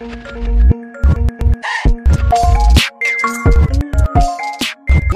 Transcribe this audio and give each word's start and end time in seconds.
What 0.00 0.10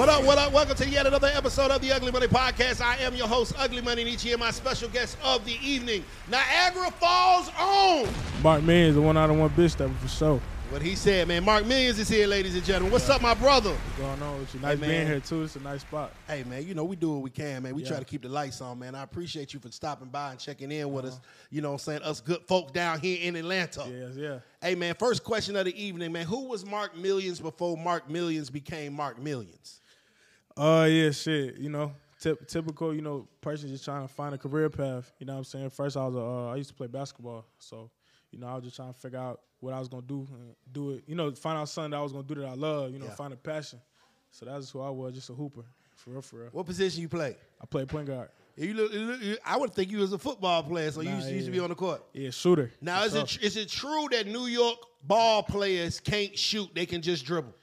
up, 0.08 0.22
what 0.22 0.38
up? 0.38 0.52
Welcome 0.52 0.76
to 0.76 0.88
yet 0.88 1.04
another 1.04 1.26
episode 1.34 1.72
of 1.72 1.80
the 1.80 1.90
Ugly 1.90 2.12
Money 2.12 2.28
Podcast. 2.28 2.80
I 2.80 2.96
am 2.98 3.16
your 3.16 3.26
host, 3.26 3.54
Ugly 3.58 3.80
Money, 3.80 4.02
and 4.02 4.10
each 4.10 4.24
year 4.24 4.38
my 4.38 4.52
special 4.52 4.88
guest 4.88 5.18
of 5.24 5.44
the 5.44 5.58
evening, 5.64 6.04
Niagara 6.30 6.92
Falls 6.92 7.50
own. 7.58 8.08
Mark 8.40 8.62
Millions, 8.62 8.94
the 8.94 9.02
one 9.02 9.16
out 9.16 9.30
of 9.30 9.36
one 9.36 9.50
bitch 9.50 9.76
that 9.78 9.90
for 9.96 10.06
sure. 10.06 10.40
What 10.70 10.82
he 10.82 10.96
said, 10.96 11.26
man. 11.28 11.44
Mark 11.44 11.64
Millions 11.64 11.98
is 11.98 12.10
here, 12.10 12.26
ladies 12.26 12.54
and 12.54 12.62
gentlemen. 12.62 12.92
What's 12.92 13.08
up, 13.08 13.22
my 13.22 13.32
brother? 13.32 13.70
What's 13.70 13.98
going 13.98 14.22
on 14.22 14.38
with 14.38 14.54
you? 14.54 14.60
Nice 14.60 14.78
man. 14.78 14.90
being 14.90 15.06
here 15.06 15.20
too. 15.20 15.42
It's 15.44 15.56
a 15.56 15.60
nice 15.60 15.80
spot. 15.80 16.12
Hey, 16.26 16.44
man, 16.44 16.66
you 16.66 16.74
know, 16.74 16.84
we 16.84 16.94
do 16.94 17.10
what 17.12 17.22
we 17.22 17.30
can, 17.30 17.62
man. 17.62 17.74
We 17.74 17.82
Yeah. 17.82 17.88
try 17.88 17.98
to 18.00 18.04
keep 18.04 18.20
the 18.20 18.28
lights 18.28 18.60
on, 18.60 18.78
man. 18.78 18.94
I 18.94 19.02
appreciate 19.02 19.54
you 19.54 19.60
for 19.60 19.70
stopping 19.72 20.08
by 20.08 20.32
and 20.32 20.38
checking 20.38 20.70
in 20.70 20.92
with 20.92 21.06
Uh-huh. 21.06 21.14
us. 21.14 21.20
You 21.50 21.62
know 21.62 21.68
what 21.70 21.74
I'm 21.74 21.78
saying? 21.78 22.02
Us 22.02 22.20
good 22.20 22.42
folk 22.46 22.74
down 22.74 23.00
here 23.00 23.18
in 23.22 23.34
Atlanta. 23.36 23.86
Yes, 23.90 24.16
yeah. 24.16 24.40
Hey, 24.60 24.74
man, 24.74 24.94
first 24.94 25.24
question 25.24 25.56
of 25.56 25.64
the 25.64 25.82
evening, 25.82 26.12
man. 26.12 26.26
Who 26.26 26.48
was 26.48 26.66
Mark 26.66 26.94
Millions 26.94 27.40
before 27.40 27.78
Mark 27.78 28.10
Millions 28.10 28.50
became 28.50 28.92
Mark 28.92 29.18
Millions? 29.18 29.80
Uh, 30.54 30.86
yeah, 30.90 31.12
shit. 31.12 31.56
You 31.56 31.70
know, 31.70 31.94
typ- 32.20 32.46
typical. 32.46 32.94
You 32.94 33.00
know, 33.00 33.26
person 33.40 33.70
just 33.70 33.86
trying 33.86 34.06
to 34.06 34.12
find 34.12 34.34
a 34.34 34.38
career 34.38 34.68
path. 34.68 35.12
You 35.18 35.24
know 35.24 35.32
what 35.32 35.38
I'm 35.38 35.44
saying? 35.44 35.70
First, 35.70 35.96
I 35.96 36.04
was 36.04 36.14
a, 36.14 36.20
uh, 36.20 36.52
I 36.52 36.56
used 36.56 36.68
to 36.68 36.74
play 36.74 36.88
basketball, 36.88 37.46
so 37.58 37.90
you 38.30 38.38
know, 38.38 38.48
I 38.48 38.56
was 38.56 38.64
just 38.64 38.76
trying 38.76 38.92
to 38.92 38.98
figure 38.98 39.18
out 39.18 39.40
what 39.60 39.74
I 39.74 39.78
was 39.78 39.88
gonna 39.88 40.02
do 40.02 40.26
and 40.32 40.54
do 40.72 40.90
it. 40.92 41.04
You 41.06 41.14
know, 41.14 41.32
find 41.32 41.58
out 41.58 41.68
something 41.68 41.90
that 41.92 41.96
I 41.96 42.02
was 42.02 42.12
gonna 42.12 42.24
do 42.26 42.34
that 42.36 42.46
I 42.46 42.54
love. 42.54 42.92
You 42.92 42.98
know, 42.98 43.06
Yeah. 43.06 43.14
find 43.14 43.32
a 43.32 43.36
passion. 43.36 43.80
So 44.30 44.46
that's 44.46 44.70
who 44.70 44.80
I 44.80 44.90
was, 44.90 45.14
just 45.14 45.30
a 45.30 45.32
hooper, 45.34 45.64
for 45.96 46.10
real, 46.10 46.22
for 46.22 46.36
real. 46.40 46.48
What 46.52 46.66
position 46.66 47.00
you 47.02 47.08
play? 47.08 47.36
I 47.60 47.66
played 47.66 47.88
point 47.88 48.06
guard. 48.06 48.28
You 48.56 48.74
look, 48.74 48.92
you 48.92 49.00
look- 49.00 49.38
I 49.44 49.56
would 49.56 49.72
think 49.72 49.90
you 49.90 49.98
was 49.98 50.12
a 50.12 50.18
football 50.18 50.62
player, 50.64 50.90
so 50.90 51.00
you 51.00 51.10
Nah, 51.10 51.16
used, 51.16 51.28
to- 51.28 51.34
used 51.34 51.46
to 51.46 51.52
be 51.52 51.60
on 51.60 51.70
the 51.70 51.76
court. 51.76 52.04
Yeah, 52.12 52.30
shooter. 52.30 52.72
Now, 52.80 53.04
is 53.04 53.14
it 53.14 53.38
is 53.42 53.56
it 53.56 53.68
true 53.68 54.08
that 54.10 54.26
New 54.26 54.46
York 54.46 54.78
ball 55.02 55.42
players 55.44 56.00
can't 56.00 56.36
shoot? 56.38 56.68
They 56.74 56.84
can 56.86 57.00
just 57.02 57.24
dribble. 57.24 57.54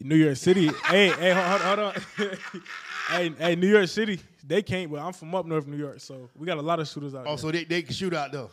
New 0.00 0.16
York 0.16 0.36
City. 0.36 0.66
hey, 0.86 1.08
hey, 1.10 1.30
hold, 1.30 1.60
hold 1.60 1.78
on. 1.78 1.94
hey, 3.10 3.28
hey, 3.38 3.54
New 3.56 3.68
York 3.68 3.88
City. 3.88 4.18
They 4.46 4.60
can't, 4.62 4.90
but 4.90 5.00
I'm 5.00 5.12
from 5.12 5.34
up 5.34 5.46
north 5.46 5.66
New 5.66 5.76
York, 5.78 6.00
so 6.00 6.28
we 6.36 6.46
got 6.46 6.58
a 6.58 6.62
lot 6.62 6.80
of 6.80 6.88
shooters 6.88 7.14
out 7.14 7.22
Oh, 7.22 7.30
there. 7.30 7.38
so 7.38 7.50
they, 7.52 7.64
they 7.64 7.82
can 7.82 7.94
shoot 7.94 8.12
out 8.12 8.30
though. 8.32 8.50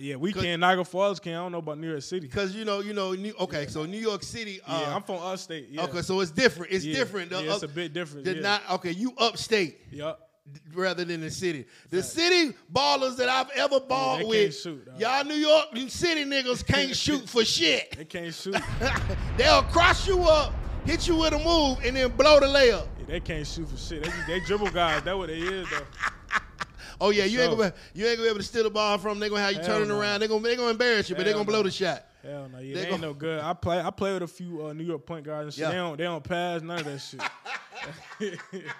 Uh, 0.00 0.02
yeah, 0.02 0.16
we 0.16 0.32
Cause- 0.32 0.42
can. 0.42 0.60
Niagara 0.60 0.84
Falls 0.84 1.20
can. 1.20 1.32
I 1.32 1.36
don't 1.36 1.52
know 1.52 1.58
about 1.58 1.78
New 1.78 1.90
York 1.90 2.02
City. 2.02 2.26
Because 2.26 2.54
you 2.54 2.64
know, 2.64 2.80
you 2.80 2.94
know, 2.94 3.12
New, 3.12 3.34
okay, 3.40 3.66
so 3.66 3.84
New 3.84 3.98
York 3.98 4.22
City. 4.22 4.60
Uh, 4.66 4.80
yeah, 4.86 4.94
I'm 4.96 5.02
from 5.02 5.16
upstate. 5.16 5.68
Yeah. 5.70 5.84
Okay, 5.84 6.02
so 6.02 6.20
it's 6.20 6.30
different. 6.30 6.72
It's 6.72 6.84
Yeah, 6.84 6.94
different. 6.96 7.30
The 7.30 7.42
yeah, 7.44 7.54
it's 7.54 7.62
up- 7.62 7.70
a 7.70 7.72
bit 7.72 7.92
different, 7.92 8.26
yeah. 8.26 8.34
Not 8.40 8.62
okay. 8.72 8.92
You 8.92 9.12
upstate 9.18 9.80
Yup. 9.90 10.28
rather 10.74 11.04
than 11.04 11.20
the 11.20 11.30
city. 11.30 11.66
The 11.90 12.02
city 12.02 12.54
ballers 12.72 13.16
that 13.18 13.28
I've 13.28 13.50
ever 13.50 13.80
balled 13.80 14.20
they 14.20 14.24
can't 14.24 14.28
with, 14.30 14.56
shoot, 14.58 14.88
y'all 14.98 15.24
New 15.24 15.34
York 15.34 15.66
city 15.88 16.24
niggas 16.24 16.66
can't 16.66 16.96
shoot 17.04 17.28
for 17.28 17.44
shit. 17.44 17.96
They 17.96 18.04
can't 18.06 18.34
shoot. 18.34 18.56
They'll 19.36 19.62
cross 19.64 20.06
you 20.08 20.22
up, 20.22 20.54
hit 20.86 21.06
you 21.08 21.16
with 21.16 21.34
a 21.34 21.38
move, 21.38 21.78
and 21.84 21.94
then 21.96 22.10
blow 22.12 22.40
the 22.40 22.46
layup. 22.46 22.86
Yeah, 23.00 23.04
they 23.06 23.20
can't 23.20 23.46
shoot 23.46 23.68
for 23.68 23.76
shit. 23.76 24.04
They, 24.04 24.10
they 24.38 24.40
dribble 24.46 24.70
guys. 24.70 25.02
That's 25.02 25.16
what 25.16 25.28
they 25.28 25.38
is 25.38 25.68
though. 25.70 25.86
Oh 27.00 27.10
yeah, 27.10 27.24
you 27.24 27.40
ain't 27.40 27.56
gonna 27.56 27.70
be, 27.70 27.98
you 27.98 28.06
ain't 28.06 28.16
gonna 28.18 28.26
be 28.26 28.30
able 28.30 28.40
to 28.40 28.44
steal 28.44 28.64
the 28.64 28.70
ball 28.70 28.98
from. 28.98 29.12
them. 29.12 29.20
They 29.20 29.28
gonna 29.28 29.42
have 29.42 29.52
you 29.52 29.58
Hell 29.58 29.68
turning 29.68 29.88
no. 29.88 29.98
around. 29.98 30.20
They 30.20 30.28
gonna 30.28 30.42
they 30.42 30.56
gonna 30.56 30.70
embarrass 30.70 31.08
you, 31.08 31.16
but 31.16 31.24
they 31.24 31.32
gonna 31.32 31.44
blow 31.44 31.58
no. 31.58 31.64
the 31.64 31.70
shot. 31.70 32.04
Hell 32.22 32.48
no, 32.52 32.58
yeah, 32.58 32.74
They 32.74 32.82
they, 32.82 32.88
ain't 32.90 33.00
no 33.00 33.14
good. 33.14 33.40
I 33.40 33.54
play. 33.54 33.80
I 33.80 33.90
play 33.90 34.12
with 34.12 34.22
a 34.22 34.28
few 34.28 34.66
uh, 34.66 34.72
New 34.72 34.84
York 34.84 35.06
point 35.06 35.24
guards 35.24 35.46
and 35.46 35.54
shit. 35.54 35.62
Yeah. 35.62 35.70
They 35.70 35.76
don't. 35.76 35.96
They 35.96 36.04
don't 36.04 36.24
pass 36.24 36.60
none 36.60 36.80
of 36.80 36.84
that 36.84 36.98
shit. 36.98 38.62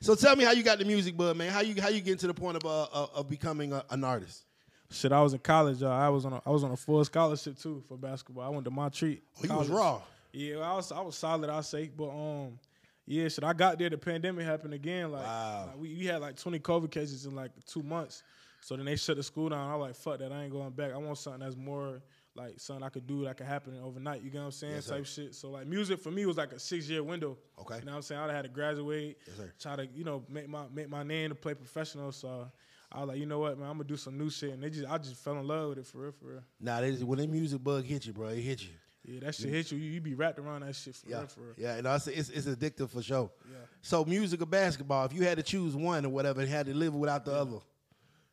So 0.00 0.14
tell 0.14 0.36
me 0.36 0.44
how 0.44 0.50
you 0.50 0.62
got 0.62 0.78
the 0.78 0.84
music 0.84 1.16
bud, 1.16 1.34
man. 1.34 1.50
How 1.50 1.60
you 1.60 1.80
how 1.80 1.88
you 1.88 2.02
get 2.02 2.18
to 2.18 2.26
the 2.26 2.34
point 2.34 2.58
of 2.58 2.66
uh, 2.66 2.86
of, 2.92 3.10
of 3.14 3.28
becoming 3.30 3.72
a, 3.72 3.82
an 3.88 4.04
artist? 4.04 4.42
shit, 4.90 5.12
I 5.12 5.22
was 5.22 5.32
in 5.32 5.38
college. 5.38 5.82
Uh, 5.82 5.88
I 5.88 6.10
was 6.10 6.26
on. 6.26 6.34
A, 6.34 6.42
I 6.44 6.50
was 6.50 6.62
on 6.62 6.72
a 6.72 6.76
full 6.76 7.02
scholarship 7.06 7.58
too 7.58 7.82
for 7.88 7.96
basketball. 7.96 8.44
I 8.44 8.50
went 8.50 8.66
to 8.66 8.70
Montreat. 8.70 9.22
Oh, 9.38 9.46
you 9.46 9.54
was 9.54 9.68
raw. 9.68 10.02
Yeah, 10.30 10.58
I 10.58 10.74
was 10.74 10.92
I 10.92 11.00
was 11.00 11.16
solid, 11.16 11.48
I 11.48 11.62
say, 11.62 11.90
but 11.96 12.10
um, 12.10 12.58
yeah, 13.06 13.28
shit. 13.28 13.44
I 13.44 13.52
got 13.52 13.78
there, 13.78 13.90
the 13.90 13.98
pandemic 13.98 14.44
happened 14.46 14.74
again. 14.74 15.12
Like, 15.12 15.24
Wow. 15.24 15.64
like, 15.68 15.78
we, 15.78 15.94
we 15.96 16.06
had 16.06 16.20
like 16.20 16.36
twenty 16.36 16.58
COVID 16.58 16.90
cases 16.90 17.26
in 17.26 17.34
like 17.34 17.50
two 17.66 17.82
months. 17.82 18.22
So 18.60 18.76
then 18.76 18.86
they 18.86 18.96
shut 18.96 19.16
the 19.18 19.22
school 19.22 19.50
down. 19.50 19.70
I 19.70 19.76
was 19.76 19.88
like, 19.88 19.96
fuck 19.96 20.18
that, 20.20 20.32
I 20.32 20.44
ain't 20.44 20.52
going 20.52 20.70
back. 20.70 20.92
I 20.92 20.96
want 20.96 21.18
something 21.18 21.40
that's 21.42 21.56
more 21.56 22.00
like 22.34 22.54
something 22.58 22.82
I 22.82 22.88
could 22.88 23.06
do 23.06 23.24
that 23.24 23.36
could 23.36 23.46
happen 23.46 23.78
overnight. 23.84 24.22
You 24.22 24.30
get 24.30 24.38
what 24.38 24.46
I'm 24.46 24.50
saying? 24.52 24.74
Yes. 24.76 24.86
Type 24.86 25.04
shit. 25.06 25.34
So 25.34 25.50
like 25.50 25.66
music 25.66 26.00
for 26.00 26.10
me 26.10 26.24
was 26.26 26.36
like 26.38 26.52
a 26.52 26.58
six 26.58 26.88
year 26.88 27.02
window. 27.02 27.36
Okay. 27.60 27.78
You 27.78 27.84
know 27.84 27.92
what 27.92 27.96
I'm 27.96 28.02
saying? 28.02 28.20
I'd 28.22 28.26
have 28.28 28.36
had 28.36 28.42
to 28.44 28.48
graduate, 28.48 29.18
Yes, 29.26 29.48
try 29.60 29.76
to, 29.76 29.86
you 29.94 30.02
know, 30.04 30.24
make 30.28 30.48
my 30.48 30.64
make 30.72 30.88
my 30.88 31.02
name 31.02 31.28
to 31.28 31.34
play 31.34 31.54
professional. 31.54 32.10
So 32.10 32.50
I 32.90 33.00
was 33.00 33.08
like, 33.08 33.18
you 33.18 33.26
know 33.26 33.38
what, 33.38 33.58
man, 33.58 33.68
I'm 33.68 33.74
gonna 33.76 33.84
do 33.84 33.96
some 33.98 34.16
new 34.16 34.30
shit. 34.30 34.52
And 34.54 34.62
they 34.62 34.70
just 34.70 34.90
I 34.90 34.96
just 34.98 35.16
fell 35.16 35.38
in 35.38 35.46
love 35.46 35.68
with 35.70 35.78
it 35.78 35.86
for 35.86 35.98
real, 35.98 36.12
for 36.12 36.24
real. 36.26 36.42
Nah, 36.58 36.80
they, 36.80 36.92
when 36.92 37.18
that 37.18 37.28
music 37.28 37.62
bug 37.62 37.84
hit 37.84 38.06
you, 38.06 38.12
bro, 38.14 38.28
it 38.28 38.40
hit 38.40 38.62
you. 38.62 38.70
Yeah, 39.06 39.20
that 39.20 39.34
shit 39.34 39.50
hit 39.50 39.70
you. 39.70 39.78
You, 39.78 40.00
be 40.00 40.14
wrapped 40.14 40.38
around 40.38 40.62
that 40.62 40.74
shit 40.74 40.96
for 40.96 41.08
Yeah, 41.08 41.18
real, 41.18 41.26
for 41.26 41.40
real. 41.40 41.54
yeah. 41.58 41.74
And 41.76 41.86
I 41.86 41.98
say 41.98 42.14
it's, 42.14 42.30
it's 42.30 42.46
addictive 42.46 42.88
for 42.90 43.02
sure. 43.02 43.30
Yeah. 43.50 43.56
So 43.82 44.04
music 44.04 44.40
or 44.40 44.46
basketball, 44.46 45.04
if 45.04 45.12
you 45.12 45.24
had 45.24 45.36
to 45.36 45.42
choose 45.42 45.76
one 45.76 46.06
or 46.06 46.08
whatever, 46.08 46.40
and 46.40 46.48
had 46.48 46.66
to 46.66 46.74
live 46.74 46.94
without 46.94 47.24
the 47.24 47.32
other. 47.34 47.58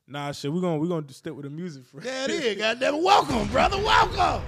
Nah, 0.07 0.31
shit, 0.31 0.51
we're 0.51 0.61
gonna 0.61 0.77
we 0.77 0.87
gonna 0.87 1.11
stick 1.11 1.33
with 1.33 1.43
the 1.43 1.49
music 1.49 1.85
for 1.85 1.99
There 1.99 2.25
it 2.25 2.31
is, 2.31 2.57
goddamn. 2.57 3.03
Welcome, 3.03 3.47
brother. 3.49 3.77
Welcome. 3.77 4.43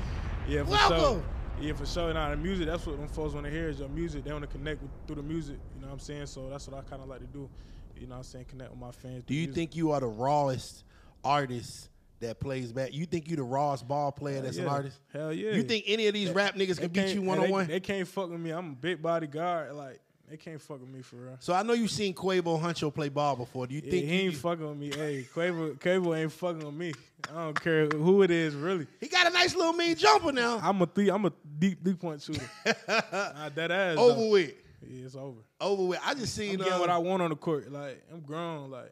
Yeah, 0.47 0.63
for 0.63 0.72
Welcome. 0.72 1.00
sure. 1.00 1.23
Yeah, 1.61 1.73
for 1.73 1.85
sure. 1.85 2.13
Nah, 2.13 2.31
the 2.31 2.35
music, 2.38 2.66
that's 2.67 2.85
what 2.85 2.97
them 2.97 3.07
folks 3.07 3.34
want 3.34 3.45
to 3.45 3.51
hear 3.51 3.69
is 3.69 3.79
your 3.79 3.88
music. 3.90 4.23
They 4.25 4.31
want 4.34 4.44
to 4.44 4.47
connect 4.57 4.81
with, 4.81 4.91
through 5.07 5.17
the 5.17 5.23
music. 5.23 5.57
You 5.75 5.81
know 5.81 5.88
what 5.88 5.94
I'm 5.94 6.00
saying? 6.00 6.25
So 6.25 6.50
that's 6.50 6.67
what 6.67 6.78
I 6.78 6.90
kind 6.90 7.01
of 7.01 7.07
like 7.07 7.19
to 7.19 7.28
do. 7.28 7.50
You 7.97 8.07
know 8.07 8.13
what 8.13 8.17
I'm 8.19 8.23
saying? 8.23 8.45
Connect 8.50 8.72
with 8.72 8.79
my 8.79 8.91
fans. 8.91 9.23
Do 9.25 9.34
you 9.35 9.47
think 9.53 9.75
you 9.75 9.91
are 9.91 10.00
the 10.00 10.07
rawest 10.07 10.84
artist 11.23 11.90
that 12.23 12.39
plays 12.39 12.72
back? 12.73 12.94
You 12.94 13.06
think 13.06 13.29
you 13.29 13.35
the 13.35 13.44
rawest 13.44 13.88
ball 13.88 14.11
player 14.11 14.41
that's 14.41 14.57
an 14.57 14.63
yeah. 14.66 14.69
artist? 14.69 15.00
Hell 15.13 15.31
yeah. 15.31 15.51
You 15.51 15.63
think 15.63 15.85
any 15.88 16.07
of 16.07 16.13
these 16.13 16.29
rap 16.31 16.56
niggas 16.56 16.79
can 16.79 16.89
beat 16.89 17.13
you 17.13 17.22
one 17.22 17.39
on 17.39 17.50
one? 17.50 17.67
They 17.67 17.79
can't 17.79 18.07
fuck 18.07 18.29
with 18.29 18.39
me. 18.39 18.50
I'm 18.51 18.72
a 18.72 18.75
big 18.75 19.01
body 19.01 19.28
guard. 19.28 19.73
Like, 19.73 20.00
they 20.29 20.38
can't 20.38 20.59
fuck 20.61 20.79
with 20.79 20.89
me 20.89 21.01
for 21.01 21.17
real. 21.17 21.38
So 21.39 21.53
I 21.53 21.63
know 21.63 21.73
you've 21.73 21.91
seen 21.91 22.13
Quavo 22.13 22.59
Huncho 22.59 22.91
play 22.94 23.09
ball 23.09 23.35
before. 23.35 23.67
Do 23.67 23.75
you 23.75 23.81
Yeah, 23.84 23.91
think 23.91 24.06
he 24.07 24.16
you- 24.16 24.22
ain't 24.29 24.35
fucking 24.35 24.67
with 24.67 24.78
me. 24.78 24.91
Hey, 24.91 25.28
Quavo, 25.34 25.78
Quavo 25.78 26.17
ain't 26.17 26.31
fucking 26.31 26.66
with 26.66 26.73
me. 26.73 26.94
I 27.29 27.44
don't 27.45 27.61
care 27.61 27.88
who 27.88 28.22
it 28.23 28.31
is, 28.31 28.55
really. 28.55 28.88
he 29.00 29.07
got 29.07 29.28
a 29.28 29.29
nice 29.29 29.55
little 29.55 29.73
mean 29.73 29.95
jumper 29.95 30.31
now? 30.31 30.59
I'm 30.63 30.81
a 30.81 30.85
three. 30.88 31.09
I'm 31.09 31.25
a 31.25 31.31
deep 31.59 31.84
three 31.84 31.94
point 31.94 32.22
shooter. 32.22 32.50
nah, 32.66 33.50
that 33.50 33.69
ass. 33.72 33.97
Over 33.97 34.19
though. 34.19 34.29
with. 34.29 34.53
Yeah, 34.85 35.05
it's 35.05 35.16
over. 35.16 35.40
Over 35.61 35.84
with. 35.85 36.00
I 36.03 36.13
just 36.13 36.38
I'm 36.38 36.44
seen. 36.45 36.57
getting 36.57 36.73
uh, 36.73 36.79
what 36.79 36.90
I 36.90 36.97
want 36.97 37.22
on 37.22 37.29
the 37.29 37.35
court. 37.38 37.72
Like 37.72 38.03
I'm 38.11 38.19
grown. 38.22 38.72
Like 38.72 38.91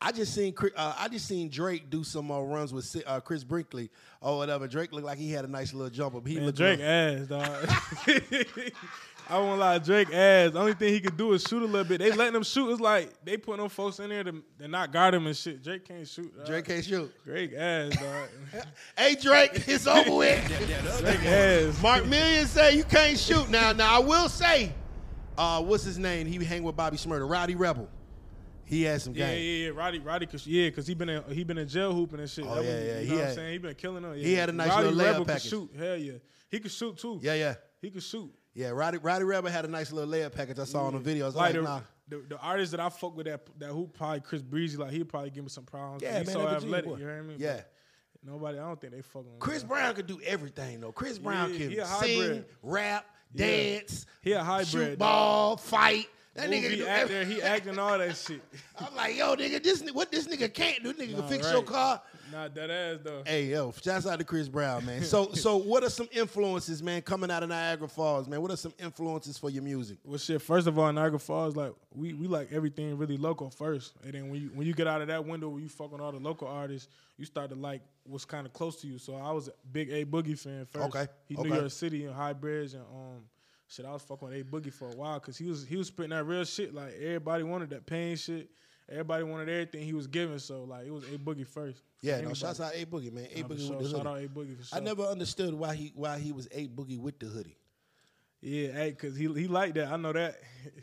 I 0.00 0.12
just 0.12 0.32
seen 0.32 0.54
uh, 0.76 0.94
I 0.96 1.08
just 1.08 1.26
seen 1.26 1.48
Drake 1.48 1.90
do 1.90 2.04
some 2.04 2.30
uh, 2.30 2.40
runs 2.40 2.72
with 2.72 3.02
uh, 3.04 3.18
Chris 3.20 3.42
Brickley 3.42 3.90
or 4.20 4.36
whatever. 4.38 4.68
Drake 4.68 4.92
looked 4.92 5.06
like 5.06 5.18
he 5.18 5.32
had 5.32 5.44
a 5.44 5.48
nice 5.48 5.74
little 5.74 5.90
jumper. 5.90 6.20
But 6.20 6.28
he 6.30 6.36
man, 6.36 6.46
looked 6.46 6.58
Drake 6.58 6.78
little- 6.78 7.42
ass, 7.42 7.68
dog. 8.06 8.72
I 9.30 9.38
won't 9.38 9.58
lie, 9.58 9.78
Drake 9.78 10.08
ass. 10.14 10.52
The 10.52 10.58
only 10.58 10.72
thing 10.72 10.94
he 10.94 11.00
could 11.00 11.16
do 11.18 11.32
is 11.34 11.42
shoot 11.42 11.62
a 11.62 11.66
little 11.66 11.84
bit. 11.84 11.98
They 11.98 12.12
letting 12.12 12.34
him 12.34 12.44
shoot. 12.44 12.70
It's 12.70 12.80
like 12.80 13.12
they 13.24 13.36
put 13.36 13.58
them 13.58 13.68
folks 13.68 13.98
in 13.98 14.08
there 14.08 14.24
to, 14.24 14.42
to 14.60 14.68
not 14.68 14.90
guard 14.90 15.14
him 15.14 15.26
and 15.26 15.36
shit. 15.36 15.62
Drake 15.62 15.84
can't 15.84 16.08
shoot. 16.08 16.34
Dog. 16.34 16.46
Drake 16.46 16.64
can't 16.64 16.84
shoot. 16.84 17.12
Drake 17.24 17.52
ass, 17.54 17.90
dog. 17.96 18.28
Hey 18.96 19.16
Drake, 19.16 19.64
it's 19.68 19.86
over 19.86 20.14
with. 20.14 20.46
Drake 21.00 21.24
ass. 21.26 21.82
Mark 21.82 22.06
Million 22.06 22.46
say 22.46 22.76
you 22.76 22.84
can't 22.84 23.18
shoot. 23.18 23.50
Now, 23.50 23.72
now 23.72 23.96
I 23.96 23.98
will 23.98 24.28
say, 24.30 24.72
uh, 25.36 25.60
what's 25.62 25.84
his 25.84 25.98
name? 25.98 26.26
He 26.26 26.42
hang 26.42 26.62
with 26.62 26.76
Bobby 26.76 26.96
Shmurda, 26.96 27.28
Rowdy 27.28 27.56
Rebel. 27.56 27.88
He 28.68 28.82
had 28.82 29.00
some 29.00 29.14
Yeah, 29.14 29.30
game. 29.30 29.38
yeah, 29.42 29.66
yeah. 29.66 29.70
Roddy, 29.74 29.98
Roddy, 29.98 30.26
cause 30.26 30.46
yeah, 30.46 30.68
cause 30.70 30.86
he 30.86 30.94
been 30.94 31.08
in, 31.08 31.22
he 31.30 31.42
been 31.42 31.56
in 31.58 31.66
jail 31.68 31.92
hooping 31.94 32.20
and 32.20 32.28
shit. 32.28 32.44
Oh, 32.46 32.56
That 32.56 32.64
yeah, 32.64 32.74
was- 32.76 32.84
yeah. 32.84 32.98
You 32.98 33.00
He 33.00 33.06
know 33.08 33.14
what 33.14 33.20
had- 33.20 33.28
I'm 33.30 33.34
saying? 33.36 33.52
He 33.52 33.58
been 33.58 33.74
killing 33.74 34.02
them. 34.02 34.14
Yeah. 34.14 34.24
he 34.24 34.34
had 34.34 34.48
a 34.48 34.52
nice 34.52 34.68
Roddy 34.68 34.88
little 34.88 35.00
layup 35.00 35.12
Rebel 35.12 35.24
package. 35.24 35.42
Could 35.42 35.50
shoot. 35.50 35.70
Hell 35.78 35.96
yeah. 35.96 36.12
He 36.50 36.60
could 36.60 36.70
shoot 36.70 36.96
too. 36.98 37.18
Yeah, 37.22 37.34
yeah, 37.34 37.54
He 37.80 37.90
could 37.90 38.02
shoot. 38.02 38.30
yeah. 38.54 38.68
Roddy, 38.68 38.98
Roddy 38.98 39.24
Rebel 39.24 39.50
had 39.50 39.64
a 39.64 39.68
nice 39.68 39.90
little 39.92 40.10
layup 40.12 40.32
package. 40.32 40.58
I 40.58 40.64
saw 40.64 40.84
on 40.84 40.92
the 40.94 40.98
mm. 40.98 41.02
video. 41.02 41.24
I 41.24 41.28
was 41.28 41.34
Like 41.34 41.54
like, 41.54 41.54
the, 41.54 41.62
nah. 41.62 41.80
the, 42.08 42.24
the 42.28 42.38
artist 42.38 42.70
that 42.72 42.80
I 42.80 42.88
fuck 42.90 43.16
with 43.16 43.26
that 43.26 43.46
that 43.58 43.68
who 43.70 43.86
probably 43.86 44.20
Chris 44.20 44.42
Breezy, 44.42 44.76
like 44.76 44.90
he'd 44.92 45.08
probably 45.08 45.30
give 45.30 45.44
me 45.44 45.50
some 45.50 45.64
problems. 45.64 46.02
Yeah, 46.02 46.18
He's 46.18 46.26
man, 46.26 46.34
so 46.36 46.46
athletic, 46.48 46.90
you 46.90 46.96
hear 46.96 47.22
me? 47.22 47.36
Yeah. 47.38 47.60
But 48.12 48.30
Nobody, 48.32 48.58
I 48.58 48.62
don't 48.66 48.80
think 48.80 48.92
they 48.92 49.00
fucking 49.02 49.30
Chris 49.38 49.62
him. 49.62 49.68
Brown 49.68 49.94
could 49.94 50.06
do 50.06 50.20
everything 50.26 50.80
though. 50.80 50.92
Chris 50.92 51.18
Brown 51.18 51.54
Yeah, 51.54 51.84
can 51.84 51.86
sing, 52.02 52.44
rap, 52.62 53.06
Yeah. 53.32 53.46
dance, 53.46 54.06
He 54.22 54.32
a 54.32 54.42
hybrid. 54.44 54.68
shoot 54.68 54.98
ball, 54.98 55.56
fight. 55.56 56.08
That 56.38 56.50
nigga 56.50 56.52
can 56.52 56.62
Movie 56.62 56.76
do 56.76 56.86
actor, 56.86 57.14
everything. 57.16 57.36
he 57.36 57.42
acting 57.42 57.78
all 57.80 57.98
that 57.98 58.16
shit. 58.16 58.40
I'm 58.78 58.94
like, 58.94 59.16
yo, 59.16 59.34
nigga, 59.34 59.60
this 59.60 59.82
what 59.90 60.12
this 60.12 60.28
nigga 60.28 60.52
can't 60.54 60.84
do. 60.84 60.92
Nigga 60.92 61.16
can 61.16 61.28
fix 61.28 61.46
right. 61.46 61.52
your 61.52 61.62
car. 61.64 62.00
Not 62.30 62.54
that 62.54 62.70
ass 62.70 62.98
though. 63.02 63.22
Hey, 63.26 63.46
yo, 63.46 63.72
shouts 63.82 64.06
out 64.06 64.20
to 64.20 64.24
Chris 64.24 64.48
Brown, 64.48 64.86
man. 64.86 65.02
So, 65.02 65.32
so 65.32 65.56
what 65.56 65.82
are 65.82 65.90
some 65.90 66.08
influences, 66.12 66.80
man, 66.80 67.02
coming 67.02 67.30
out 67.30 67.42
of 67.42 67.48
Niagara 67.48 67.88
Falls, 67.88 68.28
man? 68.28 68.40
What 68.40 68.52
are 68.52 68.56
some 68.56 68.72
influences 68.78 69.36
for 69.36 69.50
your 69.50 69.64
music? 69.64 69.98
Well, 70.04 70.18
shit. 70.18 70.40
First 70.40 70.68
of 70.68 70.78
all, 70.78 70.92
Niagara 70.92 71.18
Falls, 71.18 71.56
like 71.56 71.72
we 71.92 72.12
we 72.12 72.28
like 72.28 72.52
everything 72.52 72.96
really 72.96 73.16
local 73.16 73.50
first, 73.50 73.94
and 74.04 74.12
then 74.12 74.30
when 74.30 74.40
you 74.40 74.50
when 74.54 74.66
you 74.66 74.74
get 74.74 74.86
out 74.86 75.00
of 75.00 75.08
that 75.08 75.24
window, 75.24 75.48
where 75.48 75.60
you 75.60 75.68
fucking 75.68 76.00
all 76.00 76.12
the 76.12 76.20
local 76.20 76.46
artists, 76.46 76.88
you 77.16 77.24
start 77.24 77.50
to 77.50 77.56
like 77.56 77.82
what's 78.04 78.24
kind 78.24 78.46
of 78.46 78.52
close 78.52 78.76
to 78.82 78.86
you. 78.86 78.98
So 78.98 79.16
I 79.16 79.32
was 79.32 79.48
a 79.48 79.52
big 79.72 79.90
A 79.90 80.04
Boogie 80.04 80.38
fan 80.38 80.66
first. 80.66 80.86
Okay, 80.94 81.08
He 81.26 81.36
okay. 81.36 81.48
New 81.48 81.54
York 81.56 81.72
City 81.72 82.04
and 82.04 82.14
High 82.14 82.32
Bridge 82.32 82.74
and 82.74 82.82
um. 82.82 83.24
Shit, 83.68 83.84
I 83.84 83.92
was 83.92 84.02
fucking 84.02 84.28
with 84.28 84.40
A 84.40 84.44
Boogie 84.44 84.72
for 84.72 84.88
a 84.90 84.96
while 84.96 85.18
because 85.20 85.36
he 85.36 85.46
was 85.46 85.64
he 85.66 85.76
was 85.76 85.88
spitting 85.88 86.10
that 86.10 86.24
real 86.24 86.44
shit. 86.44 86.74
Like 86.74 86.94
everybody 86.94 87.42
wanted 87.42 87.70
that 87.70 87.84
pain 87.86 88.16
shit, 88.16 88.48
everybody 88.88 89.24
wanted 89.24 89.48
everything 89.50 89.82
he 89.82 89.92
was 89.92 90.06
giving. 90.06 90.38
So 90.38 90.64
like 90.64 90.86
it 90.86 90.90
was 90.90 91.04
a 91.04 91.18
boogie 91.18 91.46
first. 91.46 91.82
Yeah, 92.00 92.12
no, 92.12 92.18
Anybody. 92.18 92.38
shouts 92.38 92.60
out 92.60 92.72
A 92.74 92.86
Boogie, 92.86 93.12
man. 93.12 93.26
A 93.34 93.42
Boogie 93.42 93.66
sure. 93.66 93.76
with 93.76 93.80
the 93.80 93.88
hoodie. 93.88 93.90
Shout 93.90 94.06
out 94.06 94.16
a 94.18 94.28
boogie 94.28 94.56
for 94.56 94.64
sure. 94.64 94.78
I 94.78 94.80
never 94.80 95.02
understood 95.02 95.52
why 95.52 95.74
he 95.74 95.92
why 95.94 96.18
he 96.18 96.32
was 96.32 96.46
A 96.52 96.68
Boogie 96.68 96.98
with 96.98 97.18
the 97.18 97.26
hoodie. 97.26 97.58
Yeah, 98.40 98.72
hey, 98.72 98.92
cause 98.92 99.16
he 99.16 99.26
he 99.34 99.48
liked 99.48 99.74
that. 99.74 99.92
I 99.92 99.96
know 99.96 100.12
that. 100.12 100.36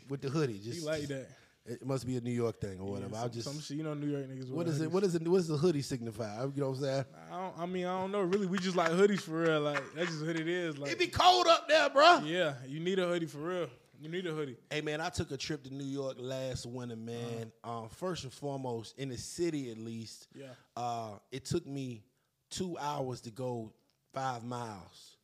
With 0.08 0.20
the 0.20 0.28
hoodie, 0.28 0.58
just 0.62 0.80
he 0.80 0.86
liked 0.86 1.08
that. 1.08 1.26
It 1.68 1.84
must 1.84 2.06
be 2.06 2.16
a 2.16 2.20
New 2.20 2.30
York 2.30 2.60
thing 2.60 2.78
or 2.80 2.90
whatever. 2.92 3.10
Yeah, 3.12 3.18
I 3.18 3.22
some, 3.22 3.30
just 3.32 3.48
some 3.48 3.60
shit, 3.60 3.76
you 3.76 3.82
know, 3.82 3.94
New 3.94 4.06
York 4.06 4.26
niggas. 4.28 4.50
What 4.50 4.68
is 4.68 4.80
it? 4.80 4.90
What 4.90 5.02
is 5.02 5.14
it? 5.16 5.26
What 5.26 5.38
does 5.38 5.48
the 5.48 5.56
hoodie 5.56 5.82
signify? 5.82 6.44
You 6.44 6.52
know 6.56 6.68
what 6.70 6.76
I'm 6.78 6.82
saying? 6.82 7.04
I, 7.32 7.40
don't, 7.40 7.54
I 7.58 7.66
mean, 7.66 7.86
I 7.86 8.00
don't 8.00 8.12
know. 8.12 8.20
Really, 8.22 8.46
we 8.46 8.58
just 8.58 8.76
like 8.76 8.92
hoodies 8.92 9.20
for 9.22 9.32
real. 9.42 9.60
Like 9.60 9.82
that's 9.94 10.10
just 10.10 10.24
what 10.24 10.36
it 10.36 10.46
is. 10.46 10.78
Like 10.78 10.92
It 10.92 10.98
be 10.98 11.08
cold 11.08 11.46
up 11.48 11.68
there, 11.68 11.90
bro. 11.90 12.20
yeah, 12.24 12.54
you 12.68 12.78
need 12.80 12.98
a 13.00 13.06
hoodie 13.06 13.26
for 13.26 13.38
real. 13.38 13.68
You 14.00 14.08
need 14.10 14.26
a 14.26 14.30
hoodie. 14.30 14.56
Hey 14.70 14.80
man, 14.82 15.00
I 15.00 15.08
took 15.08 15.30
a 15.32 15.36
trip 15.36 15.64
to 15.64 15.74
New 15.74 15.84
York 15.84 16.16
last 16.18 16.66
winter, 16.66 16.96
man. 16.96 17.50
Um, 17.64 17.88
first 17.88 18.24
and 18.24 18.32
foremost, 18.32 18.96
in 18.98 19.08
the 19.08 19.16
city 19.18 19.70
at 19.70 19.78
least, 19.78 20.28
Yeah. 20.34 20.46
uh, 20.76 21.12
it 21.32 21.46
took 21.46 21.66
me 21.66 22.04
two 22.50 22.76
hours 22.78 23.22
to 23.22 23.30
go 23.30 23.72
five 24.12 24.44
miles. 24.44 25.16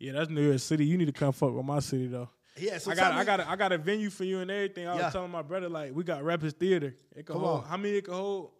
Yeah, 0.00 0.12
that's 0.12 0.30
New 0.30 0.46
York 0.46 0.60
City. 0.60 0.84
You 0.86 0.96
need 0.96 1.06
to 1.06 1.12
come 1.12 1.32
fuck 1.32 1.52
with 1.52 1.64
my 1.64 1.80
city 1.80 2.06
though. 2.06 2.28
Yeah, 2.60 2.78
so 2.78 2.90
I 2.90 2.94
got 2.94 3.14
me- 3.14 3.20
I 3.20 3.24
got 3.24 3.40
a, 3.40 3.50
I 3.50 3.56
got 3.56 3.72
a 3.72 3.78
venue 3.78 4.10
for 4.10 4.24
you 4.24 4.40
and 4.40 4.50
everything. 4.50 4.86
I 4.86 4.96
Yeah. 4.96 5.04
was 5.04 5.12
telling 5.12 5.30
my 5.30 5.42
brother 5.42 5.68
like 5.68 5.94
we 5.94 6.04
got 6.04 6.22
Rapids 6.24 6.54
Theater. 6.54 6.94
It 7.14 7.26
Come 7.26 7.40
hold 7.40 7.62
on. 7.62 7.68
how 7.68 7.76
many 7.76 7.96
it 7.96 8.04
can 8.04 8.14
hold? 8.14 8.50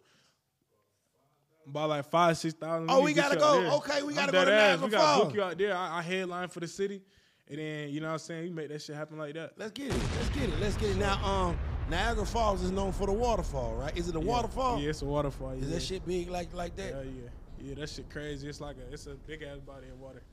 About 1.67 1.89
like 1.89 2.09
five 2.09 2.37
six 2.37 2.53
thousand. 2.55 2.89
Oh, 2.89 3.01
we 3.01 3.13
gotta 3.13 3.35
go. 3.37 3.77
Okay, 3.77 4.01
we 4.01 4.13
gotta 4.13 4.31
go 4.31 4.43
to 4.43 4.49
Niagara 4.51 4.85
We 4.85 4.91
gotta 4.91 5.23
book 5.25 5.33
you 5.35 5.43
out 5.43 5.57
there. 5.57 5.75
I, 5.75 5.99
I 5.99 6.01
headline 6.01 6.47
for 6.47 6.61
the 6.61 6.67
city, 6.67 7.01
and 7.47 7.59
then 7.59 7.89
you 7.89 7.99
know 7.99 8.07
what 8.07 8.13
I'm 8.13 8.19
saying. 8.19 8.47
You 8.47 8.53
make 8.53 8.69
that 8.69 8.81
shit 8.81 8.95
happen 8.95 9.19
like 9.19 9.35
that. 9.35 9.53
Let's 9.57 9.71
get 9.71 9.87
it. 9.87 10.01
Let's 10.17 10.29
get 10.29 10.49
it. 10.49 10.59
Let's 10.59 10.75
get 10.77 10.89
it. 10.89 10.97
Now, 10.97 11.23
um, 11.23 11.59
Niagara 11.89 12.25
Falls 12.25 12.63
is 12.63 12.71
known 12.71 12.91
for 12.91 13.05
the 13.05 13.13
waterfall, 13.13 13.75
right? 13.75 13.95
Is 13.95 14.07
it 14.07 14.15
a 14.15 14.19
waterfall? 14.19 14.79
Yeah, 14.79 14.89
it's 14.89 15.03
a 15.03 15.05
waterfall. 15.05 15.51
Is 15.51 15.67
yeah. 15.67 15.75
that 15.75 15.81
shit 15.83 16.05
big 16.07 16.29
like 16.29 16.53
like 16.55 16.75
that? 16.77 16.93
Hell 16.93 17.03
yeah, 17.03 17.29
yeah. 17.61 17.75
That 17.75 17.89
shit 17.89 18.09
crazy. 18.09 18.47
It's 18.47 18.61
like 18.61 18.77
a 18.77 18.91
it's 18.91 19.05
a 19.05 19.13
big 19.27 19.43
ass 19.43 19.59
body 19.59 19.89
of 19.89 19.99
water. 19.99 20.23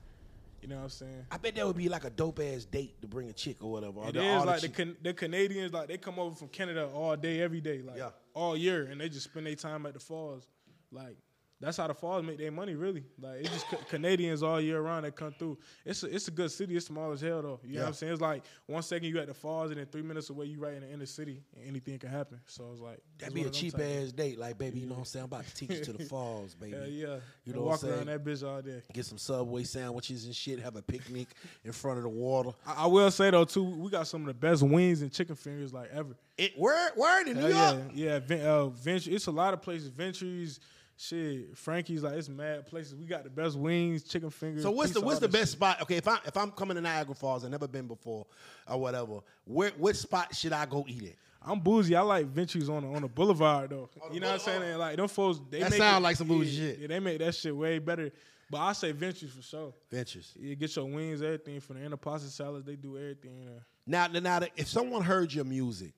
You 0.66 0.70
know 0.70 0.78
what 0.78 0.82
I'm 0.84 0.88
saying? 0.90 1.26
I 1.30 1.36
bet 1.36 1.54
that 1.54 1.64
would 1.64 1.76
be 1.76 1.88
like 1.88 2.02
a 2.02 2.10
dope 2.10 2.40
ass 2.40 2.64
date 2.64 3.00
to 3.00 3.06
bring 3.06 3.28
a 3.28 3.32
chick 3.32 3.62
or 3.62 3.70
whatever. 3.70 4.00
It 4.08 4.14
the- 4.14 4.24
is 4.24 4.44
like 4.44 4.60
the, 4.62 4.68
can, 4.68 4.96
the 5.00 5.14
Canadians 5.14 5.72
like 5.72 5.86
they 5.86 5.96
come 5.96 6.18
over 6.18 6.34
from 6.34 6.48
Canada 6.48 6.88
all 6.92 7.14
day, 7.16 7.40
every 7.40 7.60
day, 7.60 7.82
like 7.82 7.98
Yeah. 7.98 8.10
all 8.34 8.56
year, 8.56 8.86
and 8.90 9.00
they 9.00 9.08
just 9.08 9.26
spend 9.30 9.46
their 9.46 9.54
time 9.54 9.86
at 9.86 9.94
the 9.94 10.00
falls. 10.00 10.48
Like 10.90 11.18
that's 11.61 11.79
how 11.79 11.87
the 11.87 11.94
falls 11.94 12.23
make 12.23 12.37
their 12.38 12.50
money, 12.53 12.75
really. 12.75 13.03
Like 13.20 13.41
it's 13.41 13.49
just 13.50 13.67
Ca- 13.69 13.76
Canadians 13.88 14.43
all 14.43 14.61
year 14.61 14.81
round 14.81 15.05
that 15.06 15.17
come 15.17 15.32
through. 15.38 15.56
It's 15.87 16.03
a, 16.03 16.14
it's 16.14 16.29
a 16.29 16.31
good 16.31 16.50
city. 16.50 16.76
It's 16.76 16.87
small 16.87 17.12
as 17.12 17.20
hell 17.23 17.41
though. 17.41 17.61
You 17.64 17.75
know 17.75 17.75
Yeah. 17.75 17.81
what 17.82 17.87
I'm 17.88 17.94
saying? 17.94 18.12
It's 18.12 18.20
like 18.23 18.43
one 18.67 18.82
second 18.82 19.08
you 19.08 19.19
at 19.19 19.26
the 19.26 19.35
falls, 19.35 19.70
and 19.70 19.81
then 19.81 19.87
three 19.87 20.03
minutes 20.03 20.29
away 20.29 20.47
you 20.47 20.58
right 20.58 20.75
in 20.75 20.81
the 20.82 20.93
inner 20.93 21.06
city, 21.06 21.43
and 21.56 21.67
anything 21.67 21.99
can 21.99 22.11
happen. 22.11 22.41
So 22.47 22.69
it's 22.73 22.81
like 22.82 22.99
That'd 23.19 23.35
be 23.35 23.43
a 23.44 23.50
cheap 23.50 23.75
ass 23.81 24.12
date, 24.12 24.38
like 24.38 24.58
baby. 24.58 24.81
You 24.81 24.87
know 24.87 24.93
what 24.94 24.99
I'm 25.00 25.05
saying? 25.06 25.23
I'm 25.25 25.32
about 25.32 25.47
to 25.47 25.55
take 25.55 25.70
you 25.79 25.85
to 25.85 25.93
the 25.94 26.05
falls, 26.11 26.55
baby. 26.55 26.73
Hell 26.76 26.87
yeah, 26.87 27.17
You 27.44 27.55
know 27.55 27.61
what 27.62 27.69
walk 27.70 27.82
I'm 27.85 27.88
around 27.88 28.06
saying? 28.06 28.23
that 28.23 28.25
bitch 28.25 28.47
all 28.47 28.61
day. 28.62 28.82
Get 28.93 29.06
some 29.06 29.19
Subway 29.19 29.64
sandwiches 29.64 30.26
and 30.26 30.35
shit. 30.37 30.59
Have 30.61 30.76
a 30.76 30.82
picnic 30.82 31.29
in 31.64 31.73
front 31.73 31.97
of 31.97 32.02
the 32.02 32.11
water. 32.11 32.50
I, 32.67 32.85
I 32.85 32.87
will 32.87 33.11
say 33.11 33.31
though 33.31 33.44
too, 33.44 33.64
we 33.64 33.91
got 33.91 34.06
some 34.06 34.20
of 34.23 34.26
the 34.26 34.35
best 34.35 34.62
wings 34.62 35.00
and 35.00 35.11
chicken 35.11 35.35
fingers 35.37 35.73
like 35.73 35.88
ever. 35.93 36.14
It 36.37 36.59
word 36.59 36.91
word 36.97 37.29
in 37.29 37.38
New 37.38 37.47
Hell 37.47 37.75
York. 37.79 37.91
yeah, 37.94 38.20
yeah. 38.29 38.37
Uh, 38.52 38.67
Venture, 38.67 39.11
it's 39.11 39.26
a 39.26 39.31
lot 39.31 39.55
of 39.55 39.62
places. 39.62 39.88
Ventures, 39.88 40.61
shit, 40.96 41.56
Frankie's, 41.56 42.02
like 42.02 42.14
it's 42.14 42.28
mad 42.28 42.66
places. 42.66 42.94
We 42.94 43.06
got 43.06 43.25
the 43.25 43.31
best 43.31 43.56
wings, 43.56 44.02
chicken 44.02 44.31
fingers. 44.31 44.62
So 44.62 44.70
what's 44.70 44.93
the 44.93 45.00
what's 45.00 45.20
the 45.20 45.28
best 45.28 45.52
shit. 45.52 45.58
spot? 45.58 45.82
Okay, 45.82 45.96
if 45.96 46.08
I 46.08 46.19
if 46.25 46.37
I'm 46.37 46.50
coming 46.50 46.76
to 46.76 46.81
Niagara 46.81 47.14
Falls, 47.14 47.44
I've 47.44 47.50
never 47.50 47.69
been 47.69 47.87
before 47.87 48.26
or 48.69 48.81
whatever. 48.81 49.20
Where 49.44 49.70
what 49.76 49.96
spot 49.96 50.34
should 50.34 50.52
I 50.52 50.66
go 50.66 50.84
eat 50.88 51.02
it? 51.02 51.16
I'm 51.43 51.60
bougie. 51.60 51.94
I 51.94 52.00
like 52.00 52.26
Ventures 52.26 52.69
on 52.69 52.82
the, 52.82 52.88
on 52.88 53.02
the 53.02 53.08
boulevard 53.08 53.70
though. 53.70 53.88
Oh, 54.02 54.12
you 54.12 54.20
know 54.20 54.26
what 54.26 54.34
I'm 54.34 54.40
saying? 54.40 54.62
And, 54.62 54.78
like 54.78 54.96
them 54.96 55.08
folks, 55.08 55.40
they 55.48 55.60
That 55.60 55.70
make 55.70 55.78
sound 55.78 56.02
it- 56.02 56.04
like 56.04 56.16
some 56.16 56.26
bougie 56.26 56.50
yeah, 56.50 56.66
shit. 56.70 56.78
Yeah, 56.81 56.87
they 56.88 57.00
make 57.00 57.19
that 57.20 57.34
shit 57.34 57.56
way 57.56 57.78
better. 57.78 58.10
But 58.50 58.58
I 58.58 58.72
say 58.75 58.92
Ventures 58.92 59.32
for 59.32 59.42
sure. 59.42 59.72
Ventures. 59.90 60.32
You 60.38 60.54
get 60.54 60.75
your 60.76 60.84
wings, 60.84 61.20
everything 61.20 61.60
from 61.60 61.81
the 61.81 61.84
inner 61.84 61.99
salads. 62.19 62.64
They 62.64 62.76
do 62.76 62.96
everything. 62.96 63.44
There. 63.44 63.64
Now, 63.87 64.06
now, 64.06 64.40
if 64.56 64.69
someone 64.69 65.02
heard 65.02 65.32
your 65.32 65.44
music, 65.44 65.94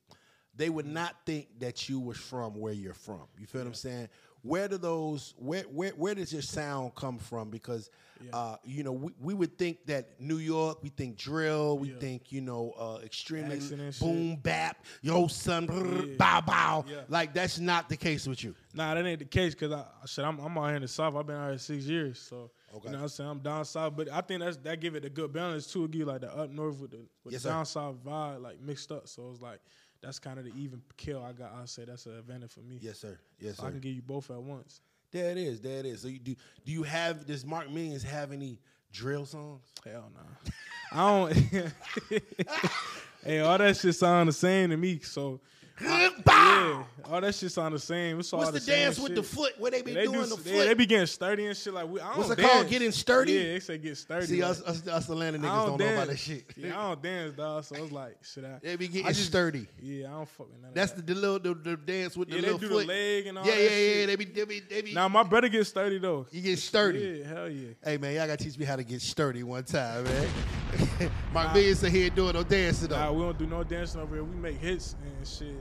they 0.54 0.70
would 0.70 0.86
not 0.86 1.14
think 1.24 1.46
that 1.60 1.88
you 1.88 2.00
was 2.00 2.16
from 2.16 2.58
where 2.58 2.72
you're 2.72 2.94
from. 2.94 3.22
You 3.38 3.46
feel 3.46 3.60
what 3.60 3.68
I'm 3.68 3.74
saying? 3.74 4.08
Where 4.48 4.66
do 4.68 4.78
those 4.78 5.34
where 5.36 5.62
where 5.64 5.90
where 5.90 6.14
does 6.14 6.32
your 6.32 6.42
sound 6.42 6.94
come 6.94 7.18
from? 7.18 7.50
Because 7.50 7.90
uh, 8.32 8.56
you 8.64 8.82
know 8.82 8.92
we, 8.92 9.12
we 9.20 9.34
would 9.34 9.58
think 9.58 9.84
that 9.86 10.18
New 10.20 10.38
York, 10.38 10.82
we 10.82 10.88
think 10.88 11.16
drill, 11.16 11.78
we 11.78 11.90
Yeah. 11.90 11.98
think 12.00 12.32
you 12.32 12.40
know 12.40 12.72
uh, 12.78 12.98
extremely 13.04 13.58
boom 14.00 14.30
shit. 14.32 14.42
bap, 14.42 14.84
yo 15.02 15.26
son, 15.26 15.66
brr, 15.66 16.06
Yeah. 16.06 16.16
bow 16.16 16.40
bow. 16.40 16.84
Yeah. 16.88 17.02
Like 17.08 17.34
that's 17.34 17.58
not 17.58 17.88
the 17.88 17.96
case 17.96 18.26
with 18.26 18.42
you. 18.42 18.54
Nah, 18.74 18.94
that 18.94 19.04
ain't 19.04 19.18
the 19.18 19.24
case 19.26 19.54
because 19.54 19.72
I 19.72 19.84
said 20.06 20.24
I'm, 20.24 20.38
I'm 20.40 20.56
out 20.58 20.66
here 20.66 20.76
in 20.76 20.82
the 20.82 20.88
south. 20.88 21.14
I've 21.14 21.26
been 21.26 21.36
out 21.36 21.50
here 21.50 21.58
six 21.58 21.84
years, 21.84 22.18
so 22.18 22.50
Okay. 22.74 22.88
you 22.88 22.92
know 22.92 22.98
what 22.98 23.02
I'm 23.04 23.08
saying. 23.08 23.30
I'm 23.30 23.38
down 23.38 23.64
south, 23.64 23.96
but 23.96 24.10
I 24.12 24.20
think 24.20 24.40
that's 24.40 24.56
that 24.58 24.80
give 24.80 24.94
it 24.94 25.04
a 25.04 25.10
good 25.10 25.32
balance 25.32 25.66
too. 25.72 25.84
It 25.84 25.90
give 25.92 26.00
you 26.00 26.04
like 26.06 26.20
the 26.22 26.34
up 26.36 26.50
north 26.50 26.78
with 26.80 26.90
the 26.90 26.98
with 27.24 27.32
Yes, 27.32 27.42
the 27.42 27.48
sir. 27.48 27.54
down 27.54 27.66
south 27.66 28.04
vibe 28.04 28.42
like 28.42 28.60
mixed 28.60 28.90
up. 28.92 29.08
So 29.08 29.30
it's 29.30 29.40
like 29.42 29.60
that's 30.02 30.18
kind 30.18 30.38
of 30.38 30.44
the 30.44 30.52
even 30.56 30.82
kill 30.96 31.22
I 31.22 31.32
got. 31.32 31.52
I 31.52 31.64
say 31.66 31.84
that's 31.84 32.06
an 32.06 32.18
advantage 32.18 32.52
for 32.52 32.60
me. 32.60 32.78
Yes, 32.80 32.98
sir. 32.98 33.18
Yes, 33.38 33.56
so 33.56 33.62
sir. 33.62 33.68
I 33.68 33.70
can 33.72 33.80
give 33.80 33.92
you 33.92 34.02
both 34.02 34.30
at 34.30 34.40
once. 34.40 34.80
There 35.10 35.30
it 35.30 35.38
is. 35.38 35.60
There 35.60 35.78
it 35.78 35.86
is. 35.86 36.02
So 36.02 36.08
you 36.08 36.18
do 36.18 36.34
do 36.64 36.72
you 36.72 36.82
have 36.82 37.26
does 37.26 37.44
Mark 37.44 37.70
Millions 37.70 38.02
have 38.02 38.32
any 38.32 38.60
drill 38.92 39.26
songs? 39.26 39.72
Hell 39.84 40.10
no, 40.14 40.52
I 40.92 41.30
don't. 41.30 41.72
hey, 43.24 43.40
all 43.40 43.58
that 43.58 43.76
shit 43.76 43.94
sound 43.94 44.28
the 44.28 44.32
same 44.32 44.70
to 44.70 44.76
me. 44.76 45.00
So 45.00 45.40
Uh, 45.86 46.10
Bow! 46.24 46.86
yeah, 46.98 47.12
all 47.12 47.20
that 47.20 47.34
shit 47.34 47.52
sound 47.52 47.74
the 47.74 47.78
same. 47.78 48.18
It's 48.18 48.32
all 48.32 48.40
What's 48.40 48.52
the, 48.52 48.58
the, 48.60 48.66
dance 48.66 48.98
with 48.98 49.14
the 49.14 49.22
foot? 49.22 49.52
Where 49.58 49.70
they 49.70 49.82
be 49.82 49.94
They, 49.94 50.04
doing 50.04 50.22
do, 50.22 50.26
the 50.36 50.42
they, 50.42 50.50
foot? 50.58 50.66
they 50.66 50.74
be 50.74 50.86
getting 50.86 51.06
sturdy 51.06 51.46
and 51.46 51.56
shit 51.56 51.72
like 51.72 51.88
we. 51.88 52.00
I 52.00 52.08
don't 52.08 52.18
What's 52.18 52.30
it 52.30 52.36
dance. 52.36 52.52
called? 52.52 52.68
Getting 52.68 52.92
sturdy? 52.92 53.32
Yeah, 53.32 53.42
they 53.42 53.60
say 53.60 53.78
get 53.78 53.96
sturdy. 53.96 54.26
See, 54.26 54.42
like- 54.42 54.50
us, 54.50 54.62
us, 54.62 54.86
us 54.88 55.08
Atlanta 55.08 55.38
niggas 55.38 55.42
don't, 55.66 55.78
know 55.78 55.92
about 55.92 56.08
that 56.08 56.18
shit. 56.18 56.44
Yeah, 56.56 56.78
I 56.78 56.88
don't 56.88 57.02
dance, 57.02 57.34
dog. 57.36 57.64
So 57.64 57.76
it's 57.76 57.92
like, 57.92 58.16
shit, 58.22 58.44
I. 58.44 58.58
They 58.62 58.76
be 58.76 58.88
getting 58.88 59.06
just- 59.12 59.26
sturdy. 59.26 59.66
Yeah, 59.80 60.08
I 60.08 60.10
don't 60.10 60.28
fuck 60.28 60.48
with 60.52 60.60
none 60.62 60.72
That's 60.74 60.92
of 60.92 60.96
the, 60.98 61.02
that. 61.02 61.14
the 61.14 61.20
little 61.20 61.54
the, 61.54 61.70
the 61.70 61.76
dance 61.76 62.16
with 62.16 62.28
the 62.28 62.34
Yeah, 62.36 62.40
they 62.40 62.46
little 62.52 62.58
do 62.58 62.68
the 62.68 62.74
foot. 62.74 62.86
leg 62.88 63.26
and 63.26 63.38
all 63.38 63.44
yeah, 63.46 63.54
that 63.54 63.62
yeah, 63.62 63.68
shit. 63.68 63.98
yeah. 64.00 64.06
They 64.06 64.16
be, 64.16 64.24
they 64.24 64.44
be, 64.44 64.60
they 64.60 64.82
be. 64.82 64.94
Now 64.94 65.08
my 65.08 65.22
brother 65.22 65.48
gets 65.48 65.68
sturdy 65.68 65.98
though. 65.98 66.26
you 66.32 66.40
get 66.40 66.58
sturdy. 66.58 67.20
Yeah, 67.20 67.28
hell 67.28 67.48
yeah. 67.48 67.68
Hey 67.84 67.98
man, 67.98 68.14
y'all 68.14 68.26
gotta 68.26 68.42
teach 68.42 68.58
me 68.58 68.64
how 68.64 68.76
to 68.76 68.84
get 68.84 69.00
sturdy 69.00 69.42
one 69.44 69.62
time, 69.64 70.04
man. 70.04 70.28
My 71.32 71.52
millions 71.52 71.82
are 71.84 71.88
here 71.88 72.10
doing 72.10 72.34
no 72.34 72.42
dancing 72.42 72.90
Nah, 72.90 73.12
we 73.12 73.22
don't 73.22 73.38
do 73.38 73.46
no 73.46 73.64
dancing 73.64 74.00
over 74.00 74.16
here. 74.16 74.24
We 74.24 74.36
make 74.36 74.58
hits 74.58 74.96
and 75.02 75.26
shit. 75.26 75.54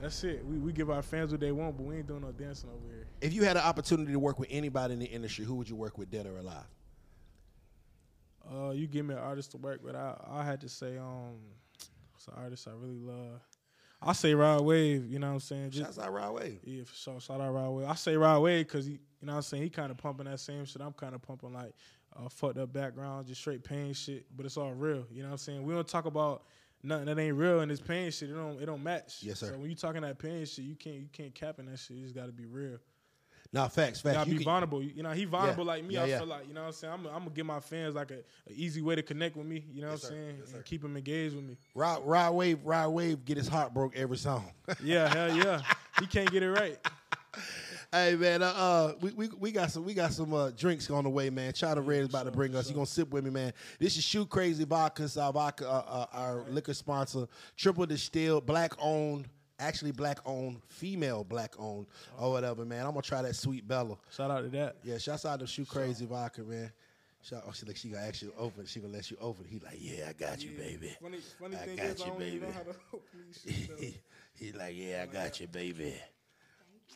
That's 0.00 0.22
it. 0.24 0.44
We 0.44 0.58
we 0.58 0.72
give 0.72 0.90
our 0.90 1.02
fans 1.02 1.32
what 1.32 1.40
they 1.40 1.52
want, 1.52 1.76
but 1.76 1.84
we 1.84 1.96
ain't 1.96 2.06
doing 2.06 2.20
no 2.20 2.32
dancing 2.32 2.70
over 2.70 2.92
here. 2.92 3.06
If 3.20 3.32
you 3.32 3.44
had 3.44 3.56
an 3.56 3.62
opportunity 3.62 4.12
to 4.12 4.18
work 4.18 4.38
with 4.38 4.48
anybody 4.50 4.92
in 4.92 5.00
the 5.00 5.06
industry, 5.06 5.44
who 5.44 5.54
would 5.54 5.68
you 5.68 5.76
work 5.76 5.96
with, 5.98 6.10
dead 6.10 6.26
or 6.26 6.38
alive? 6.38 6.66
Uh, 8.48 8.70
you 8.70 8.86
give 8.86 9.06
me 9.06 9.14
an 9.14 9.20
artist 9.20 9.52
to 9.52 9.56
work 9.56 9.82
with, 9.82 9.96
I 9.96 10.14
I 10.28 10.44
had 10.44 10.60
to 10.60 10.68
say 10.68 10.98
um, 10.98 11.38
it's 12.14 12.28
an 12.28 12.34
artist 12.36 12.68
I 12.68 12.72
really 12.72 12.98
love. 12.98 13.40
I 14.00 14.12
say 14.12 14.34
Rod 14.34 14.62
Wave. 14.62 15.06
You 15.10 15.18
know 15.18 15.28
what 15.28 15.32
I'm 15.34 15.40
saying? 15.40 15.70
Just 15.70 15.84
Shouts 15.84 15.98
out 15.98 16.12
Rod 16.12 16.34
Wave. 16.34 16.60
Yeah, 16.64 16.84
for 16.84 16.94
sure. 16.94 17.20
Shout 17.20 17.40
out 17.40 17.52
Rod 17.52 17.70
Wave. 17.70 17.88
I 17.88 17.94
say 17.94 18.16
Rod 18.16 18.40
Wave 18.40 18.66
because 18.66 18.86
he, 18.86 18.92
you 18.92 18.98
know 19.22 19.32
what 19.32 19.36
I'm 19.36 19.42
saying, 19.42 19.62
he 19.62 19.70
kind 19.70 19.90
of 19.90 19.96
pumping 19.96 20.26
that 20.26 20.38
same 20.38 20.64
shit. 20.64 20.82
I'm 20.82 20.92
kind 20.92 21.14
of 21.14 21.22
pumping 21.22 21.52
like 21.52 21.72
uh, 22.24 22.28
fucked 22.28 22.58
up 22.58 22.72
background, 22.72 23.26
just 23.26 23.40
straight 23.40 23.62
pain 23.64 23.92
shit, 23.92 24.26
but 24.36 24.46
it's 24.46 24.56
all 24.56 24.72
real. 24.72 25.06
You 25.10 25.22
know 25.22 25.28
what 25.28 25.32
I'm 25.32 25.38
saying? 25.38 25.64
We 25.64 25.74
don't 25.74 25.86
talk 25.86 26.06
about 26.06 26.44
nothing 26.82 27.06
that 27.06 27.18
ain't 27.18 27.36
real 27.36 27.60
in 27.60 27.68
this 27.68 27.80
pain 27.80 28.10
shit. 28.10 28.30
It 28.30 28.34
don't 28.34 28.60
it 28.60 28.66
don't 28.66 28.82
match. 28.82 29.18
Yes, 29.22 29.40
sir. 29.40 29.48
So 29.48 29.58
when 29.58 29.68
you 29.70 29.76
talking 29.76 30.02
that 30.02 30.18
pain 30.18 30.44
shit, 30.46 30.64
you 30.64 30.76
can't 30.76 30.96
you 30.96 31.08
can't 31.12 31.34
cap 31.34 31.58
in 31.58 31.66
that 31.66 31.78
shit. 31.78 31.96
You 31.96 32.02
just 32.04 32.14
got 32.14 32.26
to 32.26 32.32
be 32.32 32.46
real. 32.46 32.78
Nah, 33.52 33.68
facts, 33.68 34.00
You 34.04 34.10
facts. 34.10 34.16
gotta 34.18 34.30
You 34.30 34.38
be 34.38 34.44
can- 34.44 34.44
vulnerable. 34.44 34.82
You 34.82 35.02
know, 35.04 35.12
he 35.12 35.24
vulnerable 35.24 35.64
Yeah. 35.64 35.68
like 35.70 35.84
me. 35.84 35.94
Yeah, 35.94 36.02
I 36.02 36.06
yeah. 36.06 36.18
feel 36.18 36.26
like 36.26 36.48
you 36.48 36.52
know 36.54 36.62
what 36.62 36.66
I'm 36.66 36.72
saying. 36.72 36.92
I'm, 36.92 37.06
I'm 37.06 37.18
gonna 37.20 37.30
give 37.30 37.46
my 37.46 37.60
fans 37.60 37.94
like 37.94 38.10
a, 38.10 38.16
a 38.18 38.52
easy 38.52 38.82
way 38.82 38.96
to 38.96 39.02
connect 39.02 39.36
with 39.36 39.46
me. 39.46 39.64
You 39.72 39.82
know 39.82 39.90
Yes, 39.92 40.02
what 40.02 40.12
I'm 40.12 40.18
saying, 40.18 40.36
Yes, 40.40 40.52
and 40.52 40.64
keep 40.64 40.82
them 40.82 40.96
engaged 40.96 41.34
with 41.36 41.44
me. 41.44 41.56
Rod, 41.74 42.04
Rod 42.04 42.34
Wave, 42.34 42.58
Rod 42.64 42.88
Wave 42.88 43.24
get 43.24 43.36
his 43.36 43.46
heart 43.48 43.72
broke 43.72 43.96
every 43.96 44.16
song. 44.16 44.50
Yeah, 44.82 45.08
hell 45.08 45.34
yeah. 45.36 45.62
he 46.00 46.06
can't 46.06 46.30
get 46.30 46.42
it 46.42 46.50
right. 46.50 46.78
Hey 47.92 48.16
man, 48.16 48.42
uh, 48.42 48.46
uh, 48.46 48.92
we, 49.00 49.10
we 49.12 49.28
we 49.38 49.52
got 49.52 49.70
some 49.70 49.84
we 49.84 49.94
got 49.94 50.12
some 50.12 50.34
uh, 50.34 50.50
drinks 50.50 50.90
on 50.90 51.04
the 51.04 51.10
way, 51.10 51.30
man. 51.30 51.52
China 51.52 51.80
Red 51.80 52.00
is 52.00 52.08
about 52.08 52.24
to 52.24 52.32
bring 52.32 52.54
us. 52.56 52.68
You 52.68 52.74
gonna 52.74 52.86
sip 52.86 53.10
with 53.10 53.24
me, 53.24 53.30
man? 53.30 53.52
This 53.78 53.96
is 53.96 54.04
Shoe 54.04 54.26
Crazy 54.26 54.64
Vodka, 54.64 55.08
our 55.20 55.32
vodka, 55.32 55.68
uh, 55.68 55.84
uh, 55.88 56.06
our 56.12 56.44
liquor 56.48 56.74
sponsor, 56.74 57.26
triple 57.56 57.86
distilled, 57.86 58.44
black 58.44 58.72
owned, 58.80 59.28
actually 59.58 59.92
black 59.92 60.18
owned, 60.26 60.60
female 60.68 61.22
black 61.24 61.54
owned, 61.58 61.86
or 62.18 62.32
whatever, 62.32 62.64
man. 62.64 62.80
I'm 62.84 62.90
gonna 62.92 63.02
try 63.02 63.22
that 63.22 63.36
Sweet 63.36 63.66
Bella. 63.66 63.96
Shout 64.10 64.30
out 64.30 64.42
to 64.42 64.48
that. 64.50 64.76
Yeah, 64.82 64.98
shout 64.98 65.24
out 65.24 65.40
to 65.40 65.46
Shoe 65.46 65.64
Crazy 65.64 66.06
Vodka, 66.06 66.42
man. 66.42 66.72
Shout, 67.22 67.44
oh, 67.46 67.52
she 67.52 67.66
like 67.66 67.76
she 67.76 67.88
gonna 67.88 68.06
ask 68.06 68.20
you 68.22 68.32
open. 68.36 68.66
She 68.66 68.80
gonna 68.80 68.92
let 68.92 69.10
you 69.10 69.16
open. 69.20 69.44
He 69.44 69.58
like, 69.60 69.78
yeah, 69.78 70.06
I 70.08 70.12
got 70.12 70.42
you, 70.42 70.50
baby. 70.50 70.96
Funny, 71.00 71.18
funny 71.40 71.56
I 71.56 71.58
thing 71.60 71.76
got 71.76 71.86
is, 71.86 71.98
you, 72.00 72.04
I 72.04 72.08
don't 72.08 72.22
even 72.22 72.40
know 72.40 72.46
baby. 72.46 72.52
how 72.56 72.72
to 72.72 72.78
open 72.94 73.18
these 73.80 73.94
He 74.34 74.52
like, 74.52 74.74
yeah, 74.76 75.04
I 75.08 75.12
got 75.12 75.40
you, 75.40 75.46
baby. 75.46 75.94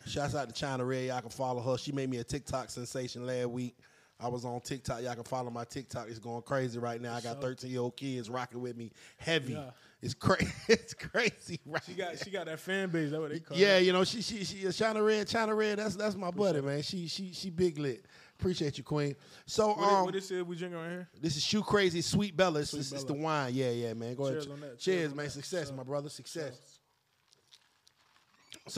Shouts 0.07 0.35
out 0.35 0.49
to 0.49 0.55
China 0.55 0.85
Red. 0.85 1.07
Y'all 1.09 1.21
can 1.21 1.31
follow 1.31 1.61
her. 1.63 1.77
She 1.79 1.93
made 1.93 2.09
me 2.11 2.19
a 2.19 2.25
TikTok 2.25 2.71
sensation 2.71 3.27
last 3.27 3.49
week. 3.51 3.77
I 4.19 4.29
was 4.29 4.45
on 4.45 4.61
TikTok. 4.61 5.03
Y'all 5.03 5.15
can 5.15 5.25
follow 5.25 5.51
my 5.51 5.65
TikTok. 5.65 6.09
It's 6.09 6.19
going 6.19 6.43
crazy 6.43 6.79
right 6.79 7.01
now. 7.01 7.15
I 7.15 7.21
got 7.23 7.41
13 7.41 7.71
year 7.71 7.81
old 7.81 7.97
kids 7.97 8.29
rocking 8.29 8.61
with 8.61 8.77
me 8.77 8.93
heavy. 9.17 9.55
Yeah. 9.55 9.71
It's 10.03 10.15
crazy. 10.15 10.51
It's 10.69 10.95
crazy, 10.95 11.61
right? 11.67 11.83
She 11.85 11.93
got 11.95 12.19
she 12.19 12.31
got 12.31 12.47
that 12.47 12.59
fan 12.61 12.89
base. 12.91 13.11
That's 13.11 13.21
what 13.21 13.31
they 13.31 13.41
call 13.41 13.57
it. 13.57 13.61
Yeah, 13.61 13.79
it. 13.79 13.85
you 13.85 13.93
know, 13.93 14.05
she 14.05 14.23
she 14.23 14.45
she 14.45 14.71
China 14.73 15.03
Red, 15.03 15.27
China 15.29 15.55
Red. 15.55 15.79
That's 15.79 15.97
that's 15.97 16.15
my 16.17 16.31
buddy, 16.31 16.61
man. 16.61 16.83
She 16.83 17.07
she 17.07 17.33
she 17.33 17.51
big 17.51 17.79
lit. 17.79 18.05
Appreciate 18.39 18.79
you, 18.79 18.85
Queen. 18.85 19.15
So 19.45 19.75
What, 19.75 19.93
um, 19.93 20.11
this 20.11 20.31
is 20.31 20.43
we 20.43 20.57
drinking 20.57 20.79
right 20.81 20.89
here? 20.89 21.09
this 21.21 21.37
is 21.37 21.43
Shoe 21.45 21.63
Crazy 21.63 22.01
Sweet 22.01 22.35
Bella. 22.35 22.61
It's, 22.61 22.71
Sweet 22.71 22.81
it's, 22.81 22.93
it's 22.93 23.05
the 23.05 23.13
wine. 23.13 23.53
Yeah, 23.55 23.71
yeah, 23.71 23.93
man. 23.93 24.15
Go 24.15 24.31
Cheers 24.31 24.47
ahead. 24.47 24.55
on 24.55 24.61
that. 24.61 24.79
Cheers, 24.79 24.99
Cheers 24.99 25.15
man. 25.15 25.25
that. 25.27 25.31
Success, 25.33 25.69
So- 25.69 25.75
my 25.75 25.83
brother. 25.83 26.09
Success. 26.09 26.55
So 26.55 26.80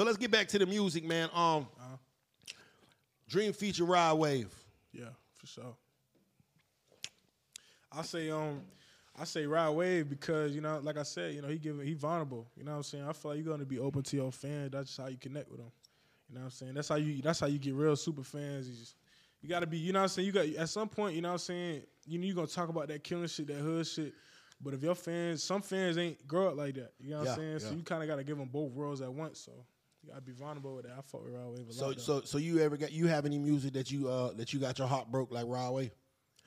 let's 0.05 0.17
get 0.17 0.31
back 0.31 0.49
to 0.49 0.59
the 0.59 0.67
music, 0.67 1.05
man. 1.05 1.29
Um, 1.35 1.67
Uh-huh. 1.79 1.97
Dream 3.29 3.53
feature 3.53 3.85
Rod 3.85 4.19
Wave. 4.19 4.53
Yeah, 4.93 5.07
for 5.35 5.47
sure. 5.47 5.77
I 7.91 8.03
say 8.03 8.31
um 8.31 8.63
I 9.19 9.25
say 9.25 9.45
Rod 9.47 9.73
Wave 9.73 10.09
because, 10.09 10.55
you 10.55 10.61
know, 10.63 10.81
like 10.83 10.97
I 10.97 11.03
said, 11.03 11.35
you 11.35 11.43
know, 11.43 11.49
he 11.49 11.59
giving 11.59 11.87
he 11.87 11.95
vulnerable. 11.95 12.47
You 12.57 12.65
know 12.65 12.73
what 12.73 12.77
I'm 12.79 12.83
saying? 12.83 13.05
I 13.09 13.13
feel 13.13 13.33
like 13.33 13.43
you're 13.45 13.53
gonna 13.53 13.65
be 13.67 13.79
open 13.79 14.03
to 14.03 14.17
your 14.17 14.33
fans. 14.33 14.71
That's 14.73 14.89
just 14.89 15.01
how 15.01 15.09
you 15.09 15.19
connect 15.19 15.51
with 15.51 15.61
them. 15.61 15.71
You 16.29 16.35
know 16.37 16.41
what 16.41 16.45
I'm 16.47 16.51
saying? 16.51 16.75
That's 16.75 16.89
how 16.89 16.97
you 16.97 17.21
that's 17.23 17.41
how 17.41 17.47
you 17.47 17.59
get 17.59 17.75
real 17.75 17.97
super 17.97 18.23
fans. 18.23 18.69
You 18.69 18.75
just 18.75 18.97
you 19.43 19.49
gotta 19.49 19.67
be, 19.67 19.79
you 19.79 19.93
know 19.93 19.99
what 20.01 20.05
I'm 20.05 20.09
saying? 20.09 20.27
You 20.27 20.33
got 20.33 20.47
at 20.47 20.69
some 20.69 20.89
point, 20.89 21.15
you 21.15 21.21
know 21.21 21.29
what 21.29 21.33
I'm 21.35 21.39
saying, 21.39 21.83
you 22.07 22.19
know 22.19 22.27
you're 22.27 22.35
gonna 22.35 22.47
talk 22.47 22.69
about 22.69 22.89
that 22.89 23.03
killing 23.05 23.27
shit, 23.29 23.47
that 23.49 23.57
hood 23.57 23.87
shit. 23.87 24.15
But 24.61 24.75
if 24.75 24.83
your 24.83 24.95
fans, 24.95 25.43
some 25.43 25.61
fans 25.61 25.99
ain't 25.99 26.27
grow 26.27 26.49
up 26.49 26.57
like 26.57 26.75
that. 26.75 26.93
You 27.01 27.11
know 27.11 27.19
what 27.19 27.25
Yeah, 27.25 27.31
I'm 27.33 27.39
saying? 27.39 27.59
So 27.61 27.75
you 27.75 27.83
kinda 27.83 28.07
gotta 28.07 28.25
give 28.25 28.39
them 28.39 28.49
both 28.49 28.73
worlds 28.73 29.01
at 29.01 29.13
once. 29.13 29.41
So 29.41 29.53
gotta 30.09 30.21
be 30.21 30.33
vulnerable 30.33 30.75
with 30.77 30.85
that. 30.87 30.93
I 30.99 31.03
fuck 31.03 31.25
with 31.25 31.33
Rod 31.35 31.51
Wave 31.57 31.69
a 31.69 31.73
So 31.73 31.87
lot. 31.89 31.97
though. 31.97 32.03
so 32.03 32.21
so 32.23 32.39
you 32.39 32.59
ever 32.61 32.77
got 32.77 32.93
you 32.93 33.07
have 33.07 33.25
any 33.27 33.39
music 33.39 33.73
that 33.75 33.91
you 33.91 34.09
uh 34.09 34.33
that 34.35 34.53
you 34.53 34.61
got 34.61 34.79
your 34.79 34.89
heart 34.89 35.11
broke 35.11 35.31
like 35.33 35.45
Rod 35.47 35.73
Wave? 35.73 35.91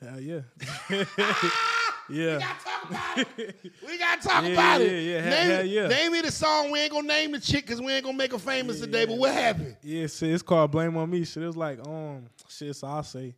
Hell 0.02 0.20
yeah. 0.20 0.42
yeah. 2.10 2.38
We 2.38 2.40
gotta 2.40 2.64
talk 2.64 2.90
about 2.90 3.18
it. 3.40 3.56
We 3.88 3.98
gotta 3.98 4.22
talk 4.28 4.44
Yeah, 4.44 4.50
about 4.50 4.82
yeah, 4.82 4.88
it. 4.88 5.02
yeah, 5.04 5.22
hell- 5.22 5.32
Name, 5.48 5.50
hell 5.56 5.66
yeah. 5.66 5.88
name 5.88 6.12
me 6.12 6.22
the 6.22 6.32
song. 6.32 6.72
We 6.72 6.80
ain't 6.82 6.92
gonna 6.92 7.08
name 7.08 7.32
the 7.32 7.40
chick 7.40 7.66
because 7.66 7.82
we 7.82 7.92
ain't 7.94 8.04
gonna 8.06 8.18
make 8.18 8.32
her 8.32 8.38
famous 8.40 8.80
Yeah, 8.80 8.86
today. 8.86 9.00
yeah. 9.02 9.06
But 9.08 9.18
what 9.18 9.34
happened? 9.34 9.78
Yeah, 9.82 10.08
shit, 10.08 10.32
it's 10.32 10.44
called 10.44 10.72
Blame 10.72 10.96
on 10.98 11.10
Me. 11.10 11.24
Shit, 11.26 11.44
it 11.44 11.48
was 11.48 11.58
like, 11.58 11.80
um, 11.88 12.26
shit. 12.50 12.76
So 12.76 12.88
I 12.88 13.02
say, 13.02 13.36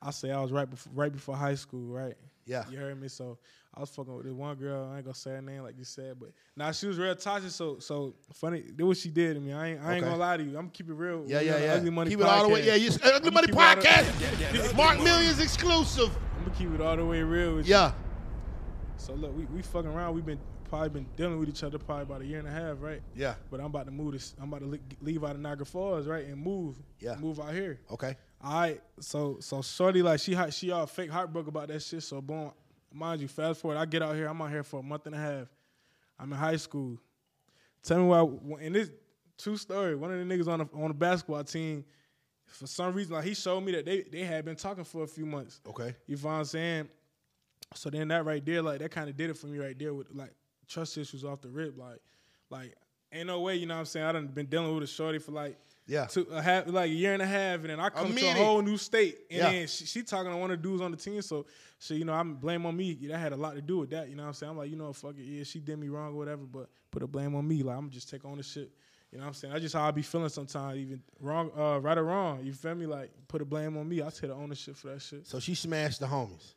I 0.00 0.10
say 0.10 0.30
I 0.30 0.40
was 0.40 0.52
right 0.52 0.68
before, 0.68 0.92
right 0.94 1.12
before 1.12 1.36
high 1.36 1.54
school, 1.56 1.92
right? 1.92 2.14
Yeah. 2.44 2.64
You 2.70 2.78
heard 2.78 3.00
me. 3.00 3.08
So 3.08 3.38
I 3.78 3.82
was 3.82 3.90
fucking 3.90 4.12
with 4.12 4.24
this 4.24 4.34
one 4.34 4.56
girl. 4.56 4.90
I 4.92 4.96
ain't 4.96 5.04
gonna 5.04 5.14
say 5.14 5.30
her 5.30 5.40
name 5.40 5.62
like 5.62 5.78
you 5.78 5.84
said, 5.84 6.18
but 6.18 6.30
now 6.56 6.72
she 6.72 6.88
was 6.88 6.98
real 6.98 7.14
toxic. 7.14 7.52
So, 7.52 7.78
so 7.78 8.12
funny. 8.34 8.62
This 8.74 8.84
what 8.84 8.96
she 8.96 9.08
did 9.08 9.34
to 9.34 9.40
me. 9.40 9.52
I 9.52 9.68
ain't, 9.68 9.80
I 9.80 9.94
ain't 9.94 10.02
Okay. 10.02 10.10
gonna 10.10 10.16
lie 10.16 10.36
to 10.36 10.42
you. 10.42 10.48
I'm 10.50 10.54
gonna 10.64 10.70
keep 10.70 10.88
it 10.90 10.94
real. 10.94 11.22
Yeah, 11.28 11.40
yeah, 11.40 11.58
yeah. 11.58 11.74
Ugly 11.74 11.90
Money 11.90 12.10
keep 12.10 12.18
it 12.20 12.26
all 12.26 12.42
the 12.42 12.48
way. 12.52 12.62
podcast. 12.62 12.66
Yeah, 12.66 12.74
you 12.74 12.90
Ugly 13.14 13.30
Money 13.30 13.46
keep 13.46 13.54
it 13.56 13.60
all 13.62 13.76
the- 13.76 13.82
podcast. 13.82 14.76
Mark 14.76 15.00
Millions 15.00 15.38
exclusive. 15.40 16.10
I'm 16.36 16.44
gonna 16.46 16.56
keep 16.58 16.72
it 16.74 16.80
all 16.80 16.96
the 16.96 17.04
way 17.04 17.22
real. 17.22 17.54
With 17.54 17.68
you. 17.68 17.74
Yeah. 17.74 17.92
So 18.96 19.14
look, 19.14 19.36
we 19.36 19.44
we 19.46 19.62
fucking 19.62 19.90
around. 19.90 20.14
We've 20.14 20.26
been 20.26 20.40
probably 20.68 20.88
been 20.90 21.06
dealing 21.16 21.38
with 21.38 21.48
each 21.48 21.62
other 21.62 21.78
probably 21.78 22.02
about 22.02 22.20
a 22.20 22.26
year 22.26 22.40
and 22.40 22.48
a 22.48 22.50
half, 22.50 22.76
right? 22.80 23.00
Yeah. 23.14 23.34
But 23.50 23.60
I'm 23.60 23.66
about 23.66 23.86
to 23.86 23.92
move 23.92 24.12
this. 24.12 24.34
I'm 24.40 24.52
about 24.52 24.60
to 24.70 24.78
leave 25.00 25.22
out 25.24 25.30
of 25.36 25.40
Niagara 25.40 25.64
Falls, 25.64 26.06
right, 26.06 26.26
and 26.26 26.36
move. 26.42 26.76
Yeah. 27.00 27.14
Move 27.14 27.40
out 27.40 27.54
here. 27.54 27.80
Okay. 27.92 28.16
All 28.42 28.52
right, 28.60 28.80
so 29.00 29.38
so 29.40 29.62
shorty 29.62 30.00
like 30.02 30.20
she 30.20 30.36
she 30.50 30.70
all 30.70 30.86
fake 30.86 31.10
heartbroken 31.10 31.48
about 31.48 31.68
that 31.68 31.82
shit. 31.82 32.02
So 32.04 32.20
boom, 32.20 32.52
mind 32.92 33.20
you, 33.20 33.28
fast 33.28 33.60
forward, 33.60 33.78
I 33.78 33.84
get 33.84 34.02
out 34.02 34.14
here. 34.14 34.26
I'm 34.26 34.40
out 34.40 34.50
here 34.50 34.62
for 34.62 34.80
a 34.80 34.82
month 34.82 35.06
and 35.06 35.14
a 35.14 35.18
half. 35.18 35.48
I'm 36.18 36.32
in 36.32 36.38
high 36.38 36.56
school. 36.56 36.98
Tell 37.82 37.98
me 37.98 38.04
why. 38.04 38.64
And 38.64 38.74
this 38.74 38.90
true 39.38 39.56
story. 39.56 39.94
One 39.94 40.12
of 40.12 40.18
the 40.18 40.34
niggas 40.34 40.48
on 40.48 40.58
the 40.60 40.68
on 40.74 40.88
the 40.88 40.94
basketball 40.94 41.44
team, 41.44 41.84
for 42.46 42.66
some 42.66 42.94
reason, 42.94 43.14
like 43.14 43.24
he 43.24 43.34
showed 43.34 43.60
me 43.60 43.72
that 43.72 43.86
they 43.86 44.02
they 44.02 44.24
had 44.24 44.44
been 44.44 44.56
talking 44.56 44.84
for 44.84 45.04
a 45.04 45.06
few 45.06 45.26
months. 45.26 45.60
Okay. 45.66 45.94
You 46.06 46.16
know 46.16 46.22
what 46.22 46.30
I'm 46.32 46.44
saying? 46.44 46.88
So 47.74 47.90
then 47.90 48.08
that 48.08 48.24
right 48.24 48.44
there, 48.44 48.62
like 48.62 48.80
that 48.80 48.90
kind 48.90 49.08
of 49.08 49.16
did 49.16 49.30
it 49.30 49.36
for 49.36 49.46
me 49.46 49.58
right 49.58 49.78
there 49.78 49.94
with 49.94 50.08
like 50.12 50.32
trust 50.66 50.96
issues 50.98 51.24
off 51.24 51.40
the 51.40 51.48
rip. 51.48 51.78
Like, 51.78 52.00
like 52.50 52.74
ain't 53.12 53.26
no 53.26 53.40
way, 53.40 53.56
you 53.56 53.66
know 53.66 53.74
what 53.74 53.80
I'm 53.80 53.86
saying? 53.86 54.06
I 54.06 54.12
done 54.12 54.26
been 54.28 54.46
dealing 54.46 54.74
with 54.74 54.84
a 54.84 54.86
shorty 54.86 55.18
for 55.18 55.32
like 55.32 55.58
Yeah. 55.88 56.04
two, 56.04 56.26
a 56.30 56.40
half, 56.42 56.66
like 56.68 56.90
a 56.90 56.92
year 56.92 57.14
and 57.14 57.22
a 57.22 57.26
half, 57.26 57.60
and 57.60 57.70
then 57.70 57.80
I 57.80 57.88
come 57.88 58.14
to 58.14 58.26
a 58.26 58.34
whole 58.34 58.60
new 58.62 58.76
state, 58.76 59.18
and 59.30 59.38
Yeah. 59.38 59.50
then 59.50 59.66
she, 59.66 59.86
she 59.86 60.02
talking 60.02 60.30
to 60.30 60.36
one 60.36 60.50
of 60.50 60.58
the 60.60 60.62
dudes 60.62 60.82
on 60.82 60.90
the 60.90 60.96
team. 60.98 61.20
So, 61.22 61.46
so 61.78 61.94
you 61.94 62.04
know, 62.04 62.12
I'm 62.12 62.34
blame 62.34 62.66
on 62.66 62.76
me. 62.76 62.94
That 63.08 63.18
had 63.18 63.32
a 63.32 63.36
lot 63.36 63.54
to 63.54 63.62
do 63.62 63.78
with 63.78 63.90
that. 63.90 64.08
You 64.10 64.14
know 64.14 64.22
what 64.24 64.28
I'm 64.28 64.34
saying? 64.34 64.50
I'm 64.52 64.58
like, 64.58 64.70
you 64.70 64.76
know, 64.76 64.92
fuck 64.92 65.16
it, 65.16 65.22
yeah, 65.22 65.44
she 65.44 65.58
did 65.60 65.78
me 65.78 65.88
wrong 65.88 66.12
or 66.12 66.18
whatever, 66.18 66.42
but 66.44 66.68
put 66.90 67.02
a 67.02 67.06
blame 67.06 67.34
on 67.34 67.48
me. 67.48 67.62
Like 67.62 67.76
I'm 67.78 67.88
just 67.90 68.10
take 68.10 68.24
ownership. 68.24 68.70
You 69.10 69.16
know 69.16 69.24
what 69.24 69.28
I'm 69.28 69.34
saying? 69.34 69.52
That's 69.54 69.62
just 69.62 69.74
how 69.74 69.88
I 69.88 69.90
be 69.90 70.02
feeling 70.02 70.28
sometimes, 70.28 70.76
even 70.76 71.02
wrong, 71.18 71.50
uh, 71.56 71.80
right 71.80 71.96
or 71.96 72.04
wrong. 72.04 72.44
You 72.44 72.52
feel 72.52 72.74
me? 72.74 72.84
Like 72.84 73.10
put 73.26 73.40
a 73.40 73.46
blame 73.46 73.74
on 73.78 73.88
me. 73.88 74.02
I 74.02 74.10
take 74.10 74.28
the 74.28 74.34
ownership 74.34 74.76
for 74.76 74.88
that 74.88 75.00
shit. 75.00 75.26
So 75.26 75.40
she 75.40 75.54
smashed 75.54 76.00
the 76.00 76.06
homies. 76.06 76.52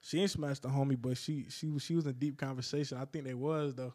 She 0.00 0.18
ain't 0.22 0.30
smashed 0.30 0.62
the 0.62 0.68
homie, 0.70 0.96
but 0.98 1.18
she 1.18 1.44
she 1.50 1.68
was 1.68 1.82
she 1.82 1.94
was 1.94 2.06
in 2.06 2.14
deep 2.14 2.38
conversation. 2.38 2.96
I 2.96 3.04
think 3.04 3.26
they 3.26 3.34
was 3.34 3.74
though. 3.74 3.92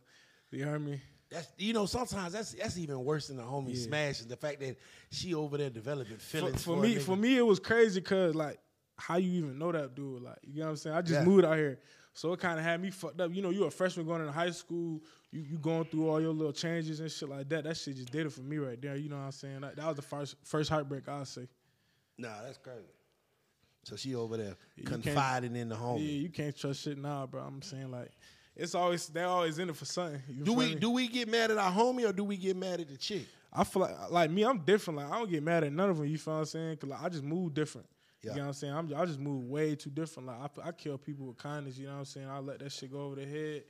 You 0.52 0.64
heard 0.66 0.86
me? 0.86 1.02
That's 1.36 1.52
you 1.58 1.74
know 1.74 1.86
sometimes 1.86 2.32
that's 2.34 2.54
that's 2.54 2.78
even 2.78 3.04
worse 3.04 3.28
than 3.28 3.36
the 3.38 3.44
homie 3.44 3.76
Yeah. 3.76 3.88
smashing 3.88 4.28
the 4.30 4.38
fact 4.38 4.62
that 4.62 4.78
she 5.12 5.34
over 5.36 5.58
there 5.58 5.70
developing 5.70 6.16
For, 6.18 6.24
feelings 6.24 6.64
for 6.64 6.76
for, 6.76 6.80
a 6.80 6.82
me, 6.82 6.96
for 6.98 7.16
me, 7.18 7.38
it 7.38 7.46
was 7.46 7.60
crazy 7.60 8.00
because 8.00 8.36
like 8.36 8.58
how 8.98 9.18
you 9.18 9.44
even 9.44 9.60
know 9.60 9.74
that 9.74 9.94
dude? 9.96 10.22
Like 10.22 10.38
you 10.44 10.60
know 10.60 10.66
what 10.68 10.70
I'm 10.72 10.76
saying? 10.78 10.96
I 10.96 11.02
just 11.02 11.20
Yeah. 11.20 11.26
moved 11.26 11.44
out 11.44 11.58
here, 11.58 11.80
so 12.14 12.32
it 12.32 12.40
kind 12.40 12.58
of 12.58 12.64
had 12.64 12.82
me 12.82 12.90
fucked 12.90 13.20
up. 13.20 13.34
You 13.34 13.42
know, 13.42 13.50
you 13.50 13.66
a 13.66 13.72
freshman 13.72 14.06
going 14.06 14.22
into 14.22 14.32
high 14.32 14.52
school, 14.52 15.02
you 15.32 15.42
you 15.42 15.58
going 15.58 15.84
through 15.86 16.08
all 16.10 16.22
your 16.22 16.32
little 16.32 16.54
changes 16.54 17.02
and 17.02 17.12
shit 17.12 17.28
like 17.28 17.50
that. 17.50 17.66
That 17.66 17.76
shit 17.76 17.98
just 17.98 18.12
did 18.12 18.26
it 18.26 18.32
for 18.32 18.42
me 18.42 18.58
right 18.58 18.82
there. 18.82 18.96
You 18.96 19.10
know 19.10 19.18
what 19.18 19.24
I'm 19.24 19.32
saying? 19.34 19.60
That, 19.62 19.76
that 19.76 19.86
was 19.88 19.98
the 19.98 20.02
first 20.04 20.36
first 20.44 20.70
heartbreak 20.70 21.10
I'll 21.10 21.26
say. 21.26 21.50
Nah, 22.18 22.44
that's 22.46 22.58
crazy. 22.58 22.80
So 23.84 23.98
she 23.98 24.16
over 24.16 24.38
there 24.38 24.56
confiding 24.86 25.56
in 25.58 25.68
the 25.68 25.76
homie. 25.76 26.00
Yeah, 26.00 26.12
you 26.22 26.30
can't 26.30 26.56
trust 26.58 26.84
shit 26.84 26.98
now, 26.98 27.28
bro. 27.28 27.42
I'm 27.44 27.62
saying 27.62 27.92
like 27.92 28.12
it's 28.56 28.76
always 28.76 29.08
they're 29.08 29.28
always 29.28 29.60
in 29.60 29.70
it 29.70 29.76
for 29.76 29.86
something. 29.86 30.22
Do 30.44 30.54
we 30.54 30.74
me? 30.74 30.76
do 30.76 30.92
we 30.92 31.08
get 31.08 31.28
mad 31.28 31.52
at 31.52 31.58
our 31.58 31.72
homie 31.72 32.08
or 32.08 32.14
do 32.14 32.24
we 32.24 32.38
get 32.38 32.56
mad 32.56 32.80
at 32.80 32.88
the 32.90 32.98
chick? 32.98 33.26
I 33.52 33.64
feel 33.64 33.82
like 33.84 34.12
like 34.12 34.32
me, 34.32 34.44
I'm 34.44 34.60
different. 34.60 35.00
Like 35.00 35.12
I 35.12 35.18
don't 35.18 35.30
get 35.30 35.44
mad 35.44 35.64
at 35.64 35.72
none 35.72 35.90
of 35.90 35.98
them. 35.98 36.06
You 36.08 36.18
feel 36.18 36.34
what 36.34 36.40
I'm 36.42 36.46
saying? 36.46 36.78
Cause 36.78 36.90
like 36.90 37.04
I 37.04 37.10
just 37.10 37.24
move 37.24 37.54
different. 37.54 37.88
Yeah. 38.22 38.32
You 38.32 38.38
know 38.38 38.44
what 38.44 38.48
I'm 38.48 38.54
saying? 38.54 38.74
I'm, 38.74 38.94
I 38.96 39.06
just 39.06 39.20
move 39.20 39.44
way 39.46 39.76
too 39.76 39.90
different. 39.92 40.28
Like 40.28 40.38
I, 40.64 40.70
I 40.70 40.72
kill 40.72 40.98
people 40.98 41.28
with 41.28 41.38
kindness. 41.38 41.78
You 41.78 41.88
know 41.88 41.94
what 41.94 42.00
I'm 42.00 42.06
saying? 42.06 42.28
I 42.28 42.40
let 42.40 42.60
that 42.60 42.72
shit 42.72 42.92
go 42.92 43.02
over 43.02 43.16
their 43.16 43.28
head, 43.28 43.64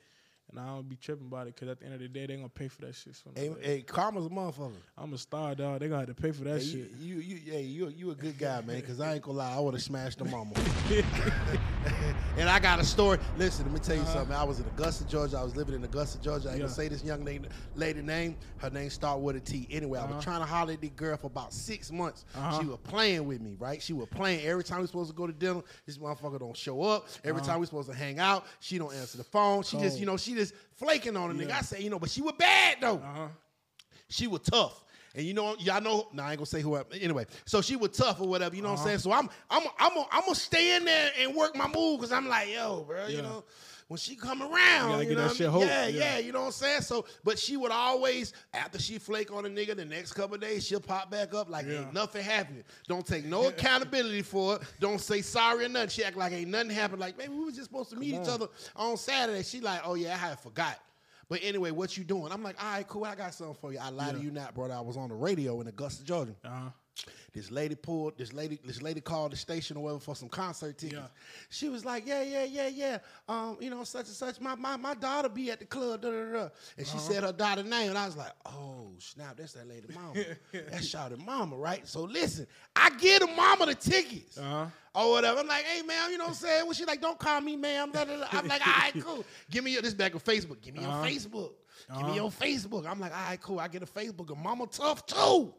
and 0.50 0.60
I 0.60 0.68
don't 0.68 0.88
be 0.88 0.96
tripping 0.96 1.28
about 1.28 1.48
it. 1.48 1.60
Cause 1.60 1.68
at 1.68 1.80
the 1.80 1.86
end 1.86 1.96
of 1.96 2.00
the 2.00 2.08
day, 2.08 2.26
they 2.26 2.36
gonna 2.36 2.48
pay 2.48 2.68
for 2.68 2.82
that 2.82 2.96
shit. 2.96 3.16
Hey, 3.36 3.52
hey, 3.62 3.82
karma's 3.82 4.28
a 4.28 4.30
motherfucker. 4.30 4.72
I'm 4.98 5.14
a 5.14 5.18
star, 5.18 5.56
dog. 5.56 5.82
They 5.82 5.88
gonna 5.88 6.06
have 6.06 6.16
to 6.16 6.22
pay 6.22 6.32
for 6.32 6.46
that 6.46 6.62
Hey, 6.62 6.68
shit. 6.68 6.92
you, 7.00 7.16
you, 7.16 7.20
you, 7.20 7.40
yeah, 7.44 7.60
you, 7.60 7.88
you 7.90 8.12
a 8.12 8.16
good 8.16 8.38
guy, 8.38 8.62
man. 8.62 8.82
Cause 8.82 9.02
I 9.02 9.16
ain't 9.16 9.24
gonna 9.24 9.40
lie, 9.40 9.56
I 9.56 9.60
would 9.60 9.74
have 9.74 9.84
smashed 9.84 10.20
the 10.20 10.26
mama. 10.26 10.54
and 12.38 12.50
I 12.50 12.60
got 12.60 12.80
a 12.80 12.84
story. 12.84 13.20
Listen, 13.38 13.66
let 13.66 13.74
me 13.74 13.80
tell 13.80 13.96
you 13.96 14.06
something. 14.06 14.36
I 14.36 14.44
was 14.44 14.60
in 14.60 14.66
Augusta, 14.66 15.06
Georgia. 15.08 15.38
I 15.38 15.44
was 15.44 15.56
living 15.56 15.76
in 15.76 15.84
Augusta, 15.84 16.20
Georgia. 16.22 16.50
I 16.50 16.54
ain't 16.54 16.56
Uh-huh. 16.56 16.56
Yeah. 16.56 16.60
gonna 16.64 16.74
say 16.74 16.88
this 16.88 17.04
young 17.04 17.24
lady, 17.24 17.48
lady 17.76 18.02
name. 18.02 18.36
Her 18.58 18.70
name 18.70 18.90
start 18.90 19.20
with 19.20 19.36
a 19.36 19.40
T. 19.40 19.68
Anyway, 19.70 20.00
I 20.00 20.04
Uh-huh. 20.04 20.16
was 20.16 20.24
trying 20.24 20.40
to 20.40 20.46
holler 20.46 20.74
at 20.74 20.82
the 20.82 20.90
girl 20.90 21.18
for 21.18 21.28
about 21.28 21.54
six 21.54 21.92
months. 21.92 22.26
Uh-huh. 22.36 22.60
She 22.60 22.66
was 22.68 22.78
playing 22.84 23.26
with 23.28 23.42
me, 23.42 23.56
right? 23.60 23.82
She 23.82 23.94
was 23.94 24.08
playing 24.10 24.46
every 24.46 24.64
time 24.64 24.82
we 24.82 24.88
supposed 24.88 25.12
to 25.12 25.16
go 25.16 25.28
to 25.28 25.34
dinner. 25.34 25.62
This 25.86 25.98
motherfucker 25.98 26.40
don't 26.40 26.58
show 26.58 26.82
up. 26.82 27.08
Every 27.24 27.42
time 27.42 27.60
we 27.60 27.66
supposed 27.66 27.90
to 27.90 27.96
hang 27.96 28.20
out, 28.20 28.46
she 28.60 28.78
don't 28.78 28.94
answer 28.94 29.18
the 29.18 29.24
phone. 29.24 29.64
She 29.64 29.78
just, 29.78 30.00
you 30.00 30.06
know, 30.06 30.18
she 30.18 30.34
just 30.34 30.54
flaking 30.76 31.16
on 31.16 31.32
a 31.32 31.34
nigga. 31.34 31.52
I 31.52 31.62
say, 31.62 31.82
you 31.82 31.90
know, 31.90 32.00
but 32.00 32.10
she 32.10 32.22
was 32.22 32.34
bad 32.38 32.78
though 32.82 32.98
Uh 32.98 33.14
huh. 33.14 33.28
she 34.10 34.28
was 34.28 34.42
tough. 34.42 34.85
And 35.16 35.26
you 35.26 35.34
know, 35.34 35.56
y'all 35.60 35.82
know. 35.82 36.08
Now 36.14 36.26
I 36.26 36.32
ain't 36.32 36.38
gonna 36.40 36.46
say 36.46 36.62
who. 36.62 36.76
I, 36.76 36.84
anyway, 37.00 37.26
so 37.46 37.62
she 37.62 37.76
was 37.76 37.92
tough 37.92 38.20
or 38.20 38.28
whatever. 38.28 38.56
You 38.56 38.62
know 38.62 38.70
what 38.72 38.80
Uh-huh. 38.80 38.90
I'm 38.90 39.00
saying? 39.00 39.00
So 39.00 39.12
I'm, 39.14 39.30
I'm, 39.50 39.64
I'm, 39.80 39.94
gonna- 39.94 40.08
I'm 40.12 40.22
gonna 40.24 40.36
stay 40.36 40.76
in 40.76 40.86
there 40.86 41.12
and 41.20 41.34
work 41.36 41.56
my 41.56 41.68
move 41.68 42.00
because 42.02 42.12
I'm 42.12 42.28
like, 42.28 42.50
yo, 42.54 42.84
bro, 42.88 43.08
you 43.08 43.22
know, 43.22 43.44
when 43.88 44.00
she 44.00 44.16
come 44.16 44.42
around, 44.42 44.90
gotta 44.90 45.06
you 45.06 45.16
know 45.16 45.28
what? 45.28 45.40
Yeah, 45.68 45.86
Yeah. 45.86 45.88
yeah, 45.88 46.18
you 46.18 46.32
know 46.32 46.40
what 46.42 46.46
I'm 46.48 46.52
saying? 46.54 46.82
So, 46.82 47.06
but 47.24 47.38
she 47.38 47.56
would 47.56 47.72
always, 47.72 48.34
after 48.54 48.80
she 48.80 48.98
flake 48.98 49.32
on 49.32 49.46
a 49.46 49.50
nigga, 49.50 49.76
the 49.76 49.86
next 49.86 50.14
couple 50.14 50.34
of 50.36 50.42
days 50.42 50.66
she'll 50.66 50.80
pop 50.80 51.12
back 51.12 51.34
up 51.36 51.50
like 51.52 51.68
Yeah. 51.68 51.82
ain't 51.82 51.94
nothing 51.94 52.24
happened. 52.24 52.64
Don't 52.88 53.06
take 53.06 53.26
no 53.26 53.48
accountability 53.48 54.24
for 54.24 54.56
it. 54.56 54.64
Don't 54.80 55.00
say 55.00 55.22
sorry 55.22 55.66
or 55.66 55.70
nothing. 55.70 55.90
She 55.90 56.04
act 56.04 56.18
like 56.18 56.34
ain't 56.34 56.50
nothing 56.50 56.72
happened. 56.72 57.00
Like 57.00 57.16
maybe 57.18 57.34
we 57.36 57.46
was 57.46 57.56
just 57.56 57.70
supposed 57.70 57.92
to 57.92 57.96
meet 57.96 58.10
each 58.16 58.28
on. 58.28 58.30
other 58.30 58.48
on 58.76 58.98
Saturday. 58.98 59.44
She 59.44 59.62
like, 59.62 59.82
oh 59.86 59.94
yeah, 59.94 60.16
I 60.16 60.18
had 60.18 60.40
forgot. 60.40 60.80
But 61.28 61.40
anyway, 61.44 61.72
what 61.72 61.98
you 61.98 62.04
doing? 62.04 62.32
I'm 62.32 62.44
like, 62.44 62.62
all 62.64 62.74
right, 62.74 62.88
cool. 62.88 63.06
I 63.06 63.16
got 63.16 63.34
something 63.34 63.56
for 63.60 63.74
you. 63.74 63.80
I 63.80 63.90
lie 63.90 64.12
to 64.12 64.20
you 64.20 64.32
not, 64.32 64.54
brother. 64.54 64.74
I 64.74 64.82
was 64.82 64.98
on 64.98 65.10
the 65.10 65.16
radio 65.16 65.60
in 65.62 65.68
Augusta, 65.68 66.04
Georgia. 66.04 66.36
Uh 66.44 66.50
huh. 66.50 66.70
This 67.34 67.52
lady 67.52 67.76
pulled 67.76 68.18
this 68.18 68.32
lady. 68.32 68.58
This 68.64 68.82
lady 68.82 69.02
called 69.02 69.34
the 69.34 69.36
station 69.36 69.76
or 69.76 69.84
whatever 69.84 70.00
for 70.00 70.16
some 70.16 70.30
concert 70.30 70.78
tickets. 70.78 71.02
Yeah. 71.02 71.08
She 71.50 71.68
was 71.68 71.84
like, 71.84 72.08
"Yeah, 72.08 72.22
yeah, 72.22 72.46
yeah, 72.46 72.68
yeah. 72.70 72.98
Um, 73.28 73.58
you 73.60 73.70
know, 73.70 73.84
such 73.84 74.06
and 74.06 74.16
such. 74.16 74.40
My 74.40 74.56
my, 74.56 74.78
my 74.78 74.94
daughter 74.94 75.28
be 75.28 75.52
at 75.52 75.60
the 75.60 75.66
club. 75.66 76.02
Da, 76.02 76.10
da, 76.12 76.24
da. 76.26 76.32
da." 76.32 76.50
And 76.78 76.88
she 76.88 76.98
said 76.98 77.24
her 77.26 77.34
daughter 77.34 77.64
name, 77.64 77.90
and 77.90 77.98
I 77.98 78.06
was 78.06 78.16
like, 78.16 78.32
"Oh 78.46 78.88
snap, 79.00 79.36
that's 79.36 79.52
that 79.54 79.68
lady 79.68 79.88
mama. 79.94 80.14
that's 80.72 80.88
shouted 80.88 81.20
mama, 81.20 81.58
right? 81.58 81.86
So 81.86 82.04
listen, 82.04 82.48
I 82.76 82.90
get 82.92 83.20
the 83.20 83.28
mama 83.28 83.66
the 83.66 83.76
tickets 83.76 84.38
Uh-huh. 84.38 84.68
or 84.96 85.12
whatever. 85.12 85.42
I'm 85.42 85.48
like, 85.48 85.66
hey 85.66 85.82
ma'am, 85.82 86.12
you 86.12 86.18
know 86.18 86.24
what 86.26 86.30
I'm 86.30 86.36
saying? 86.36 86.64
Well, 86.64 86.74
she 86.74 86.86
like, 86.86 87.02
don't 87.02 87.20
call 87.20 87.42
me 87.42 87.58
ma'am. 87.58 87.92
I'm 87.94 88.48
like, 88.48 88.66
all 88.66 88.74
right, 88.80 88.94
cool. 89.02 89.26
Give 89.52 89.66
me 89.66 89.72
your 89.74 89.82
this 89.82 89.94
back 89.94 90.14
on 90.16 90.22
Facebook. 90.22 90.62
Give 90.62 90.74
me 90.74 90.82
your 90.82 90.90
Uh-huh. 90.92 91.06
Facebook. 91.06 91.52
Give 91.90 91.98
Uh-huh. 91.98 92.08
me 92.08 92.16
your 92.16 92.32
Facebook. 92.32 92.86
I'm 92.90 93.02
like, 93.02 93.12
all 93.14 93.28
right, 93.28 93.42
cool. 93.42 93.60
I 93.60 93.68
get 93.68 93.84
a 93.84 93.86
Facebook. 93.86 94.32
And 94.32 94.42
mama 94.42 94.68
tough 94.68 95.06
too. 95.06 95.54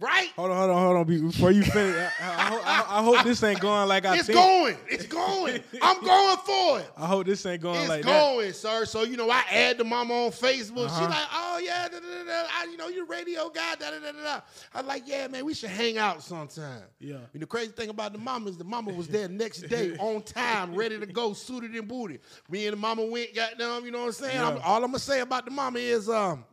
Right? 0.00 0.28
Hold 0.36 0.50
on, 0.50 0.56
hold 0.56 0.70
on, 0.70 0.82
hold 0.82 0.96
on. 0.96 1.04
Before 1.30 1.50
you 1.50 1.62
finish, 1.62 1.96
I, 1.96 2.10
I, 2.20 2.30
I, 2.30 2.44
hope- 2.48 2.62
I, 2.92 3.02
hope 3.02 3.24
this 3.24 3.42
ain't 3.42 3.60
going 3.60 3.88
like 3.88 4.04
I 4.04 4.18
think. 4.18 4.20
It's 4.20 4.26
think. 4.28 4.38
going. 4.38 4.76
It's 4.88 5.06
going. 5.06 5.60
I'm 5.82 6.02
going 6.04 6.36
for 6.38 6.80
it. 6.80 6.90
I 6.96 7.06
hope 7.06 7.26
this 7.26 7.44
ain't 7.46 7.62
going 7.62 7.78
It's 7.80 7.88
like 7.88 8.02
that. 8.04 8.08
It's 8.10 8.62
going, 8.62 8.80
sir. 8.80 8.84
So 8.86 9.02
you 9.02 9.16
know, 9.16 9.30
I 9.30 9.42
add 9.50 9.78
the 9.78 9.84
mama 9.84 10.14
on 10.26 10.30
Facebook. 10.32 10.88
She 10.88 11.04
Uh-huh. 11.04 11.08
like, 11.08 11.28
oh 11.32 11.60
yeah, 11.62 11.88
da, 11.88 11.98
da, 12.00 12.06
da, 12.06 12.24
da. 12.24 12.48
I, 12.52 12.64
you 12.70 12.76
know, 12.76 12.88
you 12.88 13.04
radio 13.06 13.48
guy. 13.50 13.74
Da, 13.76 13.90
da, 13.90 13.98
da, 14.00 14.12
da. 14.12 14.40
I'm 14.74 14.86
like, 14.86 15.02
yeah, 15.06 15.26
man, 15.28 15.44
we 15.44 15.54
should 15.54 15.70
hang 15.70 15.98
out 15.98 16.22
sometime. 16.22 16.82
Yeah. 16.98 17.16
And 17.32 17.42
the 17.42 17.46
crazy 17.46 17.72
thing 17.72 17.88
about 17.90 18.12
the 18.12 18.18
mama 18.18 18.48
is 18.50 18.56
the 18.56 18.64
mama 18.64 18.92
was 18.92 19.08
there 19.08 19.28
next 19.28 19.68
day 19.68 19.96
on 19.98 20.22
time, 20.22 20.74
ready 20.74 20.98
to 20.98 21.06
go, 21.06 21.32
suited 21.32 21.72
and 21.72 21.86
booted. 21.86 22.20
Me 22.48 22.66
and 22.66 22.72
the 22.72 22.80
mama 22.80 23.04
went, 23.04 23.34
got 23.34 23.58
down. 23.58 23.84
You 23.84 23.90
know 23.90 24.00
what 24.00 24.06
I'm 24.06 24.12
saying? 24.12 24.38
I'm- 24.38 24.60
all 24.64 24.76
I'm 24.82 24.90
gonna 24.90 24.98
say 24.98 25.20
about 25.20 25.44
the 25.44 25.50
mama 25.50 25.78
is, 25.78 26.08
um, 26.08 26.44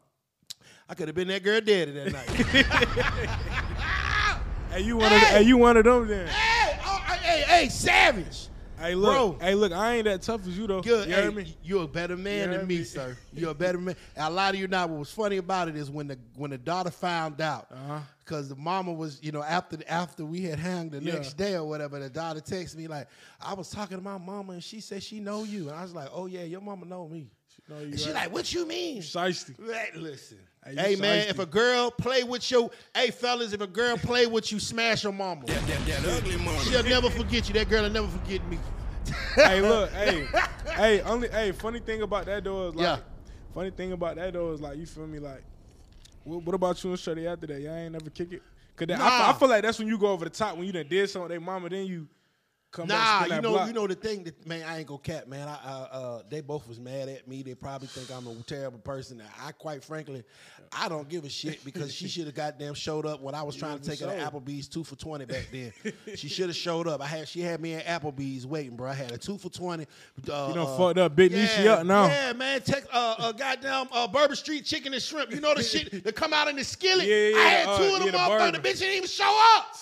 I 0.90 0.94
could 0.96 1.08
have 1.08 1.16
been 1.16 1.28
that 1.28 1.44
girl 1.44 1.60
daddy 1.62 1.92
that 1.92 2.12
night. 2.14 2.28
Hey, 4.70 4.82
you 4.82 4.98
one 4.98 5.06
of 5.14 5.22
Hey! 5.22 5.38
hey, 5.38 5.42
you 5.44 5.58
one 5.58 5.78
of 5.78 5.86
them 5.86 6.08
then. 6.10 6.28
hey, 6.28 6.78
oh, 6.86 6.98
hey, 7.22 7.42
hey, 7.48 7.70
savage. 7.70 8.50
Hey, 8.78 8.96
look, 8.96 9.40
Bro. 9.40 9.48
hey, 9.48 9.56
look, 9.56 9.72
I 9.72 9.96
ain't 9.96 10.06
that 10.06 10.22
tough 10.22 10.46
as 10.46 10.58
you 10.58 10.68
though. 10.68 10.82
Good. 10.82 11.08
You 11.10 11.16
Hey, 11.16 11.30
me? 11.30 11.56
You're 11.64 11.84
a 11.86 11.88
better 11.88 12.18
man 12.18 12.52
than 12.52 12.68
me, 12.68 12.80
me? 12.80 12.84
sir. 12.84 13.18
You're 13.34 13.52
a 13.52 13.56
better 13.56 13.80
man. 13.80 13.96
A 14.18 14.30
lot 14.30 14.54
of 14.54 14.60
you 14.60 14.68
now. 14.68 14.86
What 14.86 15.00
was 15.00 15.10
funny 15.12 15.38
about 15.38 15.70
it 15.70 15.78
is 15.78 15.90
when 15.90 16.08
the 16.08 16.20
when 16.36 16.52
the 16.52 16.58
daughter 16.58 16.92
found 16.92 17.40
out, 17.42 17.68
Uh-huh. 17.72 18.00
because 18.24 18.50
the 18.50 18.56
mama 18.58 18.92
was, 18.92 19.20
you 19.24 19.32
know, 19.32 19.42
after 19.42 19.78
after 19.88 20.26
we 20.26 20.42
had 20.44 20.60
hung 20.60 20.90
the 20.90 21.02
Yeah. 21.02 21.14
next 21.14 21.38
day 21.38 21.56
or 21.56 21.64
whatever, 21.64 21.98
the 21.98 22.10
daughter 22.10 22.42
texted 22.42 22.76
me 22.76 22.88
like, 22.88 23.08
I 23.42 23.54
was 23.54 23.70
talking 23.70 23.98
to 23.98 24.04
my 24.04 24.18
mama 24.18 24.54
and 24.54 24.64
she 24.64 24.82
said 24.82 25.02
she 25.02 25.22
know 25.22 25.44
you, 25.46 25.70
and 25.70 25.78
I 25.78 25.82
was 25.82 25.94
like, 25.96 26.10
oh 26.12 26.26
yeah, 26.28 26.44
your 26.44 26.62
mama 26.62 26.86
know 26.86 27.08
me. 27.08 27.32
No, 27.70 27.80
you 27.80 27.86
And 27.86 28.00
she 28.00 28.12
like, 28.14 28.32
what 28.32 28.54
you 28.54 28.68
mean? 28.68 29.02
Shiesty. 29.02 29.56
Hey, 29.66 29.90
listen. 29.96 30.38
Hey, 30.68 30.76
Hey, 30.76 30.96
man, 30.98 31.28
if 31.30 31.40
a 31.40 31.46
girl 31.46 31.90
play 31.92 32.24
with 32.24 32.50
you, 32.52 32.70
hey 32.94 33.10
fellas, 33.12 33.54
if 33.54 33.62
a 33.62 33.68
girl 33.68 33.98
play 33.98 34.28
with 34.28 34.52
you, 34.52 34.60
smash 34.60 35.04
her 35.04 35.12
mama. 35.12 35.46
That, 35.46 35.68
that, 35.68 35.86
that 35.86 36.18
ugly 36.18 36.38
mama. 36.38 36.60
She'll 36.66 36.84
never 36.84 37.10
forget 37.10 37.48
you. 37.48 37.54
That 37.54 37.70
girl 37.70 37.84
will 37.84 37.90
never 37.90 38.08
forget 38.08 38.46
me. 38.50 38.60
hey, 39.36 39.62
look, 39.62 39.90
hey, 39.92 40.28
hey, 40.76 41.02
only, 41.02 41.30
hey, 41.30 41.54
funny 41.54 41.80
thing 41.80 42.02
about 42.02 42.26
that 42.26 42.44
though 42.44 42.68
is 42.70 42.76
like, 42.76 42.84
Yeah. 42.84 42.98
funny 43.54 43.70
thing 43.72 43.94
about 43.94 44.18
that 44.18 44.34
though 44.34 44.52
is 44.52 44.60
like, 44.60 44.78
you 44.78 44.86
feel 44.86 45.08
me? 45.08 45.20
Like, 45.20 45.44
what, 46.24 46.44
what 46.44 46.56
about 46.56 46.84
you 46.84 46.90
and 46.90 47.00
Shorty 47.00 47.26
after 47.28 47.48
that? 47.48 47.62
Y'all 47.62 47.76
ain't 47.76 47.94
never 47.94 48.10
kick 48.10 48.34
it? 48.34 48.42
Cause 48.76 48.88
that, 48.88 49.00
I, 49.00 49.32
I 49.32 49.34
feel 49.34 49.48
like 49.48 49.64
that's 49.64 49.80
when 49.80 49.88
you 49.88 49.98
go 49.98 50.08
over 50.08 50.26
the 50.26 50.30
top 50.30 50.56
when 50.58 50.68
you 50.68 50.74
done 50.74 50.88
did 50.88 51.10
something 51.10 51.24
with 51.24 51.32
their 51.32 51.40
mama, 51.40 51.70
then 51.70 51.88
you 51.88 52.08
come 52.72 52.88
Nah, 52.88 53.26
you 53.26 53.42
know, 53.42 53.52
block. 53.54 53.68
you 53.68 53.74
know 53.74 53.88
the 53.88 53.96
thing 53.96 54.24
that 54.24 54.46
man, 54.46 54.64
I 54.68 54.80
ain't 54.80 54.88
gonna 54.88 55.00
cap, 55.00 55.28
man. 55.28 55.48
I, 55.48 55.54
uh, 55.54 55.88
uh, 55.92 56.22
they 56.30 56.42
both 56.42 56.68
was 56.68 56.80
mad 56.80 57.10
at 57.10 57.28
me. 57.28 57.44
They 57.44 57.56
probably 57.56 57.88
think 57.88 58.12
I'm 58.12 58.28
a 58.28 58.36
terrible 58.44 58.80
person. 58.80 59.22
I, 59.42 59.52
quite 59.52 59.84
frankly, 59.84 60.24
I 60.72 60.90
don't 60.90 61.08
give 61.08 61.24
a 61.24 61.30
shit 61.30 61.64
because 61.64 61.94
she 61.94 62.08
should 62.08 62.26
have 62.26 62.36
goddamn 62.36 62.74
showed 62.74 63.06
up 63.06 63.22
when 63.22 63.36
I 63.36 63.44
was 63.44 63.56
trying 63.56 63.80
to 63.80 63.90
take 63.90 64.00
her 64.00 64.08
to. 64.08 64.18
Applebee's 64.18 64.68
two 64.68 64.84
for 64.84 64.96
twenty 64.96 65.26
back 65.26 65.48
then. 65.52 65.72
she 66.16 66.28
should 66.28 66.48
have 66.48 66.56
showed 66.56 66.88
up. 66.88 67.02
I 67.02 67.08
had 67.08 67.28
she 67.28 67.42
had 67.42 67.62
me 67.62 67.76
at 67.76 67.86
Applebee's 67.86 68.46
waiting, 68.46 68.76
bro. 68.76 68.90
I 68.90 68.94
had 68.94 69.12
a 69.12 69.18
two 69.18 69.38
for 69.38 69.50
twenty. 69.50 69.86
Uh, 70.30 70.48
You 70.50 70.56
done 70.56 70.58
uh, 70.60 70.78
fucked 70.78 71.00
up 71.00 71.16
Big 71.16 71.32
yeah, 71.32 71.46
Nishi 71.46 71.68
up 71.68 71.86
now. 71.86 72.08
Yeah, 72.08 72.34
man. 72.34 72.62
Take 72.62 72.86
uh, 72.94 73.16
uh 73.18 73.32
goddamn 73.32 73.88
uh, 73.92 74.08
Bourbon 74.08 74.36
Street 74.36 74.66
chicken 74.66 74.94
and 74.94 75.02
shrimp. 75.02 75.32
You 75.32 75.42
know 75.42 75.54
the 75.56 75.64
shit 75.68 76.04
that 76.04 76.16
come 76.16 76.34
out 76.34 76.48
in 76.48 76.56
the 76.56 76.64
skillet. 76.64 77.08
Yeah, 77.08 77.30
yeah, 77.30 77.38
I 77.38 77.42
had 77.50 77.68
uh, 77.68 77.78
two 77.78 77.84
of 77.84 78.00
them 78.00 78.06
yeah, 78.08 78.12
the 78.12 78.18
motherfuckers. 78.18 78.52
The 78.54 78.70
bitch 78.70 78.80
didn't 78.80 78.96
even 78.96 79.10
show 79.10 79.54
up. 79.58 79.76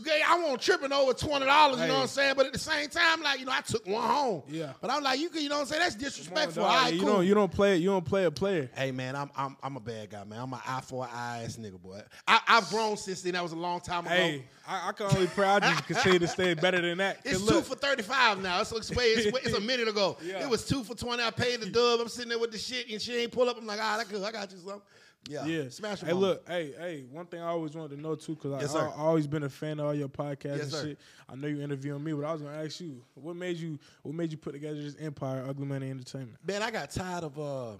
Okay, 0.00 0.22
I 0.26 0.38
won't 0.38 0.60
tripping 0.60 0.92
over 0.92 1.12
twenty 1.12 1.46
dollars. 1.46 1.80
You 1.80 1.86
know 1.86 1.94
what 1.94 2.02
I'm 2.02 2.06
saying? 2.08 2.34
But 2.36 2.46
at 2.46 2.52
the 2.52 2.58
same 2.58 2.88
time, 2.88 3.22
like 3.22 3.40
you 3.40 3.46
know, 3.46 3.52
I 3.52 3.60
took 3.60 3.86
one 3.86 4.02
home. 4.02 4.42
Yeah. 4.48 4.72
But 4.80 4.90
I'm 4.90 5.02
like, 5.02 5.20
you 5.20 5.28
can, 5.28 5.42
you 5.42 5.48
know 5.48 5.56
what 5.56 5.62
I'm 5.62 5.66
saying? 5.68 5.80
That's 5.82 5.94
Come 5.94 6.04
on, 6.04 6.10
disrespectful. 6.10 6.62
dog. 6.62 6.72
All 6.72 6.82
right, 6.84 6.94
you 6.94 7.00
cool. 7.00 7.12
don't, 7.14 7.26
you 7.26 7.34
don't 7.34 7.52
play, 7.52 7.76
you 7.76 7.88
don't 7.90 8.04
play 8.04 8.24
a 8.24 8.30
player. 8.30 8.70
Hey 8.74 8.92
man, 8.92 9.16
I'm 9.16 9.30
I'm 9.36 9.56
I'm 9.62 9.76
a 9.76 9.80
bad 9.80 10.10
guy, 10.10 10.24
man. 10.24 10.40
I'm 10.40 10.52
an 10.52 10.60
eye 10.66 10.80
for 10.82 11.04
an 11.04 11.10
eye 11.12 11.42
ass 11.44 11.56
nigga, 11.56 11.80
boy. 11.80 12.00
I, 12.26 12.40
I've 12.48 12.68
grown 12.70 12.96
since 12.96 13.22
then. 13.22 13.32
That 13.34 13.42
was 13.42 13.52
a 13.52 13.56
long 13.56 13.80
time 13.80 14.06
ago. 14.06 14.14
Hey, 14.14 14.44
I, 14.66 14.88
I 14.88 14.92
can 14.92 15.06
only 15.06 15.26
pray 15.28 15.46
I 15.46 15.60
just 15.60 15.86
continue 15.86 16.18
to 16.18 16.28
stay 16.28 16.54
better 16.54 16.80
than 16.80 16.98
that. 16.98 17.18
It's 17.24 17.40
look, 17.40 17.54
two 17.56 17.60
for 17.62 17.76
thirty 17.76 18.02
five 18.02 18.42
now. 18.42 18.60
It's, 18.60 18.72
it's 18.72 18.94
way. 18.94 19.04
It's, 19.06 19.38
it's 19.46 19.56
a 19.56 19.60
minute 19.60 19.88
ago. 19.88 20.16
Yeah. 20.24 20.42
It 20.42 20.48
was 20.48 20.64
two 20.66 20.82
for 20.82 20.94
twenty. 20.94 21.22
I 21.22 21.30
paid 21.30 21.60
the 21.60 21.68
dub. 21.68 22.00
I'm 22.00 22.08
sitting 22.08 22.30
there 22.30 22.38
with 22.38 22.50
the 22.50 22.56
shit, 22.58 22.88
and 22.90 23.00
she 23.00 23.14
ain't 23.16 23.32
pull 23.32 23.48
up. 23.48 23.58
I'm 23.58 23.66
like, 23.66 23.78
ah, 23.80 23.98
that 23.98 24.08
good. 24.08 24.22
I 24.22 24.32
got 24.32 24.50
you 24.52 24.58
some. 24.58 24.80
Yeah, 25.28 25.46
Yeah. 25.46 25.68
Smash 25.70 26.00
Hey, 26.00 26.12
look, 26.12 26.46
hey, 26.48 26.72
hey, 26.78 27.04
one 27.10 27.26
thing 27.26 27.40
I 27.40 27.46
always 27.46 27.74
wanted 27.74 27.96
to 27.96 28.00
know 28.02 28.14
too, 28.14 28.34
because 28.34 28.60
Yes, 28.60 28.70
I, 28.74 28.80
sir. 28.80 28.92
I 28.94 29.00
always 29.00 29.26
been 29.26 29.42
a 29.44 29.48
fan 29.48 29.80
of 29.80 29.86
all 29.86 29.94
your 29.94 30.08
podcasts 30.08 30.44
Yes, 30.56 30.62
and 30.64 30.72
sir. 30.72 30.82
shit. 30.88 30.98
I 31.28 31.34
know 31.36 31.48
you 31.48 31.60
interviewing 31.62 32.04
me, 32.04 32.12
but 32.12 32.24
I 32.24 32.32
was 32.32 32.42
gonna 32.42 32.62
ask 32.62 32.80
you, 32.80 33.02
what 33.14 33.34
made 33.36 33.56
you 33.56 33.78
what 34.02 34.14
made 34.14 34.30
you 34.32 34.36
put 34.38 34.52
together 34.52 34.80
this 34.82 34.96
empire, 35.00 35.44
Ugly 35.48 35.66
Money 35.66 35.90
Entertainment? 35.90 36.36
man, 36.46 36.62
I 36.62 36.70
got 36.70 36.90
tired 36.90 37.24
of 37.24 37.38
uh, 37.38 37.72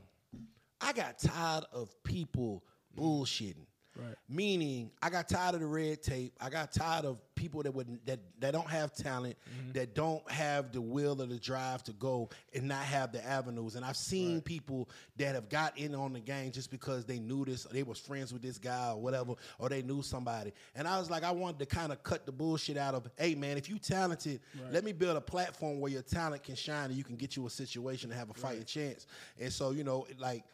I 0.81 0.93
got 0.93 1.19
tired 1.19 1.65
of 1.73 1.95
people 2.03 2.65
bullshitting. 2.97 3.67
Right. 3.97 4.15
Meaning, 4.29 4.91
I 5.01 5.11
got 5.11 5.29
tired 5.29 5.55
of 5.55 5.61
the 5.61 5.67
red 5.67 6.03
tape. 6.03 6.33
I 6.41 6.51
got 6.51 6.73
tired 6.73 7.05
of 7.05 7.19
people 7.37 7.63
that 7.63 7.73
would 7.73 8.05
that 8.07 8.19
that 8.41 8.53
don't 8.53 8.69
have 8.69 8.93
talent, 8.93 9.37
mm-hmm. 9.49 9.73
that 9.73 9.95
don't 9.95 10.29
have 10.31 10.73
the 10.73 10.81
will 10.81 11.21
or 11.23 11.27
the 11.27 11.39
drive 11.39 11.83
to 11.85 11.93
go 11.93 12.29
and 12.55 12.67
not 12.67 12.83
have 12.83 13.13
the 13.13 13.25
avenues. 13.25 13.77
And 13.77 13.85
I've 13.85 13.97
seen 13.97 14.41
people 14.41 14.89
that 15.17 15.35
have 15.35 15.49
got 15.49 15.79
in 15.79 15.95
on 15.95 16.13
the 16.13 16.21
game 16.21 16.51
just 16.51 16.71
because 16.71 17.05
they 17.05 17.19
knew 17.19 17.45
this, 17.45 17.67
or 17.67 17.73
they 17.73 17.83
was 17.83 17.99
friends 17.99 18.33
with 18.33 18.43
this 18.43 18.59
guy 18.59 18.91
or 18.91 19.01
whatever, 19.01 19.35
or 19.59 19.69
they 19.69 19.83
knew 19.83 20.03
somebody. 20.03 20.53
And 20.75 20.89
I 20.89 20.99
was 20.99 21.09
like, 21.11 21.23
I 21.23 21.31
wanted 21.31 21.61
to 21.61 21.67
kind 21.67 21.93
of 21.93 22.03
cut 22.03 22.27
the 22.27 22.33
bullshit 22.33 22.77
out 22.77 22.95
of, 22.95 23.09
hey 23.17 23.35
man, 23.35 23.57
if 23.57 23.69
you 23.69 23.79
talented, 23.79 24.41
let 24.73 24.85
me 24.85 24.93
build 24.93 25.17
a 25.17 25.21
platform 25.21 25.81
where 25.81 25.93
your 25.93 26.03
talent 26.03 26.43
can 26.43 26.57
shine 26.57 26.87
and 26.87 26.95
you 26.95 27.05
can 27.05 27.17
get 27.17 27.37
you 27.37 27.47
a 27.47 27.51
situation 27.51 28.11
to 28.11 28.17
have 28.17 28.31
a 28.31 28.35
fighting 28.35 28.65
chance. 28.65 29.07
And 29.41 29.53
so, 29.53 29.71
you 29.71 29.85
know, 29.85 30.07
like 30.19 30.45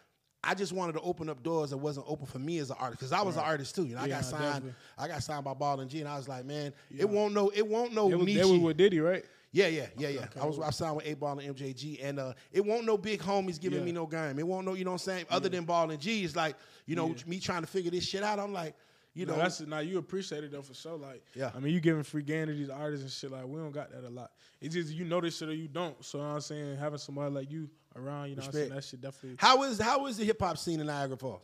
I 0.42 0.54
just 0.54 0.72
wanted 0.72 0.92
to 0.94 1.00
open 1.02 1.28
up 1.28 1.42
doors 1.42 1.70
that 1.70 1.76
wasn't 1.76 2.06
open 2.08 2.24
for 2.26 2.38
me 2.38 2.58
as 2.58 2.70
an 2.70 2.76
artist 2.80 3.00
because 3.00 3.12
I 3.12 3.20
was 3.22 3.36
an 3.36 3.42
artist 3.42 3.74
too. 3.74 3.84
You 3.84 3.94
know, 3.96 4.00
I 4.00 4.06
Yeah, 4.06 4.16
got 4.16 4.24
signed. 4.24 4.42
definitely. 4.42 4.74
I 4.96 5.08
got 5.08 5.22
signed 5.22 5.44
by 5.44 5.52
Ball 5.54 5.80
and 5.80 5.90
G, 5.90 6.00
and 6.00 6.08
I 6.08 6.16
was 6.16 6.28
like, 6.28 6.44
man, 6.46 6.72
it 6.96 7.08
won't 7.08 7.34
no, 7.34 7.50
it 7.50 7.66
won't 7.66 7.92
know. 7.92 8.06
Was, 8.06 8.24
niche. 8.24 8.36
they 8.38 8.44
was 8.44 8.58
with 8.60 8.76
Diddy, 8.78 9.00
right? 9.00 9.24
yeah, 9.52 9.66
yeah, 9.66 9.86
yeah, 9.98 10.08
yeah. 10.08 10.26
I 10.40 10.46
was 10.46 10.58
I 10.58 10.70
signed 10.70 10.96
with 10.96 11.04
8Ball 11.06 11.44
and 11.44 11.56
MJG, 11.56 11.98
and 12.02 12.18
uh, 12.18 12.32
it 12.52 12.64
won't 12.64 12.86
no 12.86 12.96
big 12.96 13.20
homies 13.20 13.60
giving 13.60 13.80
Yeah. 13.80 13.84
me 13.84 13.92
no 13.92 14.06
game. 14.06 14.38
It 14.38 14.46
won't 14.46 14.64
no, 14.64 14.74
you 14.74 14.84
know 14.84 14.92
what 14.92 15.02
I'm 15.02 15.12
saying? 15.12 15.26
Other 15.28 15.48
than 15.50 15.64
Ball 15.64 15.90
and 15.90 16.00
G, 16.00 16.24
it's 16.24 16.36
like, 16.36 16.56
you 16.86 16.96
know, 16.96 17.08
Yeah. 17.08 17.22
me 17.26 17.38
trying 17.40 17.60
to 17.62 17.66
figure 17.66 17.90
this 17.90 18.04
shit 18.04 18.22
out. 18.22 18.38
I'm 18.38 18.52
like, 18.54 18.74
you 19.12 19.26
No, 19.26 19.32
know, 19.32 19.38
that's 19.40 19.60
now 19.60 19.80
you 19.80 19.98
appreciate 19.98 20.44
it 20.44 20.52
though 20.52 20.62
for 20.62 20.72
sure. 20.72 20.96
Like, 20.96 21.22
Yeah. 21.34 21.50
I 21.54 21.58
mean, 21.58 21.74
you 21.74 21.80
giving 21.80 22.04
free 22.04 22.22
game 22.22 22.46
to 22.46 22.54
these 22.54 22.70
artists 22.70 23.02
and 23.02 23.12
shit. 23.12 23.30
Like, 23.32 23.44
we 23.46 23.58
don't 23.60 23.72
got 23.72 23.90
that 23.90 24.04
a 24.04 24.08
lot. 24.08 24.30
It's 24.60 24.72
just 24.74 24.90
you 24.92 25.04
know 25.04 25.20
this 25.20 25.36
shit 25.36 25.48
or 25.48 25.54
you 25.54 25.66
don't. 25.68 26.02
So 26.04 26.18
you 26.18 26.22
know 26.22 26.28
what 26.30 26.34
I'm 26.36 26.40
saying 26.42 26.76
having 26.78 26.98
somebody 26.98 27.34
like 27.34 27.50
you 27.50 27.68
around, 27.96 28.30
you 28.30 28.36
know, 28.36 28.40
what 28.40 28.46
I'm 28.48 28.52
saying 28.52 28.64
Respect. 28.70 28.74
that 28.74 28.84
shit 28.88 29.00
definitely. 29.00 29.36
how 29.38 29.62
is 29.64 29.80
how 29.80 30.06
is 30.06 30.16
the 30.16 30.24
hip 30.24 30.40
hop 30.40 30.58
scene 30.58 30.80
in 30.80 30.86
Niagara 30.86 31.16
Falls? 31.16 31.42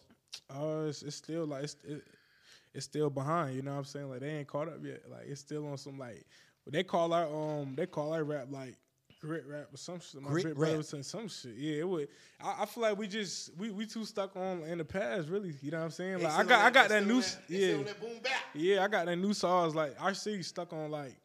Uh, 0.51 0.87
it's, 0.89 1.03
it's 1.03 1.17
still 1.17 1.47
like 1.47 1.65
it's 1.65 1.77
it, 1.87 2.03
it's 2.75 2.85
still 2.85 3.11
behind. 3.11 3.57
You 3.57 3.63
know 3.63 3.73
what 3.73 3.79
I'm 3.79 3.85
saying? 3.85 4.11
Like 4.11 4.21
they 4.21 4.31
ain't 4.31 4.49
caught 4.49 4.69
up 4.69 4.85
yet. 4.85 5.03
Like 5.11 5.27
it's 5.27 5.41
still 5.41 5.67
on 5.69 5.79
some 5.79 5.99
like 5.99 6.25
they 6.67 6.83
call 6.83 7.13
our 7.13 7.27
um 7.27 7.75
they 7.75 7.87
call 7.87 8.13
our 8.13 8.23
rap 8.25 8.49
like 8.51 8.77
grit 9.21 9.45
rap 9.49 9.67
or 9.73 9.77
some 9.77 9.99
shit. 10.01 10.21
My 10.21 10.31
Grit 10.31 10.55
grit 10.55 10.77
rap. 10.77 10.85
saying 10.85 11.03
some 11.03 11.29
shit. 11.29 11.55
Yeah, 11.57 11.81
it 11.81 11.89
would. 11.89 12.09
I, 12.41 12.63
I 12.63 12.67
feel 12.67 12.83
like 12.83 12.99
we 12.99 13.09
just 13.09 13.57
we 13.57 13.71
we 13.71 13.87
too 13.87 14.05
stuck 14.05 14.37
on 14.37 14.63
in 14.65 14.79
the 14.79 14.85
past. 14.85 15.29
Really, 15.29 15.55
you 15.63 15.71
know 15.71 15.79
what 15.79 15.85
I'm 15.85 15.91
saying? 15.91 16.23
Like 16.23 16.33
I 16.33 16.45
got 16.45 16.65
I 16.65 16.71
got 16.71 16.89
that 16.91 17.07
new 17.07 17.19
s- 17.19 17.39
yeah 17.49 17.79
yeah 18.55 18.85
I 18.85 18.89
got 18.89 19.07
that 19.07 19.17
new 19.17 19.33
songs. 19.33 19.75
Like 19.75 19.95
our 20.01 20.15
city 20.15 20.43
stuck 20.43 20.73
on 20.73 20.91
like. 20.91 21.17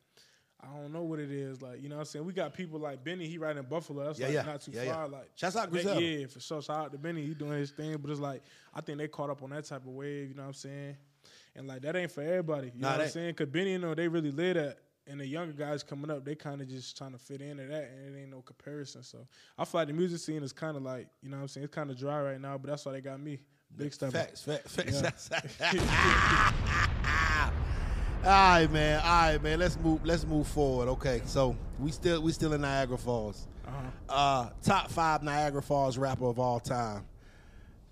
I 0.63 0.75
don't 0.79 0.93
know 0.93 1.01
what 1.03 1.19
it 1.19 1.31
is, 1.31 1.61
like 1.61 1.81
you 1.81 1.89
know 1.89 1.95
what 1.95 2.01
I'm 2.01 2.05
saying. 2.05 2.25
We 2.25 2.33
got 2.33 2.53
people 2.53 2.79
like 2.79 3.03
Benny, 3.03 3.27
he 3.27 3.37
right 3.37 3.55
in 3.57 3.63
Buffalo. 3.65 4.05
That's 4.05 4.19
Yeah, 4.19 4.27
like 4.27 4.35
yeah. 4.35 4.41
not 4.43 4.61
too 4.61 4.71
Yeah, 4.73 4.83
yeah. 4.83 4.93
far. 4.93 5.07
Like 5.07 5.31
Shouts 5.35 5.55
out 5.55 5.71
Griselda. 5.71 6.01
Yeah, 6.01 6.27
for 6.27 6.39
sure. 6.39 6.61
Shout 6.61 6.77
out 6.85 6.91
to 6.91 6.97
Benny, 6.97 7.25
he 7.25 7.33
doing 7.33 7.57
his 7.57 7.71
thing. 7.71 7.97
But 7.97 8.11
it's 8.11 8.19
like 8.19 8.43
I 8.73 8.81
think 8.81 8.97
they 8.99 9.07
caught 9.07 9.29
up 9.29 9.41
on 9.43 9.49
that 9.51 9.65
type 9.65 9.81
of 9.81 9.87
wave. 9.93 10.29
You 10.29 10.35
know 10.35 10.43
what 10.43 10.47
I'm 10.49 10.53
saying? 10.53 10.97
And 11.55 11.67
like 11.67 11.81
that 11.81 11.95
ain't 11.95 12.11
for 12.11 12.21
everybody. 12.21 12.67
You 12.75 12.81
Nah, 12.81 12.91
know 12.91 12.97
what 12.97 13.03
I'm 13.05 13.09
saying? 13.11 13.33
Cause 13.33 13.47
Benny, 13.47 13.71
you 13.71 13.79
know, 13.79 13.95
they 13.95 14.07
really 14.07 14.31
live 14.31 14.55
that. 14.55 14.77
And 15.07 15.19
the 15.19 15.25
younger 15.25 15.53
guys 15.53 15.81
coming 15.81 16.11
up, 16.11 16.23
they 16.23 16.35
kind 16.35 16.61
of 16.61 16.67
just 16.69 16.95
trying 16.95 17.11
to 17.13 17.17
fit 17.17 17.41
into 17.41 17.65
that, 17.65 17.89
and 17.91 18.15
it 18.15 18.19
ain't 18.21 18.29
no 18.29 18.41
comparison. 18.41 19.01
So 19.01 19.25
I 19.57 19.65
feel 19.65 19.81
like 19.81 19.87
the 19.87 19.93
music 19.95 20.19
scene 20.19 20.43
is 20.43 20.53
kind 20.53 20.77
of 20.77 20.83
like, 20.83 21.07
you 21.23 21.29
know 21.29 21.37
what 21.37 21.41
I'm 21.41 21.47
saying? 21.47 21.63
It's 21.65 21.73
kind 21.73 21.89
of 21.89 21.97
dry 21.97 22.21
right 22.21 22.39
now, 22.39 22.57
but 22.59 22.69
that's 22.69 22.85
why 22.85 22.91
they 22.91 23.01
got 23.01 23.19
me. 23.19 23.39
Big 23.75 23.93
stuff. 23.93 24.13
Facts, 24.13 24.43
facts, 24.43 24.75
facts. 24.75 25.29
All 28.23 28.27
right, 28.27 28.71
man. 28.71 28.99
All 29.03 29.09
right, 29.31 29.41
man. 29.41 29.59
Let's 29.59 29.77
move. 29.79 30.05
Let's 30.05 30.25
move 30.25 30.47
forward. 30.47 30.87
Okay, 30.89 31.21
so 31.25 31.55
we 31.79 31.91
still 31.91 32.21
we 32.21 32.31
still 32.31 32.53
in 32.53 32.61
Niagara 32.61 32.97
Falls. 32.97 33.47
Uh-huh. 33.67 34.13
Uh, 34.13 34.49
top 34.63 34.91
five 34.91 35.23
Niagara 35.23 35.61
Falls 35.61 35.97
rapper 35.97 36.25
of 36.27 36.37
all 36.39 36.59
time. 36.59 37.03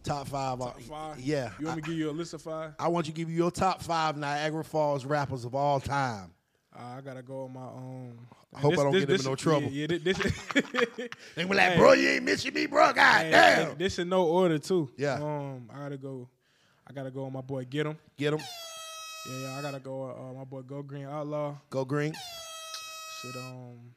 Top 0.03 0.27
five. 0.27 0.61
uh, 0.61 0.71
Five. 0.71 1.19
Yeah. 1.19 1.49
You 1.59 1.65
want 1.65 1.77
me 1.77 1.81
to 1.83 1.89
give 1.89 1.97
you 1.97 2.09
a 2.09 2.11
list 2.11 2.33
of 2.33 2.41
five? 2.41 2.73
I 2.79 2.87
want 2.89 3.07
you 3.07 3.13
to 3.13 3.17
give 3.17 3.29
you 3.29 3.35
your 3.37 3.51
top 3.51 3.81
five 3.81 4.17
Niagara 4.17 4.63
Falls 4.63 5.03
rappers 5.03 5.45
of 5.45 5.55
all 5.55 5.79
time. 5.79 6.31
Uh, 6.77 6.97
I 6.97 7.01
gotta 7.01 7.23
go 7.23 7.45
on 7.45 7.53
my 7.53 7.61
own. 7.61 8.19
I 8.55 8.59
hope 8.59 8.73
I 8.73 8.75
don't 8.83 8.91
get 8.91 9.09
him 9.09 9.15
in 9.15 9.23
no 9.23 9.35
trouble. 9.35 9.69
Yeah, 9.69 9.87
yeah 9.89 9.97
this, 10.03 10.17
this, 10.17 11.09
They 11.35 11.45
were 11.45 11.55
like, 11.55 11.71
Hey. 11.71 11.77
bro, 11.77 11.93
you 11.93 12.07
ain't 12.09 12.23
missing 12.23 12.53
me, 12.53 12.67
bro. 12.67 12.93
God 12.93 13.21
Hey, 13.25 13.31
damn. 13.31 13.77
This 13.77 13.97
in 13.99 14.09
no 14.09 14.25
order 14.25 14.57
too. 14.59 14.89
Yeah. 14.95 15.15
Um, 15.15 15.69
I 15.73 15.79
gotta 15.79 15.97
go. 15.97 16.29
I 16.87 16.93
gotta 16.93 17.11
go 17.11 17.25
on 17.25 17.33
my 17.33 17.41
boy 17.41 17.65
Get 17.65 17.85
him. 17.87 17.97
Get 18.15 18.33
him. 18.33 18.39
Yeah, 19.27 19.37
yeah. 19.37 19.57
I 19.57 19.61
gotta 19.61 19.79
go. 19.79 20.03
Uh, 20.09 20.37
my 20.37 20.43
boy 20.43 20.61
Go 20.61 20.81
Green 20.81 21.05
Outlaw. 21.05 21.55
Go 21.69 21.85
green. 21.85 22.13
Shit. 23.21 23.35
Um. 23.35 23.93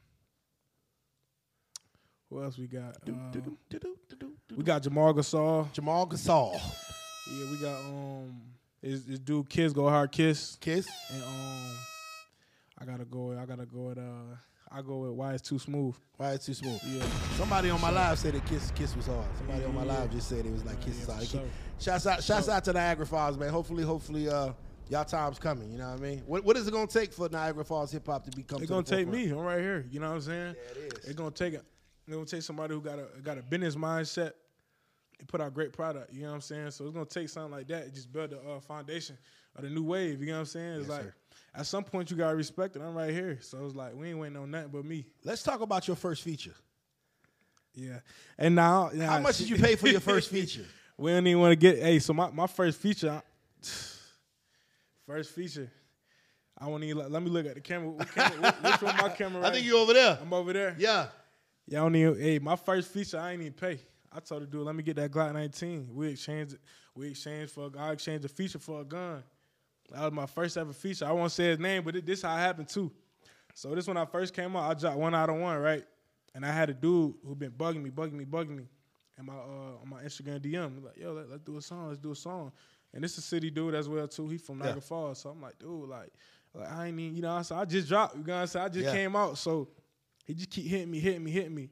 Who 2.29 2.43
else 2.43 2.57
we 2.57 2.67
got? 2.67 2.97
Uh, 3.07 3.39
we 4.55 4.63
got 4.63 4.81
Jamal 4.81 5.13
Gasol. 5.13 5.71
Jamal 5.71 6.07
Gasol. 6.07 6.53
Yeah, 7.31 7.45
we 7.51 7.57
got 7.57 7.77
um. 7.81 8.41
Is 8.81 9.05
this 9.05 9.19
dude 9.19 9.47
Kiss 9.49 9.71
Go 9.71 9.87
Hard 9.87 10.11
Kiss. 10.11 10.57
Kiss. 10.59 10.87
And 11.13 11.23
um 11.23 11.77
I 12.79 12.85
gotta 12.85 13.05
go 13.05 13.31
I 13.39 13.45
gotta 13.45 13.65
go 13.65 13.83
with 13.83 13.97
uh 13.97 14.35
I 14.69 14.81
go 14.81 14.97
with 14.97 15.11
Why 15.11 15.33
It's 15.33 15.47
Too 15.47 15.57
Smooth. 15.59 15.95
Why 16.17 16.31
it's 16.31 16.45
too 16.47 16.53
smooth? 16.53 16.79
Yeah. 16.85 17.05
Somebody 17.37 17.69
on 17.69 17.79
my 17.79 17.91
live 17.91 18.17
said 18.19 18.33
that 18.33 18.45
Kiss 18.45 18.71
Kiss 18.75 18.95
was 18.95 19.05
hard. 19.05 19.25
Somebody 19.37 19.63
on 19.63 19.73
my 19.75 19.85
Yeah. 19.85 19.99
live 19.99 20.11
just 20.11 20.27
said 20.27 20.45
it 20.45 20.51
was 20.51 20.65
like 20.65 20.81
Kiss 20.81 20.99
is 21.01 21.07
hard. 21.07 21.25
sure. 21.27 21.41
Shouts 21.79 22.07
out, 22.07 22.23
shouts 22.23 22.49
out 22.49 22.63
to 22.65 22.73
Niagara 22.73 23.05
Falls, 23.05 23.37
man. 23.37 23.49
Hopefully, 23.49 23.83
hopefully, 23.83 24.27
uh, 24.27 24.51
y'all 24.89 25.05
time's 25.05 25.39
coming. 25.39 25.71
You 25.71 25.77
know 25.77 25.89
what 25.91 25.99
I 25.99 26.01
mean? 26.03 26.19
What 26.25 26.43
What 26.43 26.57
is 26.57 26.67
it 26.67 26.71
gonna 26.71 26.87
take 26.87 27.13
for 27.13 27.29
Niagara 27.29 27.63
Falls 27.65 27.91
hip 27.91 28.05
hop 28.07 28.25
to 28.25 28.31
become? 28.31 28.57
It's 28.59 28.67
to 28.67 28.73
gonna 28.73 28.83
take 28.83 29.07
me. 29.07 29.29
I'm 29.29 29.37
right 29.39 29.59
here. 29.59 29.85
You 29.89 29.99
know 29.99 30.09
what 30.09 30.15
I'm 30.15 30.21
saying? 30.21 30.55
Yeah, 30.55 30.83
it 30.83 30.93
is. 30.93 31.05
It's 31.05 31.15
gonna 31.15 31.31
take 31.31 31.53
a, 31.53 31.61
it's 32.07 32.13
gonna 32.13 32.25
take 32.25 32.41
somebody 32.41 32.73
who 32.73 32.81
got 32.81 32.99
a 32.99 33.07
got 33.23 33.37
a 33.37 33.41
business 33.43 33.75
mindset 33.75 34.33
and 35.19 35.27
put 35.27 35.41
out 35.41 35.53
great 35.53 35.73
product. 35.73 36.13
You 36.13 36.23
know 36.23 36.29
what 36.29 36.35
I'm 36.35 36.41
saying? 36.41 36.71
So 36.71 36.85
it's 36.85 36.93
gonna 36.93 37.05
take 37.05 37.29
something 37.29 37.51
like 37.51 37.67
that 37.67 37.83
and 37.85 37.93
just 37.93 38.11
build 38.11 38.31
the 38.31 38.39
uh, 38.39 38.59
foundation 38.59 39.17
of 39.55 39.63
the 39.63 39.69
new 39.69 39.83
wave. 39.83 40.19
You 40.21 40.27
know 40.27 40.33
what 40.33 40.39
I'm 40.39 40.45
saying? 40.45 40.73
It's 40.79 40.87
Yes, 40.87 40.89
like 40.89 41.01
sir. 41.03 41.13
at 41.55 41.65
some 41.65 41.83
point 41.83 42.11
you 42.11 42.17
gotta 42.17 42.35
respect 42.35 42.75
it. 42.75 42.81
I'm 42.81 42.95
right 42.95 43.11
here. 43.11 43.37
So 43.41 43.65
it's 43.65 43.75
like 43.75 43.93
we 43.95 44.09
ain't 44.09 44.19
waiting 44.19 44.37
on 44.37 44.51
nothing 44.51 44.69
but 44.71 44.85
me. 44.85 45.05
Let's 45.23 45.43
talk 45.43 45.61
about 45.61 45.87
your 45.87 45.95
first 45.95 46.21
feature. 46.23 46.55
Yeah. 47.75 47.99
And 48.37 48.53
now, 48.53 48.91
How 48.99 49.19
much 49.19 49.39
did 49.39 49.49
you 49.49 49.55
pay 49.55 49.75
for 49.75 49.87
your 49.87 49.99
first 49.99 50.29
feature? 50.31 50.65
we 50.95 51.09
don't 51.11 51.25
even 51.25 51.41
want 51.41 51.51
to 51.53 51.55
get. 51.55 51.79
Hey, 51.79 51.97
so 51.97 52.13
my, 52.13 52.29
my 52.29 52.45
first 52.45 52.79
feature, 52.79 53.09
I- 53.09 53.67
first 55.05 55.31
feature. 55.31 55.71
I 56.57 56.67
want 56.67 56.83
to 56.83 56.95
let, 56.95 57.23
me 57.23 57.29
look 57.29 57.45
at 57.45 57.55
the 57.55 57.61
camera. 57.61 57.89
What 57.89 58.13
camera 58.13 58.55
which 58.61 58.81
one 58.81 58.95
my 58.97 59.09
camera? 59.17 59.45
I 59.45 59.51
think 59.51 59.65
you 59.65 59.77
over 59.77 59.93
there. 59.93 60.19
I'm 60.21 60.31
over 60.33 60.53
there. 60.53 60.75
Yeah. 60.77 61.07
Yeah, 61.67 61.79
I 61.79 61.83
don't 61.83 61.95
even. 61.95 62.19
Hey, 62.19 62.39
my 62.39 62.55
first 62.55 62.91
feature, 62.91 63.19
I 63.19 63.31
ain't 63.31 63.41
even 63.41 63.53
pay. 63.53 63.79
I 64.11 64.19
told 64.19 64.43
the 64.43 64.47
dude, 64.47 64.61
let 64.61 64.75
me 64.75 64.83
get 64.83 64.95
that 64.97 65.11
Glock 65.11 65.33
19. 65.33 65.89
We 65.91 66.09
exchanged. 66.09 66.57
We 66.95 67.09
exchanged 67.09 67.53
for. 67.53 67.71
I 67.77 67.91
exchanged 67.91 68.25
a 68.25 68.29
feature 68.29 68.59
for 68.59 68.81
a 68.81 68.85
gun. 68.85 69.23
That 69.91 70.03
was 70.03 70.11
my 70.11 70.25
first 70.25 70.57
ever 70.57 70.73
feature. 70.73 71.05
I 71.05 71.11
won't 71.11 71.31
say 71.31 71.45
his 71.45 71.59
name, 71.59 71.83
but 71.83 71.95
it, 71.95 72.05
this 72.05 72.21
how 72.21 72.35
it 72.35 72.39
happened 72.39 72.69
too. 72.69 72.91
So 73.53 73.73
this 73.75 73.87
when 73.87 73.97
I 73.97 74.05
first 74.05 74.33
came 74.33 74.55
out, 74.55 74.69
I 74.69 74.73
dropped 74.79 74.97
one 74.97 75.15
out 75.15 75.29
of 75.29 75.35
one, 75.35 75.57
right? 75.57 75.83
And 76.35 76.45
I 76.45 76.51
had 76.51 76.69
a 76.69 76.73
dude 76.73 77.15
who 77.25 77.35
been 77.35 77.51
bugging 77.51 77.83
me, 77.83 77.91
bugging 77.91 78.13
me, 78.13 78.25
bugging 78.25 78.57
me, 78.57 78.67
and 79.17 79.27
my 79.27 79.33
uh, 79.33 79.81
on 79.81 79.89
my 79.89 80.01
Instagram 80.03 80.39
DM, 80.39 80.83
like, 80.83 80.97
yo, 80.97 81.13
let, 81.13 81.29
us 81.29 81.39
do 81.45 81.57
a 81.57 81.61
song, 81.61 81.87
let's 81.87 81.99
do 81.99 82.11
a 82.11 82.15
song. 82.15 82.51
And 82.93 83.03
this 83.03 83.17
a 83.17 83.21
city 83.21 83.49
dude 83.49 83.73
as 83.73 83.89
well 83.89 84.07
too. 84.07 84.27
He 84.29 84.37
from 84.37 84.59
Niagara 84.59 84.81
Falls, 84.81 85.19
so 85.19 85.29
I'm 85.31 85.41
like, 85.41 85.57
dude, 85.59 85.89
like, 85.89 86.11
like 86.53 86.71
I 86.71 86.87
ain't 86.87 86.99
even, 86.99 87.15
you 87.15 87.21
know, 87.23 87.31
I 87.33 87.41
said 87.41 87.57
I 87.57 87.65
just 87.65 87.87
dropped. 87.87 88.15
You 88.15 88.23
know 88.23 88.33
what 88.33 88.41
I'm 88.41 88.47
saying? 88.47 88.65
I 88.65 88.69
just 88.69 88.85
Yeah. 88.85 88.91
came 88.91 89.15
out, 89.15 89.37
so 89.37 89.67
he 90.25 90.33
just 90.35 90.49
keep 90.51 90.67
hitting 90.67 90.91
me, 90.91 90.99
hitting 90.99 91.23
me, 91.23 91.31
hitting 91.31 91.55
me. 91.55 91.69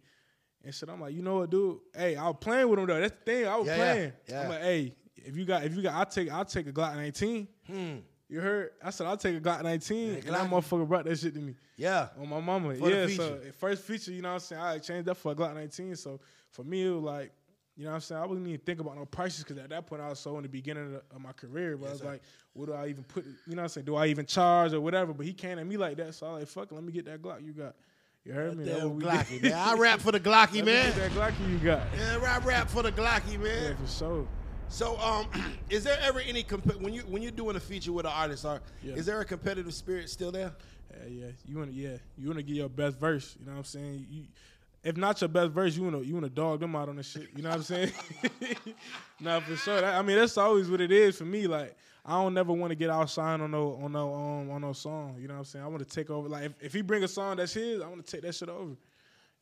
And 0.63 0.73
shit, 0.73 0.89
I'm 0.89 0.99
like, 1.01 1.13
you 1.13 1.21
know 1.21 1.37
what, 1.37 1.49
dude? 1.49 1.79
Hey, 1.95 2.15
I 2.15 2.27
was 2.27 2.37
playing 2.41 2.69
with 2.69 2.79
him 2.79 2.85
though. 2.87 2.99
That's 2.99 3.13
the 3.13 3.23
thing. 3.31 3.47
I 3.47 3.55
was 3.55 3.67
Yeah, 3.67 3.75
yeah, 3.77 3.93
playing. 3.93 4.13
yeah. 4.27 4.41
I'm 4.43 4.49
like, 4.49 4.61
hey, 4.61 4.95
if 5.17 5.37
you 5.37 5.45
got, 5.45 5.63
if 5.63 5.75
you 5.75 5.81
got, 5.83 5.93
I'll 5.93 6.05
take, 6.05 6.31
I'll 6.31 6.45
take 6.45 6.67
a 6.67 6.71
Glock 6.71 6.95
19. 6.95 7.47
You 8.29 8.39
heard? 8.39 8.71
I 8.81 8.91
said 8.91 9.07
I'll 9.07 9.17
take 9.17 9.35
a 9.35 9.41
Glock 9.41 9.61
19, 9.61 10.09
and 10.13 10.23
that 10.23 10.49
motherfucker 10.49 10.87
brought 10.87 11.03
that 11.05 11.19
shit 11.19 11.33
to 11.33 11.39
me 11.41 11.53
Yeah. 11.75 12.07
on 12.17 12.29
my 12.29 12.39
mama. 12.39 12.73
For 12.75 12.89
yeah, 12.89 13.05
so 13.07 13.39
first 13.59 13.83
feature, 13.83 14.11
you 14.13 14.21
know 14.21 14.29
what 14.29 14.33
I'm 14.35 14.39
saying? 14.39 14.61
I 14.61 14.77
changed 14.79 15.05
that 15.07 15.15
for 15.15 15.33
a 15.33 15.35
Glock 15.35 15.53
19. 15.53 15.95
So 15.97 16.19
for 16.49 16.63
me, 16.63 16.85
it 16.85 16.89
was 16.91 17.03
like, 17.03 17.31
you 17.81 17.85
know 17.87 17.93
what 17.93 17.95
I'm 17.95 18.01
saying? 18.01 18.21
I 18.21 18.25
wasn't 18.27 18.47
even 18.47 18.59
thinking 18.61 18.85
about 18.85 18.95
no 18.97 19.05
prices 19.05 19.43
because 19.43 19.57
at 19.57 19.69
that 19.69 19.87
point 19.87 20.01
I 20.03 20.09
was 20.09 20.19
so 20.19 20.37
in 20.37 20.43
the 20.43 20.49
beginning 20.49 20.85
of, 20.85 20.91
the- 20.91 21.15
of 21.15 21.19
my 21.21 21.31
career. 21.33 21.75
But 21.77 21.87
I 21.87 21.91
was 21.91 21.99
sir. 22.01 22.05
like, 22.05 22.21
what 22.53 22.67
do 22.67 22.73
I 22.73 22.87
even 22.87 23.03
put? 23.03 23.25
You 23.25 23.31
know 23.47 23.55
what 23.55 23.61
I'm 23.63 23.69
saying? 23.69 23.85
Do 23.85 23.95
I 23.95 24.05
even 24.07 24.25
charge 24.27 24.73
or 24.73 24.81
whatever? 24.81 25.13
But 25.13 25.25
he 25.25 25.33
came 25.33 25.57
at 25.57 25.65
me 25.65 25.77
like 25.77 25.97
that, 25.97 26.13
so 26.13 26.27
I 26.27 26.31
was 26.33 26.39
like, 26.41 26.47
fuck, 26.47 26.71
it, 26.71 26.75
let 26.75 26.83
me 26.83 26.91
get 26.91 27.05
that 27.05 27.21
Glock 27.21 27.43
you 27.45 27.53
got. 27.53 27.75
You 28.23 28.33
heard 28.33 28.55
me? 28.55 28.65
That's 28.65 28.77
Damn 28.81 28.89
what 28.89 28.97
we 28.97 29.03
Glocky, 29.03 29.41
man. 29.41 29.53
I 29.53 29.73
rap 29.73 29.99
for 29.99 30.11
the 30.11 30.19
Glocky, 30.19 30.63
man. 30.65 30.95
that 30.95 31.11
Glocky 31.11 31.49
you 31.49 31.57
got. 31.57 31.87
Yeah, 31.97 32.19
I 32.23 32.37
rap 32.45 32.69
for 32.69 32.83
the 32.83 32.91
Glocky, 32.91 33.39
man. 33.39 33.63
Yeah, 33.63 33.73
for 33.83 33.91
sure. 33.91 34.27
So, 34.69 34.97
um, 34.99 35.27
is 35.71 35.83
there 35.83 35.97
ever 36.03 36.19
any 36.19 36.43
comp- 36.43 36.79
when 36.79 36.93
you 36.93 37.01
when 37.01 37.23
you're 37.23 37.31
doing 37.31 37.55
a 37.55 37.59
feature 37.59 37.91
with 37.91 38.05
an 38.05 38.11
artist, 38.15 38.45
are 38.45 38.61
Yeah. 38.83 38.93
is 38.93 39.07
there 39.07 39.19
a 39.21 39.25
competitive 39.25 39.73
spirit 39.73 40.07
still 40.09 40.31
there? 40.31 40.51
Yeah, 40.91 41.07
yeah. 41.09 41.25
You 41.47 41.57
wanna 41.57 41.71
yeah, 41.71 41.97
you 42.17 42.27
wanna 42.27 42.43
get 42.43 42.55
your 42.57 42.69
best 42.69 42.99
verse. 42.99 43.35
You 43.39 43.47
know 43.47 43.53
what 43.53 43.57
I'm 43.59 43.63
saying? 43.63 44.05
You 44.09 44.23
if 44.83 44.97
not 44.97 45.21
your 45.21 45.27
best 45.27 45.51
verse, 45.51 45.75
you 45.75 45.83
wanna 45.83 45.99
you 46.01 46.13
wanna 46.13 46.29
dog 46.29 46.59
them 46.59 46.75
out 46.75 46.89
on 46.89 46.95
the 46.95 47.03
shit. 47.03 47.29
You 47.35 47.43
know 47.43 47.49
what 47.49 47.57
I'm 47.57 47.63
saying? 47.63 47.91
nah, 49.19 49.39
for 49.39 49.55
sure. 49.55 49.81
That- 49.81 49.95
I 49.95 50.01
mean, 50.01 50.17
that's 50.17 50.37
always 50.37 50.69
what 50.69 50.81
it 50.81 50.91
is 50.91 51.17
for 51.17 51.25
me. 51.25 51.47
Like 51.47 51.75
I 52.05 52.13
don't 52.13 52.33
never 52.33 52.51
want 52.51 52.71
to 52.71 52.75
get 52.75 52.89
outshined 52.89 53.41
on 53.41 53.51
no 53.51 53.79
on 53.81 53.91
no 53.91 54.13
um, 54.13 54.49
on 54.51 54.61
no 54.61 54.73
song. 54.73 55.17
You 55.19 55.27
know 55.27 55.35
what 55.35 55.39
I'm 55.41 55.45
saying? 55.45 55.65
I 55.65 55.67
want 55.67 55.87
to 55.87 55.95
take 55.95 56.09
over. 56.09 56.27
Like 56.27 56.45
if, 56.45 56.53
if 56.61 56.73
he 56.73 56.81
bring 56.81 57.03
a 57.03 57.07
song 57.07 57.37
that's 57.37 57.53
his, 57.53 57.81
I 57.81 57.87
want 57.87 58.03
to 58.05 58.11
take 58.11 58.21
that 58.23 58.33
shit 58.33 58.49
over. 58.49 58.75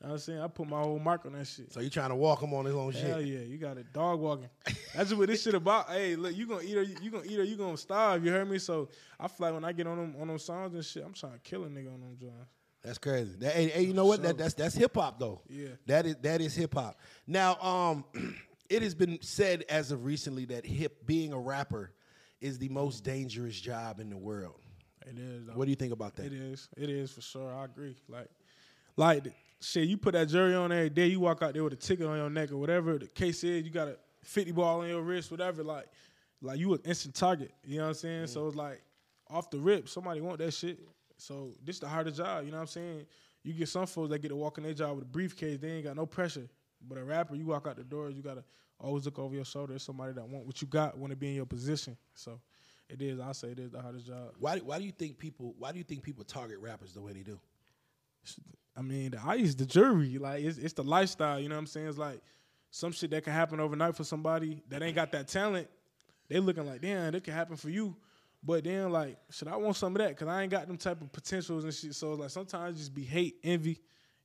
You 0.01 0.07
know 0.07 0.13
what 0.13 0.13
I'm 0.13 0.19
saying? 0.19 0.41
I 0.41 0.47
put 0.47 0.67
my 0.67 0.79
whole 0.79 0.97
mark 0.99 1.25
on 1.25 1.33
that 1.33 1.45
shit. 1.45 1.73
So 1.73 1.81
you 1.81 1.89
trying 1.89 2.09
to 2.09 2.15
walk 2.15 2.41
him 2.41 2.53
on 2.53 2.63
his 2.65 2.73
own 2.73 2.93
Hell 2.93 3.01
shit? 3.01 3.09
Hell 3.09 3.21
yeah, 3.21 3.39
you 3.39 3.57
got 3.57 3.77
it. 3.77 3.91
Dog 3.91 4.19
walking. 4.21 4.49
That's 4.95 5.13
what 5.13 5.27
this 5.27 5.43
shit 5.43 5.55
about. 5.55 5.89
Hey, 5.89 6.15
look, 6.15 6.35
you 6.35 6.47
gonna 6.47 6.63
eat 6.63 6.77
or 6.77 6.83
you 6.83 7.11
gonna 7.11 7.25
eat 7.25 7.39
or 7.39 7.43
you 7.43 7.55
gonna 7.57 7.75
starve. 7.77 8.25
You 8.25 8.31
heard 8.31 8.49
me? 8.49 8.59
So 8.59 8.89
I 9.19 9.27
feel 9.27 9.47
like 9.47 9.53
when 9.53 9.65
I 9.65 9.71
get 9.73 9.87
on 9.87 9.97
them 9.97 10.15
on 10.21 10.27
them 10.27 10.39
songs 10.39 10.73
and 10.73 10.83
shit, 10.85 11.03
I'm 11.05 11.13
trying 11.13 11.33
to 11.33 11.39
kill 11.39 11.63
a 11.63 11.67
nigga 11.67 11.93
on 11.93 11.99
them 11.99 12.17
joints. 12.19 12.58
That's 12.83 12.97
crazy. 12.97 13.35
That, 13.39 13.53
hey, 13.53 13.67
hey, 13.67 13.81
you 13.83 13.93
know 13.93 14.05
what? 14.05 14.23
That, 14.23 14.37
that's 14.37 14.53
that's 14.53 14.75
hip 14.75 14.95
hop 14.95 15.19
though. 15.19 15.41
Yeah. 15.49 15.69
That 15.85 16.05
is 16.05 16.15
that 16.21 16.41
is 16.41 16.55
hip 16.55 16.73
hop. 16.73 16.97
Now, 17.27 17.59
um, 17.61 18.05
it 18.69 18.81
has 18.81 18.95
been 18.95 19.19
said 19.21 19.65
as 19.69 19.91
of 19.91 20.05
recently 20.05 20.45
that 20.45 20.65
hip 20.65 21.05
being 21.05 21.33
a 21.33 21.39
rapper 21.39 21.91
is 22.39 22.57
the 22.57 22.69
most 22.69 23.03
dangerous 23.03 23.59
job 23.59 23.99
in 23.99 24.09
the 24.09 24.17
world. 24.17 24.61
It 25.05 25.17
is. 25.17 25.47
though. 25.47 25.53
What 25.53 25.65
do 25.65 25.71
you 25.71 25.75
think 25.75 25.91
about 25.91 26.15
that? 26.15 26.27
It 26.27 26.33
is. 26.33 26.69
It 26.77 26.89
is 26.89 27.11
for 27.11 27.21
sure. 27.21 27.53
I 27.53 27.65
agree. 27.65 27.97
Like, 28.07 28.29
like 28.95 29.23
shit. 29.59 29.87
You 29.87 29.97
put 29.97 30.13
that 30.13 30.29
jury 30.29 30.55
on 30.55 30.71
every 30.71 30.89
day. 30.89 31.07
You 31.07 31.19
walk 31.19 31.41
out 31.41 31.53
there 31.53 31.63
with 31.63 31.73
a 31.73 31.77
ticket 31.77 32.05
on 32.05 32.17
your 32.17 32.29
neck 32.29 32.51
or 32.51 32.57
whatever 32.57 32.97
the 32.97 33.07
case 33.07 33.43
is. 33.43 33.63
You 33.63 33.71
got 33.71 33.89
a 33.89 33.97
fifty 34.23 34.51
ball 34.51 34.81
on 34.81 34.87
your 34.87 35.01
wrist, 35.01 35.31
whatever. 35.31 35.63
Like, 35.63 35.87
like 36.41 36.59
you 36.59 36.73
an 36.73 36.81
instant 36.85 37.15
target. 37.15 37.51
You 37.65 37.77
know 37.77 37.83
what 37.83 37.89
I'm 37.89 37.93
saying? 37.95 38.27
So 38.27 38.47
it's 38.47 38.55
like 38.55 38.81
off 39.29 39.49
the 39.49 39.59
rip, 39.59 39.89
somebody 39.89 40.21
want 40.21 40.39
that 40.39 40.53
shit. 40.53 40.79
So 41.19 41.53
this 41.63 41.75
is 41.75 41.79
the 41.81 41.87
hardest 41.87 42.17
job. 42.17 42.45
You 42.45 42.51
know 42.51 42.57
what 42.57 42.61
I'm 42.61 42.67
saying? 42.67 43.05
You 43.43 43.53
get 43.53 43.69
some 43.69 43.85
folks 43.85 44.09
that 44.09 44.19
get 44.19 44.29
to 44.29 44.35
walk 44.35 44.57
in 44.57 44.63
their 44.63 44.73
job 44.73 44.95
with 44.95 45.05
a 45.05 45.07
briefcase. 45.07 45.59
They 45.59 45.71
ain't 45.71 45.85
got 45.85 45.95
no 45.95 46.05
pressure. 46.05 46.49
But 46.87 46.97
a 46.97 47.03
rapper, 47.03 47.35
you 47.35 47.45
walk 47.45 47.67
out 47.67 47.75
the 47.75 47.83
doors, 47.83 48.15
you 48.15 48.23
gotta 48.23 48.43
always 48.79 49.05
look 49.05 49.19
over 49.19 49.35
your 49.35 49.45
shoulder. 49.45 49.73
There's 49.73 49.83
somebody 49.83 50.13
that 50.13 50.27
want 50.27 50.45
what 50.45 50.61
you 50.61 50.67
got, 50.67 50.97
want 50.97 51.11
to 51.11 51.17
be 51.17 51.27
in 51.27 51.35
your 51.35 51.45
position. 51.45 51.97
So 52.13 52.39
it 52.89 53.01
is. 53.01 53.19
I 53.19 53.31
say 53.33 53.49
it 53.49 53.59
is 53.59 53.71
the 53.71 53.81
hardest 53.81 54.07
job. 54.07 54.33
Why 54.39 54.59
why 54.59 54.79
do 54.79 54.85
you 54.85 54.91
think 54.91 55.17
people 55.17 55.55
why 55.57 55.71
do 55.71 55.77
you 55.77 55.83
think 55.83 56.03
people 56.03 56.23
target 56.23 56.59
rappers 56.59 56.93
the 56.93 57.01
way 57.01 57.13
they 57.13 57.23
do? 57.23 57.39
I 58.77 58.81
mean, 58.81 59.11
the 59.11 59.21
ice, 59.25 59.55
the 59.55 59.65
jury, 59.65 60.17
like 60.17 60.43
it's 60.43 60.57
it's 60.57 60.73
the 60.73 60.83
lifestyle. 60.83 61.39
You 61.39 61.49
know 61.49 61.55
what 61.55 61.59
I'm 61.59 61.67
saying? 61.67 61.87
It's 61.87 61.97
like 61.97 62.21
some 62.71 62.91
shit 62.91 63.11
that 63.11 63.23
can 63.23 63.33
happen 63.33 63.59
overnight 63.59 63.95
for 63.95 64.03
somebody 64.03 64.63
that 64.69 64.81
ain't 64.81 64.95
got 64.95 65.11
that 65.11 65.27
talent. 65.27 65.67
They 66.29 66.39
looking 66.39 66.65
like, 66.65 66.81
damn, 66.81 67.13
it 67.13 67.23
can 67.23 67.33
happen 67.33 67.57
for 67.57 67.69
you. 67.69 67.95
But 68.41 68.63
then, 68.63 68.91
like, 68.91 69.17
should 69.31 69.49
I 69.49 69.57
want 69.57 69.75
some 69.75 69.95
of 69.95 70.01
that? 70.01 70.15
Cause 70.15 70.27
I 70.27 70.43
ain't 70.43 70.51
got 70.51 70.67
them 70.67 70.77
type 70.77 71.01
of 71.01 71.11
potentials 71.11 71.63
and 71.65 71.73
shit. 71.73 71.93
So 71.95 72.13
like, 72.13 72.29
sometimes 72.29 72.77
just 72.77 72.93
be 72.93 73.03
hate, 73.03 73.35
envy, 73.43 73.79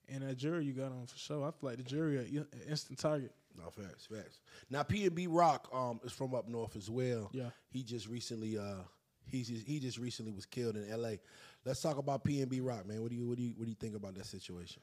and 0.09 0.23
that 0.23 0.37
jury 0.37 0.65
you 0.65 0.73
got 0.73 0.93
on 0.93 1.07
for 1.07 1.19
sure. 1.19 1.47
I 1.47 1.51
feel 1.51 1.71
like 1.71 1.79
the 1.79 1.83
jury 1.83 2.19
an 2.19 2.47
instant 2.69 2.99
target. 2.99 3.33
No 3.57 3.71
facts, 3.71 4.07
facts. 4.07 4.41
Now 4.71 4.83
PNB 4.83 5.27
Rock 5.31 5.69
um 5.73 6.01
is 6.05 6.13
from 6.13 6.35
up 6.35 6.49
north 6.49 6.77
as 6.77 6.91
well. 6.91 7.31
Yeah. 7.33 7.51
He 7.71 7.83
just 7.83 8.09
recently 8.09 8.59
uh 8.59 8.83
he's 9.27 9.49
just, 9.49 9.67
he 9.67 9.79
just 9.79 9.99
recently 9.99 10.33
was 10.33 10.47
killed 10.47 10.77
in 10.77 10.91
L.A. 10.91 11.21
Let's 11.65 11.81
talk 11.81 11.99
about 11.99 12.25
PNB 12.25 12.61
Rock, 12.63 12.87
man. 12.87 13.01
What 13.03 13.11
do 13.11 13.17
you 13.17 13.27
what 13.27 13.37
do 13.37 13.43
you 13.43 13.55
what 13.57 13.65
do 13.65 13.71
you 13.71 13.77
think 13.77 13.95
about 13.95 14.15
that 14.17 14.27
situation? 14.27 14.83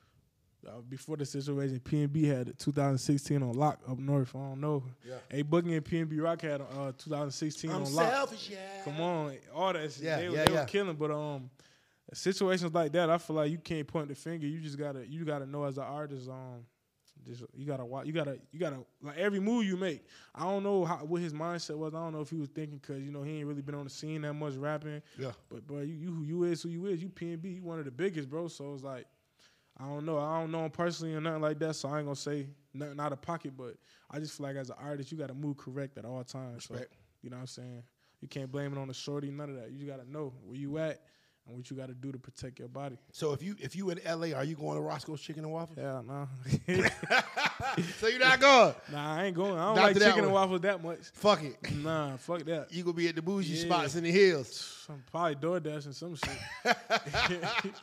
Uh, 0.67 0.79
before 0.87 1.17
the 1.17 1.25
situation, 1.25 1.79
PNB 1.79 2.25
had 2.25 2.57
2016 2.59 3.41
on 3.41 3.53
lock 3.53 3.79
up 3.89 3.97
north. 3.97 4.35
I 4.35 4.39
don't 4.39 4.61
know. 4.61 4.83
Yeah. 5.07 5.15
A 5.31 5.43
Boogie 5.43 5.75
and 5.75 5.83
PNB 5.83 6.21
Rock 6.21 6.41
had 6.41 6.61
uh 6.61 6.91
2016 6.97 7.69
I'm 7.71 7.77
on 7.77 7.93
lock. 7.95 8.11
selfish, 8.11 8.49
yeah. 8.51 8.83
Come 8.83 9.01
on, 9.01 9.37
all 9.55 9.73
that 9.73 9.91
shit. 9.91 10.03
Yeah, 10.03 10.17
they, 10.17 10.23
yeah, 10.25 10.45
they 10.45 10.53
yeah. 10.53 10.59
were 10.59 10.65
killing, 10.65 10.95
but 10.95 11.09
um, 11.09 11.49
situations 12.13 12.73
like 12.73 12.91
that, 12.91 13.09
I 13.09 13.17
feel 13.17 13.37
like 13.37 13.49
you 13.49 13.57
can't 13.57 13.87
point 13.87 14.09
the 14.09 14.15
finger. 14.15 14.45
You 14.45 14.59
just 14.59 14.77
gotta, 14.77 15.07
you 15.07 15.25
gotta 15.25 15.47
know 15.47 15.63
as 15.63 15.79
an 15.79 15.83
artist, 15.83 16.29
um, 16.29 16.63
just 17.25 17.43
you 17.55 17.65
gotta 17.65 17.85
watch, 17.85 18.05
you 18.05 18.13
gotta, 18.13 18.37
you 18.51 18.59
gotta 18.59 18.77
like 19.01 19.17
every 19.17 19.39
move 19.39 19.65
you 19.65 19.77
make. 19.77 20.05
I 20.35 20.43
don't 20.43 20.61
know 20.61 20.85
how 20.85 20.97
what 20.97 21.21
his 21.21 21.33
mindset 21.33 21.77
was. 21.77 21.95
I 21.95 21.97
don't 21.97 22.13
know 22.13 22.21
if 22.21 22.29
he 22.29 22.37
was 22.37 22.49
thinking 22.49 22.77
because 22.77 23.01
you 23.01 23.11
know 23.11 23.23
he 23.23 23.39
ain't 23.39 23.47
really 23.47 23.63
been 23.63 23.75
on 23.75 23.85
the 23.85 23.89
scene 23.89 24.21
that 24.21 24.33
much 24.33 24.53
rapping. 24.55 25.01
Yeah. 25.17 25.31
But 25.49 25.65
bro, 25.65 25.79
you 25.79 25.95
you 25.95 26.13
who 26.13 26.23
you 26.23 26.43
is 26.43 26.61
who 26.61 26.69
you 26.69 26.85
is. 26.85 27.01
You 27.01 27.09
PNB, 27.09 27.55
you 27.55 27.63
one 27.63 27.79
of 27.79 27.85
the 27.85 27.91
biggest, 27.91 28.29
bro. 28.29 28.47
So 28.47 28.75
it's 28.75 28.83
like. 28.83 29.07
I 29.81 29.85
don't 29.87 30.05
know. 30.05 30.19
I 30.19 30.39
don't 30.39 30.51
know 30.51 30.65
him 30.65 30.71
personally 30.71 31.15
or 31.15 31.21
nothing 31.21 31.41
like 31.41 31.57
that, 31.59 31.75
so 31.75 31.89
I 31.89 31.97
ain't 31.97 32.05
gonna 32.05 32.15
say 32.15 32.47
nothing 32.73 32.99
out 32.99 33.11
of 33.13 33.21
pocket. 33.21 33.53
But 33.57 33.75
I 34.09 34.19
just 34.19 34.37
feel 34.37 34.45
like 34.47 34.55
as 34.55 34.69
an 34.69 34.75
artist, 34.81 35.11
you 35.11 35.17
got 35.17 35.27
to 35.29 35.33
move 35.33 35.57
correct 35.57 35.97
at 35.97 36.05
all 36.05 36.23
times. 36.23 36.65
So, 36.65 36.75
you 37.21 37.29
know 37.29 37.37
what 37.37 37.41
I'm 37.41 37.47
saying? 37.47 37.83
You 38.21 38.27
can't 38.27 38.51
blame 38.51 38.71
it 38.73 38.77
on 38.77 38.87
the 38.87 38.93
shorty, 38.93 39.31
none 39.31 39.49
of 39.49 39.55
that. 39.55 39.71
You 39.71 39.87
got 39.87 40.03
to 40.03 40.09
know 40.11 40.33
where 40.45 40.57
you 40.57 40.77
at 40.77 41.01
and 41.47 41.57
what 41.57 41.67
you 41.71 41.75
got 41.75 41.87
to 41.87 41.95
do 41.95 42.11
to 42.11 42.19
protect 42.19 42.59
your 42.59 42.67
body. 42.67 42.99
So 43.11 43.33
if 43.33 43.41
you 43.41 43.55
if 43.59 43.75
you 43.75 43.89
in 43.89 43.99
L.A., 44.05 44.33
are 44.33 44.43
you 44.43 44.53
going 44.55 44.75
to 44.75 44.81
Roscoe's 44.81 45.21
Chicken 45.21 45.43
and 45.45 45.51
Waffles? 45.51 45.79
Yeah, 45.79 46.01
nah. 46.05 46.27
so 47.99 48.07
you're 48.07 48.19
not 48.19 48.39
going. 48.39 48.75
nah, 48.91 49.15
I 49.15 49.25
ain't 49.25 49.35
going. 49.35 49.53
I 49.57 49.65
don't 49.65 49.75
Not 49.75 49.81
like 49.81 49.93
chicken 49.97 50.11
and 50.19 50.25
one. 50.25 50.33
waffles 50.33 50.61
that 50.61 50.83
much. 50.83 50.99
Fuck 51.13 51.43
it. 51.43 51.57
Nah, 51.73 52.17
fuck 52.17 52.43
that. 52.43 52.71
You 52.71 52.83
gonna 52.83 52.93
be 52.93 53.07
at 53.07 53.15
the 53.15 53.21
bougie 53.23 53.53
Yeah. 53.55 53.63
spots 53.63 53.95
in 53.95 54.03
the 54.03 54.11
hills. 54.11 54.85
I'm 54.89 55.03
probably 55.11 55.35
DoorDash 55.35 55.85
and 55.85 55.95
some 55.95 56.15
shit. 56.15 56.37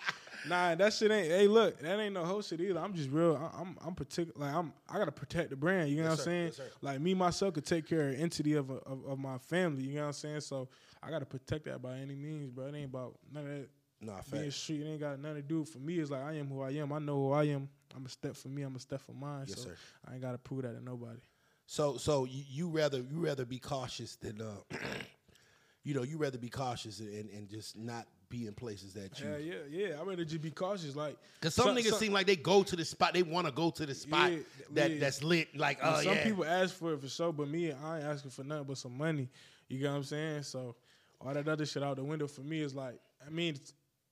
Nah, 0.47 0.75
that 0.75 0.93
shit 0.93 1.11
ain't. 1.11 1.29
Hey, 1.29 1.49
look, 1.49 1.79
that 1.81 1.99
ain't 1.99 2.15
no 2.15 2.25
whole 2.25 2.43
shit 2.43 2.61
either. 2.61 2.79
I'm 2.79 2.95
just 2.95 3.11
real. 3.11 3.37
I, 3.37 3.61
I'm, 3.61 3.77
I'm 3.85 3.95
particular. 3.95 4.39
Like 4.47 4.55
I'm, 4.55 4.73
I 4.89 4.99
gotta 4.99 5.13
protect 5.13 5.51
the 5.51 5.57
brand. 5.57 5.91
You 5.91 5.97
know 5.97 6.03
Yes, 6.05 6.11
what. 6.11 6.19
I'm 6.21 6.25
saying? 6.25 6.47
Yes, 6.47 6.61
like 6.81 7.01
me 7.01 7.15
myself 7.15 7.55
could 7.55 7.67
take 7.67 7.87
care 7.87 8.09
of 8.11 8.15
entity 8.21 8.55
of, 8.55 8.71
a, 8.71 8.75
of 8.75 9.05
of 9.07 9.19
my 9.19 9.39
family. 9.39 9.83
You 9.85 9.95
know 9.97 10.03
what 10.03 10.07
I'm 10.09 10.13
saying? 10.13 10.41
So 10.43 10.69
I 11.03 11.11
gotta 11.11 11.27
protect 11.27 11.65
that 11.65 11.83
by 11.83 11.97
any 11.99 12.15
means, 12.15 12.51
bro. 12.51 12.67
It 12.67 12.75
ain't 12.77 12.91
about 12.91 13.15
none 13.33 13.45
of 13.45 13.51
that. 13.51 13.69
Nah, 14.01 14.21
Being 14.31 14.45
facts. 14.45 14.57
street, 14.57 14.83
it 14.83 14.89
ain't 14.91 15.01
got 15.01 15.19
nothing 15.19 15.37
to 15.37 15.43
do. 15.43 15.65
For 15.65 15.79
me, 15.79 15.99
it's 15.99 16.11
like 16.11 16.23
I 16.23 16.35
am 16.35 16.47
who 16.49 16.63
I 16.63 16.71
am. 16.71 16.93
I 16.93 17.01
know 17.01 17.17
who 17.17 17.33
I 17.33 17.45
am. 17.45 17.69
I'm 17.97 18.07
a 18.07 18.09
step 18.09 18.37
for 18.37 18.47
me. 18.47 18.63
I'm 18.63 18.77
a 18.77 18.79
step 18.79 19.01
for 19.01 19.13
mine. 19.13 19.47
Yes, 19.49 19.57
so 19.57 19.69
sir. 19.71 19.75
I 20.09 20.13
ain't 20.13 20.23
gotta 20.23 20.39
prove 20.39 20.63
that 20.63 20.79
to 20.79 20.85
nobody. 20.85 21.19
So 21.67 21.97
so 21.97 22.25
you, 22.25 22.45
you 22.49 22.69
rather 22.69 22.99
you 22.99 23.19
rather 23.19 23.45
be 23.45 23.59
cautious 23.59 24.15
than 24.17 24.41
uh, 24.41 24.55
you 25.83 25.95
know 25.95 26.03
you 26.03 26.17
rather 26.17 26.39
be 26.39 26.49
cautious 26.49 27.01
and, 27.01 27.29
and 27.31 27.49
just 27.49 27.77
not 27.77 28.07
be 28.29 28.47
in 28.47 28.53
places 28.55 28.93
that 28.95 29.19
you. 29.21 29.27
Yeah, 29.27 29.37
yeah, 29.39 29.89
yeah. 29.89 30.01
I 30.01 30.03
rather 30.03 30.25
just 30.25 30.43
be 30.43 30.51
cautious. 30.51 30.95
Like, 30.95 31.17
Cause 31.41 31.55
some 31.55 31.67
so- 31.67 31.75
niggas 31.75 31.91
so- 31.91 31.97
seem 31.97 32.13
like 32.13 32.27
they 32.27 32.37
go 32.37 32.63
to 32.63 32.77
the 32.77 32.85
spot. 32.85 33.15
They 33.15 33.23
want 33.23 33.47
to 33.47 33.53
go 33.53 33.71
to 33.71 33.87
the 33.87 33.95
spot 33.95 34.33
Yeah, 34.33 34.39
that 34.73 34.91
yeah. 34.93 35.01
that's 35.01 35.23
lit. 35.23 35.57
Like 35.57 35.79
oh 35.83 36.03
some 36.03 36.15
yeah. 36.15 36.25
people 36.25 36.45
ask 36.45 36.75
for 36.75 36.93
it 36.93 37.01
for 37.01 37.09
sure, 37.09 37.33
but 37.33 37.49
me, 37.49 37.73
I 37.73 37.97
ain't 37.99 38.07
asking 38.07 38.31
for 38.31 38.45
nothing 38.45 38.65
but 38.65 38.79
some 38.79 38.97
money. 38.97 39.29
You 39.69 39.79
get 39.79 39.91
what 39.91 39.97
I'm 39.97 40.05
saying? 40.05 40.43
So 40.45 40.77
all 41.21 41.35
that 41.35 41.49
other 41.49 41.67
shit 41.67 41.83
out 41.83 41.97
the 41.97 42.05
window 42.05 42.27
for 42.27 42.43
me 42.43 42.61
is 42.61 42.75
like, 42.75 42.99
I 43.27 43.31
mean, 43.31 43.59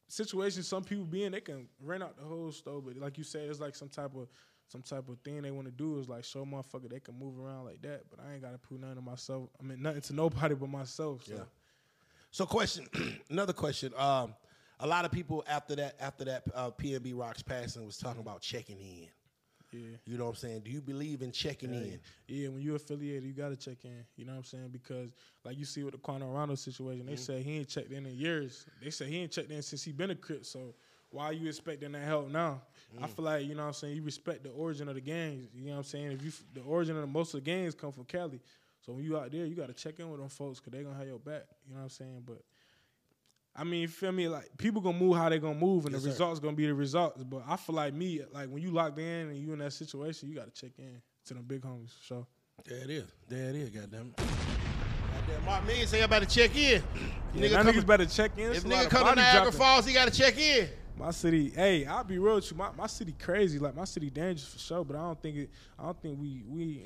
situations 0.08 0.66
some 0.68 0.84
people 0.84 1.04
be 1.04 1.24
in, 1.24 1.32
they 1.32 1.40
can 1.40 1.68
rent 1.80 2.02
out 2.02 2.16
the 2.16 2.24
whole 2.24 2.52
store, 2.52 2.80
but 2.80 2.96
like 2.96 3.18
you 3.18 3.24
said, 3.24 3.48
it's 3.48 3.60
like 3.60 3.74
some 3.74 3.88
type 3.88 4.14
of 4.16 4.28
some 4.68 4.82
type 4.82 5.08
of 5.08 5.18
thing 5.20 5.42
they 5.42 5.52
want 5.52 5.66
to 5.66 5.72
do 5.72 5.98
is 5.98 6.08
like 6.08 6.24
show 6.24 6.44
motherfucker 6.44 6.90
they 6.90 6.98
can 6.98 7.16
move 7.18 7.38
around 7.38 7.66
like 7.66 7.80
that. 7.82 8.02
But 8.10 8.18
I 8.26 8.32
ain't 8.32 8.42
gotta 8.42 8.58
prove 8.58 8.80
nothing 8.80 8.96
to 8.96 9.02
myself. 9.02 9.48
I 9.60 9.62
mean, 9.62 9.80
nothing 9.80 10.00
to 10.02 10.12
nobody 10.14 10.54
but 10.54 10.68
myself. 10.68 11.24
So. 11.24 11.34
Yeah. 11.34 11.40
So 12.36 12.44
question, 12.44 12.86
another 13.30 13.54
question. 13.54 13.94
Um, 13.96 14.34
a 14.80 14.86
lot 14.86 15.06
of 15.06 15.10
people 15.10 15.42
after 15.48 15.74
that 15.76 15.96
after 15.98 16.22
that 16.26 16.42
uh, 16.54 16.70
PNB 16.70 17.18
Rocks 17.18 17.40
passing 17.40 17.86
was 17.86 17.96
talking 17.96 18.20
about 18.20 18.42
checking 18.42 18.78
in. 18.78 19.08
Yeah. 19.72 19.96
You 20.04 20.18
know 20.18 20.24
what 20.24 20.30
I'm 20.32 20.36
saying? 20.36 20.60
Do 20.60 20.70
you 20.70 20.82
believe 20.82 21.22
in 21.22 21.32
checking 21.32 21.72
in? 21.72 21.98
Yeah, 22.28 22.48
when 22.48 22.60
you're 22.60 22.76
affiliated, 22.76 23.24
you 23.24 23.32
got 23.32 23.48
to 23.48 23.56
check 23.56 23.78
in. 23.84 24.04
You 24.16 24.26
know 24.26 24.32
what 24.32 24.38
I'm 24.40 24.44
saying? 24.44 24.68
Because 24.70 25.14
like 25.46 25.56
you 25.56 25.64
see 25.64 25.82
with 25.82 25.94
the 25.94 25.98
Quando 25.98 26.26
Rondo 26.26 26.56
situation, 26.56 27.06
they 27.06 27.16
said 27.16 27.42
he 27.42 27.56
ain't 27.56 27.68
checked 27.68 27.90
in 27.90 28.04
in 28.04 28.14
years. 28.14 28.66
They 28.84 28.90
said 28.90 29.08
he 29.08 29.22
ain't 29.22 29.32
checked 29.32 29.50
in 29.50 29.62
since 29.62 29.82
he 29.82 29.92
been 29.92 30.10
a 30.10 30.14
Crip. 30.14 30.44
So 30.44 30.74
why 31.08 31.24
are 31.24 31.32
you 31.32 31.48
expecting 31.48 31.92
that 31.92 32.02
help 32.02 32.28
now? 32.28 32.60
I 33.02 33.06
feel 33.06 33.24
like 33.24 33.46
you 33.46 33.54
know 33.54 33.62
what 33.62 33.68
I'm 33.68 33.72
saying. 33.72 33.96
You 33.96 34.02
respect 34.02 34.42
the 34.42 34.50
origin 34.50 34.90
of 34.90 34.94
the 34.94 35.00
games. 35.00 35.48
You 35.54 35.68
know 35.68 35.72
what 35.72 35.78
I'm 35.78 35.84
saying. 35.84 36.12
If 36.12 36.22
you 36.22 36.32
the 36.52 36.60
origin 36.60 36.96
of 36.96 37.00
the, 37.00 37.06
most 37.06 37.32
of 37.32 37.42
the 37.42 37.50
games 37.50 37.74
come 37.74 37.92
from 37.92 38.04
Cali, 38.04 38.42
so 38.86 38.92
when 38.92 39.02
you 39.04 39.18
out 39.18 39.30
there, 39.32 39.44
you 39.44 39.56
got 39.56 39.66
to 39.66 39.74
check 39.74 39.98
in 39.98 40.08
with 40.08 40.20
them 40.20 40.28
folks 40.28 40.60
because 40.60 40.72
they 40.78 40.84
gonna 40.84 40.96
have 40.96 41.06
your 41.08 41.18
back. 41.18 41.42
You 41.66 41.74
know 41.74 41.80
what 41.80 41.84
I'm 41.84 41.90
saying? 41.90 42.22
But 42.24 42.40
I 43.54 43.64
mean, 43.64 43.80
you 43.82 43.88
feel 43.88 44.12
me? 44.12 44.28
Like 44.28 44.48
people 44.58 44.80
gonna 44.80 44.98
move 44.98 45.16
how 45.16 45.28
they 45.28 45.38
gonna 45.38 45.58
move, 45.58 45.86
and 45.86 45.92
Yes, 45.94 46.02
the 46.04 46.08
sir. 46.08 46.12
results 46.12 46.40
gonna 46.40 46.56
be 46.56 46.66
the 46.66 46.74
results. 46.74 47.22
But 47.24 47.42
I 47.48 47.56
feel 47.56 47.74
like 47.74 47.92
me, 47.94 48.20
like 48.32 48.48
when 48.48 48.62
you 48.62 48.70
locked 48.70 48.98
in 48.98 49.28
and 49.28 49.36
you 49.36 49.52
in 49.52 49.58
that 49.58 49.72
situation, 49.72 50.28
you 50.28 50.36
gotta 50.36 50.50
check 50.52 50.72
in 50.78 51.00
to 51.26 51.34
them 51.34 51.42
big 51.44 51.62
homies. 51.62 51.90
for 51.98 52.04
sure. 52.04 52.26
There 52.64 52.78
it 52.78 52.90
is. 52.90 53.04
There 53.28 53.50
it 53.50 53.56
is. 53.56 53.70
Goddamn. 53.70 54.14
Goddamn. 54.16 55.44
Mark 55.44 55.66
Million 55.66 55.86
say 55.86 56.02
I 56.02 56.06
better 56.06 56.26
check 56.26 56.54
in. 56.56 56.82
Yeah, 57.34 57.40
nigga 57.42 57.50
that 57.50 57.50
coming, 57.64 57.74
niggas 57.74 57.86
better 57.86 58.06
check 58.06 58.32
in. 58.38 58.50
if 58.50 58.56
It's 58.56 58.64
a 58.64 58.68
lot 58.68 58.78
nigga 58.78 58.84
of 58.86 58.90
come 58.90 59.08
to 59.08 59.14
Niagara 59.16 59.40
dropping. 59.42 59.58
Falls, 59.58 59.86
he 59.86 59.92
got 59.92 60.12
to 60.12 60.16
check 60.18 60.38
in. 60.38 60.68
My 60.98 61.10
city, 61.10 61.50
hey, 61.50 61.84
I'll 61.84 62.04
be 62.04 62.18
real 62.18 62.36
with 62.36 62.50
you. 62.50 62.56
My, 62.56 62.70
my 62.76 62.86
city 62.86 63.14
crazy. 63.18 63.58
Like 63.58 63.74
my 63.76 63.84
city 63.84 64.08
dangerous 64.08 64.46
for 64.46 64.58
sure. 64.58 64.84
But 64.84 64.96
I 64.96 65.00
don't 65.00 65.20
think 65.20 65.36
it. 65.36 65.50
I 65.78 65.82
don't 65.84 66.00
think 66.00 66.18
we 66.18 66.42
we. 66.48 66.82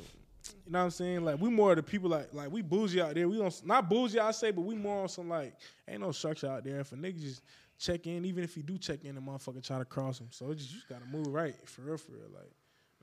You 0.66 0.72
know 0.72 0.78
what 0.80 0.84
I'm 0.86 0.90
saying? 0.90 1.24
Like 1.24 1.40
we 1.40 1.50
more 1.50 1.70
of 1.72 1.76
the 1.76 1.82
people 1.82 2.10
like 2.10 2.32
like 2.32 2.50
we 2.50 2.62
bougie 2.62 3.00
out 3.00 3.14
there. 3.14 3.28
We 3.28 3.38
don't 3.38 3.66
not 3.66 3.88
bougie 3.88 4.18
I 4.18 4.30
say, 4.30 4.50
but 4.50 4.62
we 4.62 4.74
more 4.74 5.02
on 5.02 5.08
some 5.08 5.28
like 5.28 5.54
ain't 5.88 6.00
no 6.00 6.12
structure 6.12 6.48
out 6.48 6.64
there. 6.64 6.80
If 6.80 6.92
a 6.92 6.96
nigga 6.96 7.20
just 7.20 7.42
check 7.78 8.06
in, 8.06 8.24
even 8.24 8.44
if 8.44 8.54
he 8.54 8.62
do 8.62 8.78
check 8.78 9.04
in, 9.04 9.14
the 9.14 9.20
motherfucker 9.20 9.62
try 9.62 9.78
to 9.78 9.84
cross 9.84 10.20
him. 10.20 10.28
So 10.30 10.50
it 10.50 10.56
just 10.56 10.70
you 10.70 10.76
just 10.76 10.88
gotta 10.88 11.06
move 11.10 11.26
right 11.28 11.54
for 11.66 11.82
real, 11.82 11.96
for 11.96 12.12
real. 12.12 12.28
Like 12.32 12.52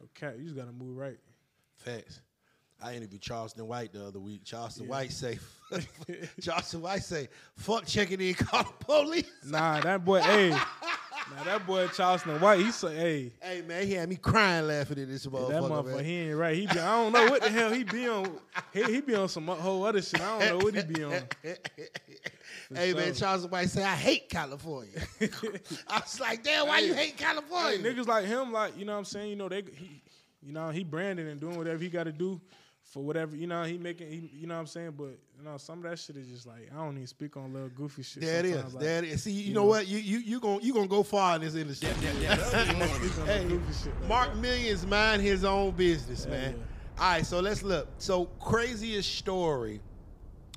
okay, 0.06 0.38
you 0.38 0.46
just 0.46 0.56
gotta 0.56 0.72
move 0.72 0.98
right. 0.98 1.18
Facts. 1.78 2.22
I 2.82 2.94
interviewed 2.94 3.22
Charleston 3.22 3.68
White 3.68 3.92
the 3.92 4.06
other 4.06 4.20
week. 4.20 4.44
Charleston 4.44 4.86
Yeah. 4.86 4.92
White 4.92 5.12
say, 5.12 5.40
Charleston 6.42 6.82
White 6.82 7.04
say, 7.04 7.28
fuck 7.56 7.86
checking 7.88 8.22
in, 8.22 8.36
call 8.36 8.64
the 8.64 8.86
police. 8.86 9.32
Nah, 9.44 9.80
that 9.82 10.06
boy, 10.06 10.22
hey, 10.22 10.52
nah, 11.36 11.44
that 11.44 11.66
boy 11.68 11.88
Charleston 11.88 12.40
White, 12.40 12.60
he 12.60 12.72
say, 12.72 12.96
hey. 12.96 13.32
Hey 13.42 13.62
man, 13.62 13.86
he 13.86 13.94
had 13.94 14.10
me 14.10 14.16
crying 14.16 14.68
laughing 14.68 15.00
at 15.00 15.08
this 15.08 15.26
motherfucker. 15.26 15.50
That 15.50 15.64
motherfucker, 15.64 15.96
man. 15.98 16.06
he 16.06 16.16
ain't 16.18 16.38
right. 16.38 16.56
He 16.56 16.68
be, 16.68 16.80
I 16.80 17.04
don't 17.04 17.12
know 17.14 17.26
what 17.30 17.42
the 17.42 17.50
hell 17.50 17.72
he 17.72 17.84
be 17.84 18.08
on. 18.08 18.40
He, 18.74 18.84
he 18.84 19.02
be 19.02 19.16
on 19.16 19.30
some 19.30 19.48
whole 19.48 19.84
other 19.86 20.02
shit. 20.02 20.22
I 20.22 20.40
don't 20.40 20.60
know 20.60 20.66
what 20.66 20.76
he 20.76 20.84
be 20.84 21.04
on. 21.04 21.12
hey 21.44 22.94
man, 22.94 23.06
sure. 23.08 23.14
Charleston 23.14 23.52
White 23.52 23.70
say 23.70 23.84
I 23.84 23.96
hate 23.96 24.30
California. 24.30 24.92
I 25.88 26.00
was 26.00 26.20
like, 26.20 26.44
damn, 26.44 26.68
why 26.68 26.80
you 26.80 26.94
Hey, 26.94 27.08
hate 27.08 27.20
Hey, 27.20 27.24
California? 27.24 27.80
niggas 27.80 28.08
like 28.08 28.26
him, 28.26 28.52
like 28.52 28.78
you 28.78 28.86
know 28.86 28.94
what 28.94 29.00
I'm 29.00 29.06
saying. 29.06 29.30
You 29.30 29.36
know 29.36 29.50
they, 29.50 29.64
he, 29.76 30.02
you 30.42 30.54
know 30.54 30.70
he 30.70 30.84
branding 30.84 31.28
and 31.28 31.40
doing 31.40 31.58
whatever 31.58 31.80
he 31.84 31.90
got 31.90 32.04
to 32.04 32.12
do 32.12 32.40
for 32.98 33.04
whatever 33.04 33.36
you 33.36 33.46
know 33.46 33.62
he 33.64 33.78
making. 33.78 34.10
He, 34.10 34.32
you 34.34 34.48
know 34.48 34.56
what 34.56 34.62
I'm 34.62 34.66
saying. 34.68 34.94
But 34.98 35.20
you 35.38 35.44
know 35.44 35.58
some 35.58 35.78
of 35.78 35.84
that 35.90 36.00
shit 36.00 36.18
is 36.18 36.28
just 36.28 36.48
like 36.48 36.68
I 36.74 36.78
don't 36.78 36.96
even 36.96 37.06
speak 37.06 37.38
on 37.38 37.54
little 37.54 37.70
goofy 37.70 38.02
shit. 38.02 38.24
there 38.24 38.40
it 38.40 38.46
is. 38.46 38.74
like, 38.74 38.84
there 38.84 39.04
it 39.04 39.10
is. 39.10 39.22
See, 39.24 39.32
you, 39.32 39.44
you 39.50 39.54
know, 39.54 39.62
know. 39.62 39.68
what? 39.68 39.88
You 39.88 40.00
you 40.00 40.18
you 40.18 40.40
gonna 40.40 40.64
you 40.64 40.74
gonna 40.74 40.88
go 40.88 41.04
far 41.04 41.36
in 41.36 41.42
this 41.42 41.54
industry. 41.54 41.90
speak 42.00 43.20
on 43.20 43.28
Hey, 43.28 43.46
like 43.46 44.08
Mark 44.08 44.30
that. 44.30 44.38
Millions 44.38 44.84
mind 44.88 45.22
his 45.22 45.44
own 45.44 45.72
business, 45.76 46.26
Yeah, 46.26 46.32
man. 46.32 46.56
yeah. 46.58 47.04
All 47.04 47.12
right, 47.12 47.26
so 47.26 47.40
let's 47.40 47.62
look. 47.62 47.88
So 48.00 48.26
craziest 48.40 49.16
story, 49.16 49.80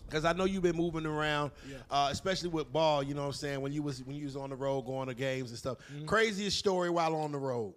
because 0.07 0.24
I 0.24 0.33
know 0.33 0.46
you've 0.46 0.62
been 0.62 0.76
moving 0.76 1.05
around, 1.05 1.50
Yeah. 1.70 1.76
uh, 1.90 2.09
especially 2.11 2.48
with 2.48 2.72
ball. 2.72 3.03
You 3.03 3.12
know 3.12 3.20
what 3.20 3.26
I'm 3.26 3.33
saying 3.35 3.61
when 3.61 3.72
you 3.72 3.83
was 3.83 4.03
when 4.03 4.16
you 4.16 4.24
was 4.24 4.37
on 4.37 4.48
the 4.48 4.57
road 4.57 4.87
going 4.87 5.09
to 5.09 5.14
games 5.14 5.50
and 5.50 5.59
stuff. 5.59 5.76
Mm-hmm. 5.94 6.07
Craziest 6.07 6.57
story 6.59 6.88
while 6.88 7.14
on 7.16 7.33
the 7.33 7.38
road. 7.38 7.74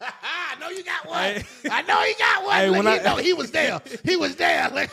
I 0.56 0.60
know 0.60 0.68
you 0.70 0.84
got 0.84 1.06
one. 1.08 1.18
Hey. 1.22 1.44
I 1.70 1.82
know 1.82 2.00
he 2.02 2.14
got 2.18 2.44
one. 2.44 2.54
Hey, 2.54 2.70
when 2.70 2.82
he, 2.86 2.88
I- 2.92 3.02
know 3.02 3.16
he 3.16 3.32
was 3.32 3.50
there. 3.50 3.80
He 4.04 4.16
was 4.16 4.36
there. 4.36 4.70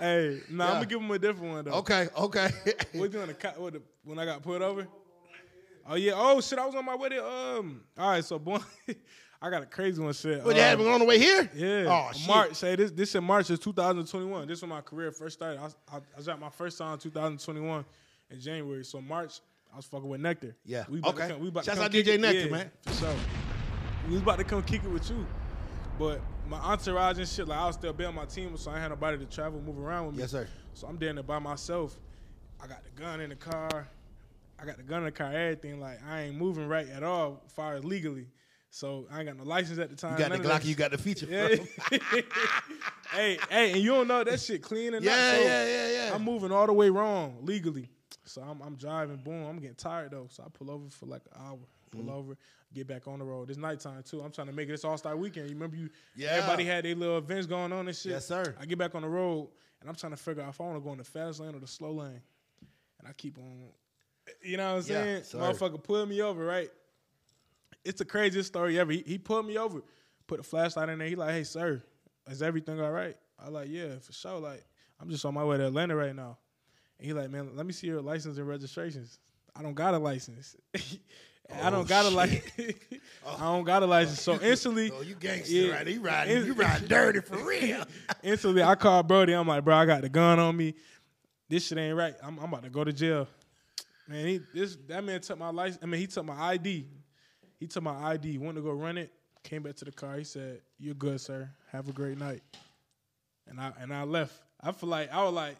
Hey, 0.00 0.40
nah, 0.50 0.66
I'm 0.66 0.72
gonna 0.74 0.86
give 0.86 1.00
him 1.00 1.10
a 1.12 1.18
different 1.20 1.52
one 1.52 1.64
though. 1.64 1.70
okay, 1.74 2.08
okay. 2.18 2.50
What 2.94 3.12
you 3.12 3.20
on 3.20 3.28
the, 3.28 3.34
co- 3.34 3.70
the 3.70 3.80
when 4.02 4.18
I 4.18 4.24
got 4.24 4.42
put 4.42 4.60
over? 4.60 4.88
Oh 5.88 5.94
yeah. 5.94 6.12
Oh 6.16 6.40
shit, 6.40 6.58
I 6.58 6.66
was 6.66 6.74
on 6.74 6.84
my 6.84 6.96
way 6.96 7.10
to 7.10 7.24
um. 7.24 7.80
All 7.96 8.10
right, 8.10 8.24
so 8.24 8.38
boy, 8.40 8.58
I 9.40 9.50
got 9.50 9.62
a 9.62 9.66
crazy 9.66 10.02
one. 10.02 10.12
Shit. 10.12 10.42
But 10.42 10.56
you 10.56 10.62
had 10.62 10.80
Um, 10.80 10.88
on 10.88 10.98
the 10.98 11.06
way 11.06 11.18
here. 11.20 11.48
Yeah. 11.54 11.84
Oh 11.88 12.10
shit. 12.12 12.26
March. 12.26 12.54
Say 12.54 12.74
this. 12.74 12.90
This 12.90 13.14
in 13.14 13.22
March 13.22 13.48
is 13.50 13.60
2021. 13.60 14.48
This 14.48 14.62
when 14.62 14.70
my 14.70 14.80
career 14.80 15.12
first 15.12 15.38
started. 15.38 15.60
I, 15.60 15.66
I, 15.96 16.00
I 16.18 16.22
dropped 16.22 16.40
my 16.40 16.50
first 16.50 16.76
song 16.76 16.94
in 16.94 16.98
2021 16.98 17.84
in 18.30 18.40
January. 18.40 18.84
So 18.84 19.00
March, 19.00 19.40
I 19.74 19.76
was 19.76 19.86
fucking 19.86 20.08
with 20.08 20.20
Nectar. 20.20 20.54
Yeah. 20.64 20.84
We 20.88 21.00
about 21.00 21.14
Okay. 21.14 21.26
To 21.26 21.32
come, 21.34 21.42
we 21.42 21.48
about 21.48 21.64
Shouts 21.64 21.78
to 21.80 21.84
come 21.88 21.98
out 21.98 22.04
DJ 22.06 22.14
it. 22.14 22.20
Nectar, 22.20 22.38
Yeah, 22.46 22.46
man. 22.46 22.70
For 22.82 22.92
sure. 22.92 23.14
We 24.06 24.12
was 24.12 24.22
about 24.22 24.38
to 24.38 24.44
come 24.44 24.62
kick 24.62 24.84
it 24.84 24.90
with 24.90 25.10
you, 25.10 25.26
but 25.98 26.20
my 26.48 26.58
entourage 26.58 27.18
and 27.18 27.26
shit, 27.26 27.48
like 27.48 27.58
I 27.58 27.66
was 27.66 27.74
still 27.74 27.94
on 28.06 28.14
my 28.14 28.24
team, 28.26 28.56
so 28.56 28.70
I 28.70 28.78
had 28.78 28.88
nobody 28.88 29.18
to 29.18 29.24
travel, 29.26 29.60
move 29.60 29.78
around 29.78 30.06
with 30.06 30.14
me. 30.16 30.20
Yes, 30.20 30.30
sir. 30.30 30.46
So 30.74 30.86
I'm 30.86 30.96
down 30.96 31.16
there 31.16 31.24
by 31.24 31.40
myself. 31.40 31.98
I 32.62 32.68
got 32.68 32.84
the 32.84 32.90
gun 32.90 33.20
in 33.20 33.30
the 33.30 33.36
car. 33.36 33.88
I 34.60 34.64
got 34.64 34.76
the 34.76 34.84
gun 34.84 34.98
in 35.00 35.04
the 35.06 35.10
car, 35.10 35.32
everything. 35.32 35.80
Like 35.80 35.98
I 36.06 36.22
ain't 36.22 36.36
moving 36.36 36.68
right 36.68 36.88
at 36.88 37.02
all, 37.02 37.42
as 37.44 37.52
far 37.52 37.74
as 37.74 37.84
legally. 37.84 38.28
So 38.70 39.06
I 39.10 39.18
ain't 39.18 39.26
got 39.26 39.36
no 39.36 39.44
license 39.44 39.78
at 39.78 39.90
the 39.90 39.96
time. 39.96 40.12
You 40.12 40.18
got 40.18 40.30
the 40.30 40.38
none 40.38 40.46
that 40.46 40.62
Glock. 40.62 40.66
You 40.66 40.74
got 40.74 40.90
the 40.92 40.98
feature. 40.98 41.26
yeah. 41.28 41.48
hey, 43.12 43.38
hey, 43.48 43.72
and 43.72 43.80
you 43.80 43.90
don't 43.90 44.06
know 44.06 44.22
that 44.22 44.40
shit 44.40 44.62
clean 44.62 44.94
and 44.94 45.04
Yeah, 45.04 45.16
not. 45.16 45.34
So 45.34 45.40
yeah, 45.42 45.66
yeah, 45.66 45.88
yeah. 45.88 46.14
I'm 46.14 46.22
moving 46.22 46.52
all 46.52 46.66
the 46.66 46.72
way 46.72 46.90
wrong 46.90 47.38
legally. 47.42 47.88
So 48.24 48.42
I'm, 48.42 48.60
I'm 48.62 48.74
driving, 48.76 49.16
boom, 49.16 49.44
I'm 49.46 49.58
getting 49.58 49.76
tired 49.76 50.12
though. 50.12 50.26
So 50.30 50.42
I 50.44 50.48
pull 50.52 50.70
over 50.70 50.88
for 50.88 51.06
like 51.06 51.22
an 51.34 51.40
hour, 51.42 51.58
pull 51.90 52.02
Mm-hmm. 52.02 52.10
over, 52.10 52.36
get 52.72 52.86
back 52.86 53.06
on 53.06 53.18
the 53.20 53.24
road. 53.24 53.50
It's 53.50 53.58
nighttime 53.58 54.02
too. 54.02 54.22
I'm 54.22 54.32
trying 54.32 54.46
to 54.48 54.52
make 54.52 54.68
it 54.68 54.72
this 54.72 54.84
All 54.84 54.96
Star 54.96 55.16
weekend. 55.16 55.48
You 55.48 55.54
remember 55.54 55.76
you? 55.76 55.90
Yeah. 56.16 56.30
Everybody 56.30 56.64
had 56.64 56.84
their 56.84 56.94
little 56.94 57.18
events 57.18 57.46
going 57.46 57.72
on 57.72 57.86
and 57.86 57.96
shit. 57.96 58.12
Yes, 58.12 58.26
sir. 58.26 58.54
I 58.60 58.64
get 58.66 58.78
back 58.78 58.94
on 58.94 59.02
the 59.02 59.08
road 59.08 59.48
and 59.80 59.88
I'm 59.88 59.94
trying 59.96 60.12
to 60.12 60.16
figure 60.16 60.42
out 60.42 60.48
if 60.48 60.60
I 60.60 60.64
want 60.64 60.76
to 60.76 60.80
go 60.80 60.92
in 60.92 60.98
the 60.98 61.04
fast 61.04 61.40
lane 61.40 61.54
or 61.54 61.60
the 61.60 61.66
slow 61.66 61.92
lane. 61.92 62.20
And 62.98 63.08
I 63.08 63.12
keep 63.12 63.38
on, 63.38 63.68
you 64.42 64.56
know 64.56 64.76
what 64.76 64.84
I'm 64.86 64.90
Yeah, 64.90 65.04
saying? 65.04 65.22
sir. 65.24 65.38
Motherfucker 65.38 65.82
pulled 65.82 66.08
me 66.08 66.22
over, 66.22 66.44
right? 66.44 66.70
It's 67.84 67.98
the 67.98 68.04
craziest 68.04 68.48
story 68.48 68.78
ever. 68.78 68.92
He, 68.92 69.04
he 69.06 69.18
pulled 69.18 69.46
me 69.46 69.58
over, 69.58 69.82
put 70.26 70.40
a 70.40 70.42
flashlight 70.42 70.88
in 70.88 70.98
there. 70.98 71.08
He 71.08 71.16
like, 71.16 71.30
hey, 71.32 71.44
sir, 71.44 71.82
is 72.28 72.42
everything 72.42 72.80
all 72.80 72.90
right? 72.90 73.16
I 73.38 73.48
like, 73.50 73.68
yeah, 73.68 73.98
for 74.00 74.12
sure. 74.12 74.38
Like, 74.40 74.64
I'm 75.00 75.10
just 75.10 75.24
on 75.26 75.34
my 75.34 75.44
way 75.44 75.58
to 75.58 75.66
Atlanta 75.66 75.94
right 75.94 76.14
now. 76.16 76.38
And 76.98 77.06
he 77.06 77.12
like, 77.12 77.30
man, 77.30 77.50
let 77.54 77.66
me 77.66 77.72
see 77.72 77.86
your 77.88 78.00
license 78.00 78.38
and 78.38 78.46
registrations. 78.48 79.18
I 79.56 79.62
don't 79.62 79.74
got 79.74 79.94
a 79.94 79.98
license. 79.98 80.56
I 81.52 81.68
Oh, 81.68 81.70
don't 81.70 81.88
got 81.88 82.06
a 82.06 82.08
license. 82.10 82.42
I 83.26 83.38
don't 83.40 83.64
got 83.64 83.82
a 83.82 83.86
license. 83.86 84.22
So 84.22 84.40
instantly, 84.40 84.90
Oh, 84.94 85.02
you 85.02 85.14
gangster, 85.14 85.52
Yeah. 85.54 85.72
right? 85.74 85.86
You 85.86 86.00
riding, 86.00 86.46
you 86.46 86.54
riding 86.54 86.88
dirty 86.88 87.20
for 87.20 87.36
real. 87.36 87.84
instantly 88.22 88.62
I 88.62 88.74
called 88.76 89.06
Brody. 89.08 89.34
I'm 89.34 89.46
like, 89.46 89.62
bro, 89.64 89.76
I 89.76 89.84
got 89.84 90.00
the 90.00 90.08
gun 90.08 90.38
on 90.38 90.56
me. 90.56 90.74
This 91.48 91.66
shit 91.66 91.76
ain't 91.76 91.96
right. 91.96 92.14
I'm, 92.22 92.38
I'm 92.38 92.46
about 92.46 92.62
to 92.64 92.70
go 92.70 92.82
to 92.82 92.92
jail. 92.92 93.28
Man, 94.08 94.26
he 94.26 94.40
this 94.54 94.76
that 94.88 95.04
man 95.04 95.20
took 95.20 95.38
my 95.38 95.50
license. 95.50 95.82
I 95.82 95.86
mean, 95.86 96.00
he 96.00 96.06
took 96.06 96.24
my 96.24 96.34
ID. 96.52 96.86
He 97.60 97.66
took 97.66 97.82
my 97.82 97.94
ID. 98.12 98.38
Went 98.38 98.56
to 98.56 98.62
go 98.62 98.70
run 98.72 98.96
it. 98.98 99.12
Came 99.42 99.62
back 99.62 99.76
to 99.76 99.84
the 99.84 99.92
car. 99.92 100.16
He 100.16 100.24
said, 100.24 100.60
"You're 100.78 100.94
good, 100.94 101.20
sir. 101.20 101.50
Have 101.72 101.88
a 101.88 101.92
great 101.92 102.18
night." 102.18 102.42
And 103.46 103.60
I 103.60 103.72
and 103.80 103.92
I 103.92 104.04
left. 104.04 104.34
I 104.62 104.72
feel 104.72 104.88
like 104.88 105.12
I 105.12 105.22
was 105.24 105.34
like, 105.34 105.56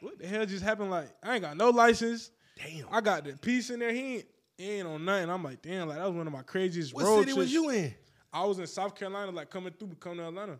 what 0.00 0.18
the 0.18 0.26
hell 0.26 0.44
just 0.46 0.64
happened? 0.64 0.90
Like, 0.90 1.08
I 1.22 1.34
ain't 1.34 1.42
got 1.42 1.56
no 1.56 1.70
license. 1.70 2.30
Damn. 2.56 2.86
I 2.90 3.00
got 3.00 3.24
the 3.24 3.32
piece 3.32 3.70
in 3.70 3.80
there. 3.80 3.92
He 3.92 4.16
ain't, 4.16 4.24
he 4.58 4.70
ain't 4.72 4.86
on 4.86 5.04
nothing. 5.04 5.30
I'm 5.30 5.42
like, 5.42 5.62
damn, 5.62 5.88
like 5.88 5.98
that 5.98 6.06
was 6.06 6.14
one 6.16 6.26
of 6.26 6.32
my 6.32 6.42
craziest 6.42 6.94
what 6.94 7.04
road 7.04 7.20
city 7.20 7.32
was 7.32 7.52
you 7.52 7.70
in? 7.70 7.94
I 8.32 8.44
was 8.44 8.58
in 8.58 8.66
South 8.66 8.94
Carolina, 8.94 9.30
like 9.32 9.50
coming 9.50 9.72
through, 9.78 9.88
coming 9.98 10.18
to 10.18 10.28
Atlanta. 10.28 10.58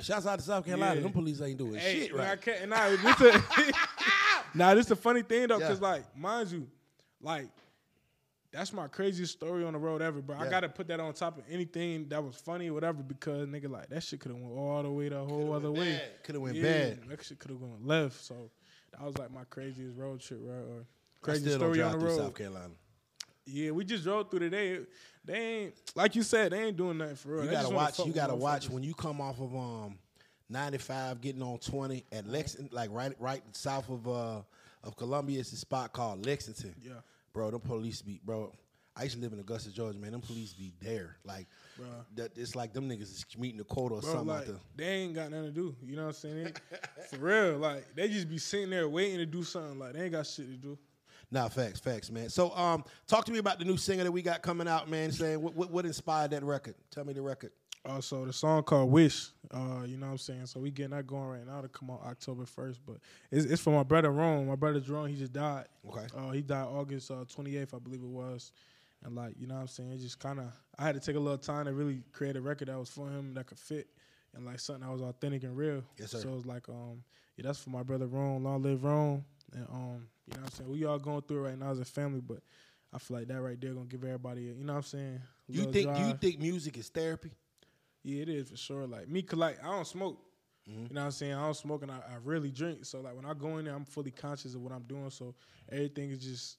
Shouts 0.00 0.26
out 0.26 0.38
to 0.38 0.44
South 0.44 0.64
Carolina. 0.64 0.96
Yeah. 0.96 1.00
Them 1.02 1.12
police 1.12 1.40
ain't 1.40 1.58
doing 1.58 1.74
Hey, 1.74 2.00
shit 2.00 2.16
man, 2.16 2.26
I 2.26 2.30
right. 2.30 2.40
can't. 2.40 2.68
Nah, 2.68 2.88
this 2.90 3.20
a, 3.20 3.72
nah, 4.54 4.74
this 4.74 4.86
the 4.86 4.96
funny 4.96 5.22
thing 5.22 5.48
though, 5.48 5.58
Yeah. 5.58 5.68
cause 5.68 5.80
like, 5.80 6.04
mind 6.16 6.50
you, 6.50 6.66
like, 7.20 7.48
that's 8.52 8.72
my 8.72 8.88
craziest 8.88 9.32
story 9.32 9.64
on 9.64 9.74
the 9.74 9.78
road 9.78 10.02
ever, 10.02 10.20
bro. 10.20 10.36
I 10.36 10.48
gotta 10.48 10.68
put 10.68 10.88
that 10.88 10.98
on 11.00 11.12
top 11.12 11.38
of 11.38 11.44
anything 11.48 12.08
that 12.08 12.22
was 12.24 12.34
funny 12.36 12.68
or 12.70 12.74
whatever, 12.74 13.02
because 13.02 13.46
nigga, 13.46 13.70
like, 13.70 13.88
that 13.90 14.02
shit 14.02 14.20
could 14.20 14.32
have 14.32 14.40
went 14.40 14.52
all 14.58 14.82
the 14.82 14.90
way 14.90 15.08
the 15.08 15.22
whole 15.24 15.52
other 15.52 15.70
way. 15.70 16.00
Could 16.24 16.34
have 16.34 16.42
went 16.42 16.56
Yeah, 16.56 16.62
bad. 16.62 17.00
That 17.08 17.24
shit 17.24 17.38
could 17.38 17.50
have 17.52 17.60
gone 17.60 17.80
left. 17.84 18.20
So 18.24 18.50
that 18.92 19.02
was 19.02 19.16
like 19.18 19.32
my 19.32 19.44
craziest 19.50 19.96
road 19.96 20.20
trip, 20.20 20.40
right? 20.42 20.56
Or 20.58 20.86
crazy 21.22 21.50
story 21.50 21.82
on 21.82 21.98
the 21.98 22.04
road. 22.04 22.18
South 22.18 22.34
Carolina. 22.34 22.70
Yeah, 23.46 23.70
we 23.72 23.84
just 23.84 24.04
drove 24.04 24.30
through 24.30 24.40
today. 24.40 24.80
They 25.24 25.34
ain't 25.34 25.74
like 25.94 26.14
you 26.14 26.22
said. 26.22 26.52
They 26.52 26.64
ain't 26.64 26.76
doing 26.76 26.98
nothing 26.98 27.16
for 27.16 27.28
real. 27.30 27.44
You 27.44 27.48
They 27.48 27.54
gotta 27.54 27.74
watch. 27.74 27.98
You 27.98 28.12
gotta 28.12 28.34
watch 28.34 28.68
when 28.70 28.82
you 28.82 28.94
come 28.94 29.20
off 29.20 29.40
of 29.40 29.54
um, 29.54 29.98
95, 30.48 31.20
getting 31.20 31.42
on 31.42 31.58
20 31.58 32.04
at 32.12 32.26
Lexington, 32.26 32.68
like 32.72 32.90
right, 32.92 33.12
right 33.18 33.42
south 33.52 33.88
of 33.88 34.08
uh 34.08 34.40
of 34.82 34.96
Columbia. 34.96 35.40
It's 35.40 35.52
a 35.52 35.56
spot 35.56 35.92
called 35.92 36.24
Lexington. 36.26 36.74
Yeah. 36.80 36.92
bro. 37.32 37.50
Them 37.50 37.60
police 37.60 38.02
be, 38.02 38.20
bro. 38.24 38.52
I 39.00 39.04
used 39.04 39.16
to 39.16 39.22
live 39.22 39.32
in 39.32 39.38
Augusta, 39.38 39.72
Georgia, 39.72 39.98
man. 39.98 40.12
Them 40.12 40.20
police 40.20 40.52
be 40.52 40.74
there, 40.82 41.16
like, 41.24 41.46
Bruh. 41.80 41.86
that. 42.16 42.36
It's 42.36 42.54
like 42.54 42.74
them 42.74 42.86
niggas 42.86 43.02
is 43.02 43.26
meeting 43.38 43.58
a 43.58 43.64
quota 43.64 43.94
or 43.94 44.00
Bro, 44.02 44.10
something 44.10 44.28
like 44.28 44.40
out 44.40 44.46
there. 44.46 44.56
they 44.76 44.84
ain't 44.84 45.14
got 45.14 45.30
nothing 45.30 45.46
to 45.46 45.52
do. 45.52 45.74
You 45.82 45.96
know 45.96 46.02
what 46.02 46.08
I'm 46.08 46.14
saying? 46.14 46.52
For 47.10 47.16
real, 47.16 47.56
like 47.56 47.86
they 47.94 48.08
just 48.08 48.28
be 48.28 48.36
sitting 48.36 48.68
there 48.68 48.86
waiting 48.90 49.16
to 49.16 49.26
do 49.26 49.42
something. 49.42 49.78
Like 49.78 49.94
they 49.94 50.02
ain't 50.02 50.12
got 50.12 50.26
shit 50.26 50.46
to 50.50 50.56
do. 50.56 50.78
Nah, 51.30 51.48
facts, 51.48 51.80
facts, 51.80 52.10
man. 52.10 52.28
So, 52.28 52.54
um, 52.56 52.84
talk 53.06 53.24
to 53.24 53.32
me 53.32 53.38
about 53.38 53.58
the 53.58 53.64
new 53.64 53.76
singer 53.78 54.04
that 54.04 54.12
we 54.12 54.20
got 54.20 54.42
coming 54.42 54.68
out, 54.68 54.90
man. 54.90 55.12
Saying 55.12 55.40
what, 55.40 55.54
what, 55.54 55.70
what 55.70 55.86
inspired 55.86 56.32
that 56.32 56.42
record? 56.42 56.74
Tell 56.90 57.04
me 57.04 57.14
the 57.14 57.22
record. 57.22 57.52
Uh, 57.86 58.00
so 58.00 58.26
the 58.26 58.32
song 58.32 58.62
called 58.62 58.90
"Wish," 58.90 59.30
uh, 59.52 59.84
you 59.86 59.96
know 59.96 60.06
what 60.06 60.12
I'm 60.12 60.18
saying. 60.18 60.44
So 60.46 60.60
we 60.60 60.70
getting 60.70 60.90
that 60.90 61.06
going 61.06 61.24
right 61.24 61.46
now 61.46 61.62
to 61.62 61.68
come 61.68 61.90
out 61.90 62.02
October 62.04 62.44
first, 62.44 62.80
but 62.84 62.96
it's, 63.30 63.46
it's 63.46 63.62
for 63.62 63.70
my 63.70 63.82
brother 63.82 64.10
Ron. 64.10 64.46
My 64.46 64.54
brother 64.56 64.80
Jerome, 64.80 65.06
he 65.06 65.16
just 65.16 65.32
died. 65.32 65.64
Okay. 65.88 66.04
Uh, 66.14 66.30
he 66.32 66.42
died 66.42 66.66
August 66.66 67.10
uh, 67.10 67.24
28th, 67.24 67.74
I 67.74 67.78
believe 67.78 68.02
it 68.02 68.06
was. 68.06 68.52
And 69.02 69.14
like 69.14 69.34
you 69.38 69.46
know 69.46 69.54
what 69.54 69.62
I'm 69.62 69.68
saying, 69.68 69.92
it 69.92 69.98
just 69.98 70.18
kind 70.18 70.38
of 70.40 70.46
I 70.78 70.84
had 70.84 70.94
to 70.94 71.00
take 71.00 71.16
a 71.16 71.20
little 71.20 71.38
time 71.38 71.64
to 71.66 71.72
really 71.72 72.02
create 72.12 72.36
a 72.36 72.40
record 72.40 72.68
that 72.68 72.78
was 72.78 72.90
for 72.90 73.08
him 73.08 73.34
that 73.34 73.46
could 73.46 73.58
fit 73.58 73.88
and 74.34 74.44
like 74.44 74.60
something 74.60 74.84
that 74.86 74.92
was 74.92 75.00
authentic 75.00 75.42
and 75.44 75.56
real. 75.56 75.82
Yes, 75.98 76.10
sir. 76.10 76.18
So 76.18 76.34
it's 76.34 76.46
like 76.46 76.68
um 76.68 77.02
yeah, 77.36 77.44
that's 77.46 77.58
for 77.58 77.70
my 77.70 77.82
brother 77.82 78.06
Ron, 78.06 78.42
long 78.42 78.62
live 78.62 78.84
Ron, 78.84 79.24
and 79.54 79.66
um 79.70 80.06
you 80.26 80.34
know 80.36 80.42
what 80.42 80.44
I'm 80.44 80.50
saying. 80.50 80.70
We 80.70 80.84
all 80.84 80.98
going 80.98 81.22
through 81.22 81.44
it 81.44 81.48
right 81.50 81.58
now 81.58 81.70
as 81.70 81.80
a 81.80 81.84
family, 81.84 82.20
but 82.20 82.40
I 82.92 82.98
feel 82.98 83.16
like 83.18 83.28
that 83.28 83.40
right 83.40 83.58
there 83.60 83.72
gonna 83.72 83.86
give 83.86 84.04
everybody 84.04 84.50
a, 84.50 84.52
you 84.52 84.64
know 84.64 84.74
what 84.74 84.78
I'm 84.78 84.84
saying. 84.84 85.20
You 85.48 85.72
think? 85.72 85.94
Do 85.94 86.02
you 86.02 86.14
think 86.14 86.38
music 86.38 86.76
is 86.76 86.88
therapy? 86.88 87.30
Yeah, 88.02 88.22
it 88.22 88.28
is 88.28 88.50
for 88.50 88.56
sure. 88.56 88.86
Like 88.86 89.08
me, 89.08 89.22
'cause, 89.22 89.38
like 89.38 89.62
I 89.64 89.68
don't 89.68 89.86
smoke. 89.86 90.18
Mm-hmm. 90.68 90.82
You 90.88 90.94
know 90.94 91.00
what 91.00 91.04
I'm 91.06 91.10
saying? 91.12 91.34
I 91.34 91.42
don't 91.44 91.54
smoke 91.56 91.82
and 91.82 91.90
I, 91.90 91.96
I 91.96 92.16
really 92.22 92.50
drink. 92.50 92.84
So 92.84 93.00
like 93.00 93.16
when 93.16 93.24
I 93.24 93.32
go 93.34 93.58
in 93.58 93.64
there, 93.64 93.74
I'm 93.74 93.84
fully 93.84 94.10
conscious 94.10 94.54
of 94.54 94.60
what 94.60 94.72
I'm 94.72 94.82
doing. 94.82 95.10
So 95.10 95.34
everything 95.70 96.10
is 96.10 96.18
just 96.18 96.58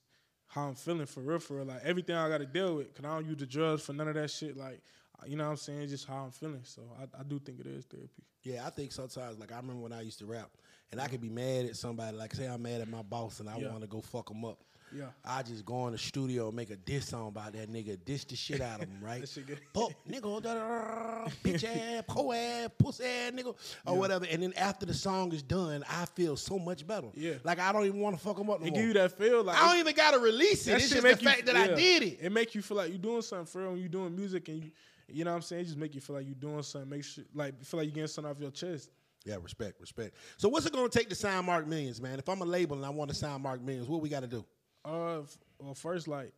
how 0.52 0.68
I'm 0.68 0.74
feeling 0.74 1.06
for 1.06 1.20
real, 1.20 1.38
for 1.38 1.56
real. 1.56 1.64
Like 1.64 1.80
everything 1.82 2.14
I 2.14 2.28
got 2.28 2.38
to 2.38 2.46
deal 2.46 2.76
with, 2.76 2.94
cause 2.94 3.04
I 3.06 3.14
don't 3.14 3.26
use 3.26 3.38
the 3.38 3.46
drugs 3.46 3.82
for 3.82 3.94
none 3.94 4.08
of 4.08 4.14
that 4.14 4.30
shit. 4.30 4.56
Like 4.56 4.82
you 5.26 5.36
know 5.36 5.44
what 5.44 5.50
I'm 5.50 5.56
saying? 5.56 5.88
Just 5.88 6.06
how 6.06 6.24
I'm 6.24 6.30
feeling. 6.30 6.60
So 6.64 6.82
I, 7.00 7.20
I 7.20 7.22
do 7.22 7.38
think 7.38 7.60
it 7.60 7.66
is 7.66 7.84
therapy. 7.86 8.22
Yeah, 8.42 8.66
I 8.66 8.70
think 8.70 8.92
sometimes, 8.92 9.38
like 9.38 9.50
I 9.52 9.56
remember 9.56 9.82
when 9.82 9.92
I 9.92 10.02
used 10.02 10.18
to 10.18 10.26
rap, 10.26 10.50
and 10.92 11.00
I 11.00 11.08
could 11.08 11.20
be 11.20 11.30
mad 11.30 11.66
at 11.66 11.76
somebody. 11.76 12.16
Like 12.16 12.34
say 12.34 12.46
I'm 12.46 12.62
mad 12.62 12.80
at 12.82 12.88
my 12.88 13.02
boss, 13.02 13.40
and 13.40 13.48
I 13.48 13.58
Yeah. 13.58 13.70
want 13.70 13.80
to 13.82 13.88
go 13.88 14.00
fuck 14.00 14.30
him 14.30 14.44
up. 14.44 14.58
Yeah. 14.94 15.06
I 15.24 15.42
just 15.42 15.64
go 15.64 15.86
in 15.86 15.92
the 15.92 15.98
studio 15.98 16.48
and 16.48 16.56
make 16.56 16.68
a 16.68 16.76
diss 16.76 17.08
song 17.08 17.28
about 17.28 17.54
that 17.54 17.72
nigga, 17.72 17.96
diss 18.04 18.24
the 18.24 18.36
shit 18.36 18.60
out 18.60 18.82
of 18.82 18.90
him, 18.90 18.98
right? 19.00 19.20
That 19.22 19.28
shit 19.30 19.46
good. 19.46 19.58
Fuck 19.72 19.92
nigga, 20.06 20.42
da, 20.42 20.52
da, 20.52 21.24
da, 21.24 21.28
bitch 21.42 21.64
ass, 21.64 22.04
po 22.06 22.30
ass, 22.30 22.68
pussy 22.76 23.02
ass 23.04 23.32
nigga, 23.32 23.54
or 23.86 23.96
whatever. 23.96 24.26
And 24.30 24.42
then 24.42 24.52
after 24.52 24.84
the 24.84 24.92
song 24.92 25.32
is 25.32 25.42
done, 25.42 25.82
I 25.88 26.04
feel 26.04 26.36
so 26.36 26.58
much 26.58 26.86
better. 26.86 27.08
Yeah. 27.14 27.36
like 27.42 27.58
I 27.58 27.72
don't 27.72 27.86
even 27.86 28.00
want 28.00 28.16
to 28.18 28.22
fuck 28.22 28.38
him 28.38 28.50
up 28.50 28.60
no 28.60 28.66
It 28.66 28.70
more. 28.72 28.78
give 28.80 28.88
you 28.88 28.92
that 28.92 29.16
feel. 29.16 29.42
Like 29.42 29.56
I 29.56 29.70
don't 29.70 29.78
even 29.80 29.94
gotta 29.94 30.18
release 30.18 30.66
it. 30.66 30.74
It's 30.74 30.90
just 30.90 30.96
the 30.96 31.08
make 31.08 31.22
you- 31.22 31.26
fact 31.28 31.46
that 31.46 31.56
I 31.56 31.68
did 31.68 32.02
it. 32.02 32.18
It 32.20 32.30
make 32.30 32.54
you 32.54 32.60
feel 32.60 32.76
like 32.76 32.90
you're 32.90 32.98
doing 32.98 33.22
something 33.22 33.46
for 33.46 33.62
real. 33.62 33.70
When 33.70 33.80
you're 33.80 33.88
doing 33.88 34.14
music 34.14 34.46
and 34.48 34.62
you, 34.62 34.70
you 35.08 35.24
know 35.24 35.30
what 35.30 35.36
I'm 35.36 35.42
saying? 35.42 35.62
It 35.62 35.64
just 35.68 35.78
make 35.78 35.94
you 35.94 36.02
feel 36.02 36.16
like 36.16 36.26
you're 36.26 36.34
doing 36.34 36.62
something. 36.62 36.90
Make 36.90 37.04
sure, 37.04 37.24
like, 37.34 37.64
feel 37.64 37.78
like 37.80 37.86
you're 37.86 37.94
getting 37.94 38.08
something 38.08 38.30
off 38.30 38.38
your 38.40 38.50
chest. 38.50 38.90
Yeah, 39.24 39.36
respect, 39.40 39.80
respect. 39.80 40.16
So 40.36 40.48
what's 40.48 40.66
it 40.66 40.72
gonna 40.72 40.88
take 40.88 41.08
to 41.08 41.14
sign 41.14 41.44
Marc 41.44 41.66
Millions, 41.66 42.00
man? 42.00 42.18
If 42.18 42.28
I'm 42.28 42.40
a 42.40 42.44
label 42.44 42.76
and 42.76 42.84
I 42.84 42.90
want 42.90 43.10
to 43.10 43.16
sign 43.16 43.40
Marc 43.42 43.62
Millions, 43.62 43.88
what 43.88 44.00
we 44.00 44.08
got 44.08 44.20
to 44.20 44.26
do? 44.26 44.44
Uh, 44.84 45.20
well, 45.60 45.74
first, 45.74 46.08
like 46.08 46.32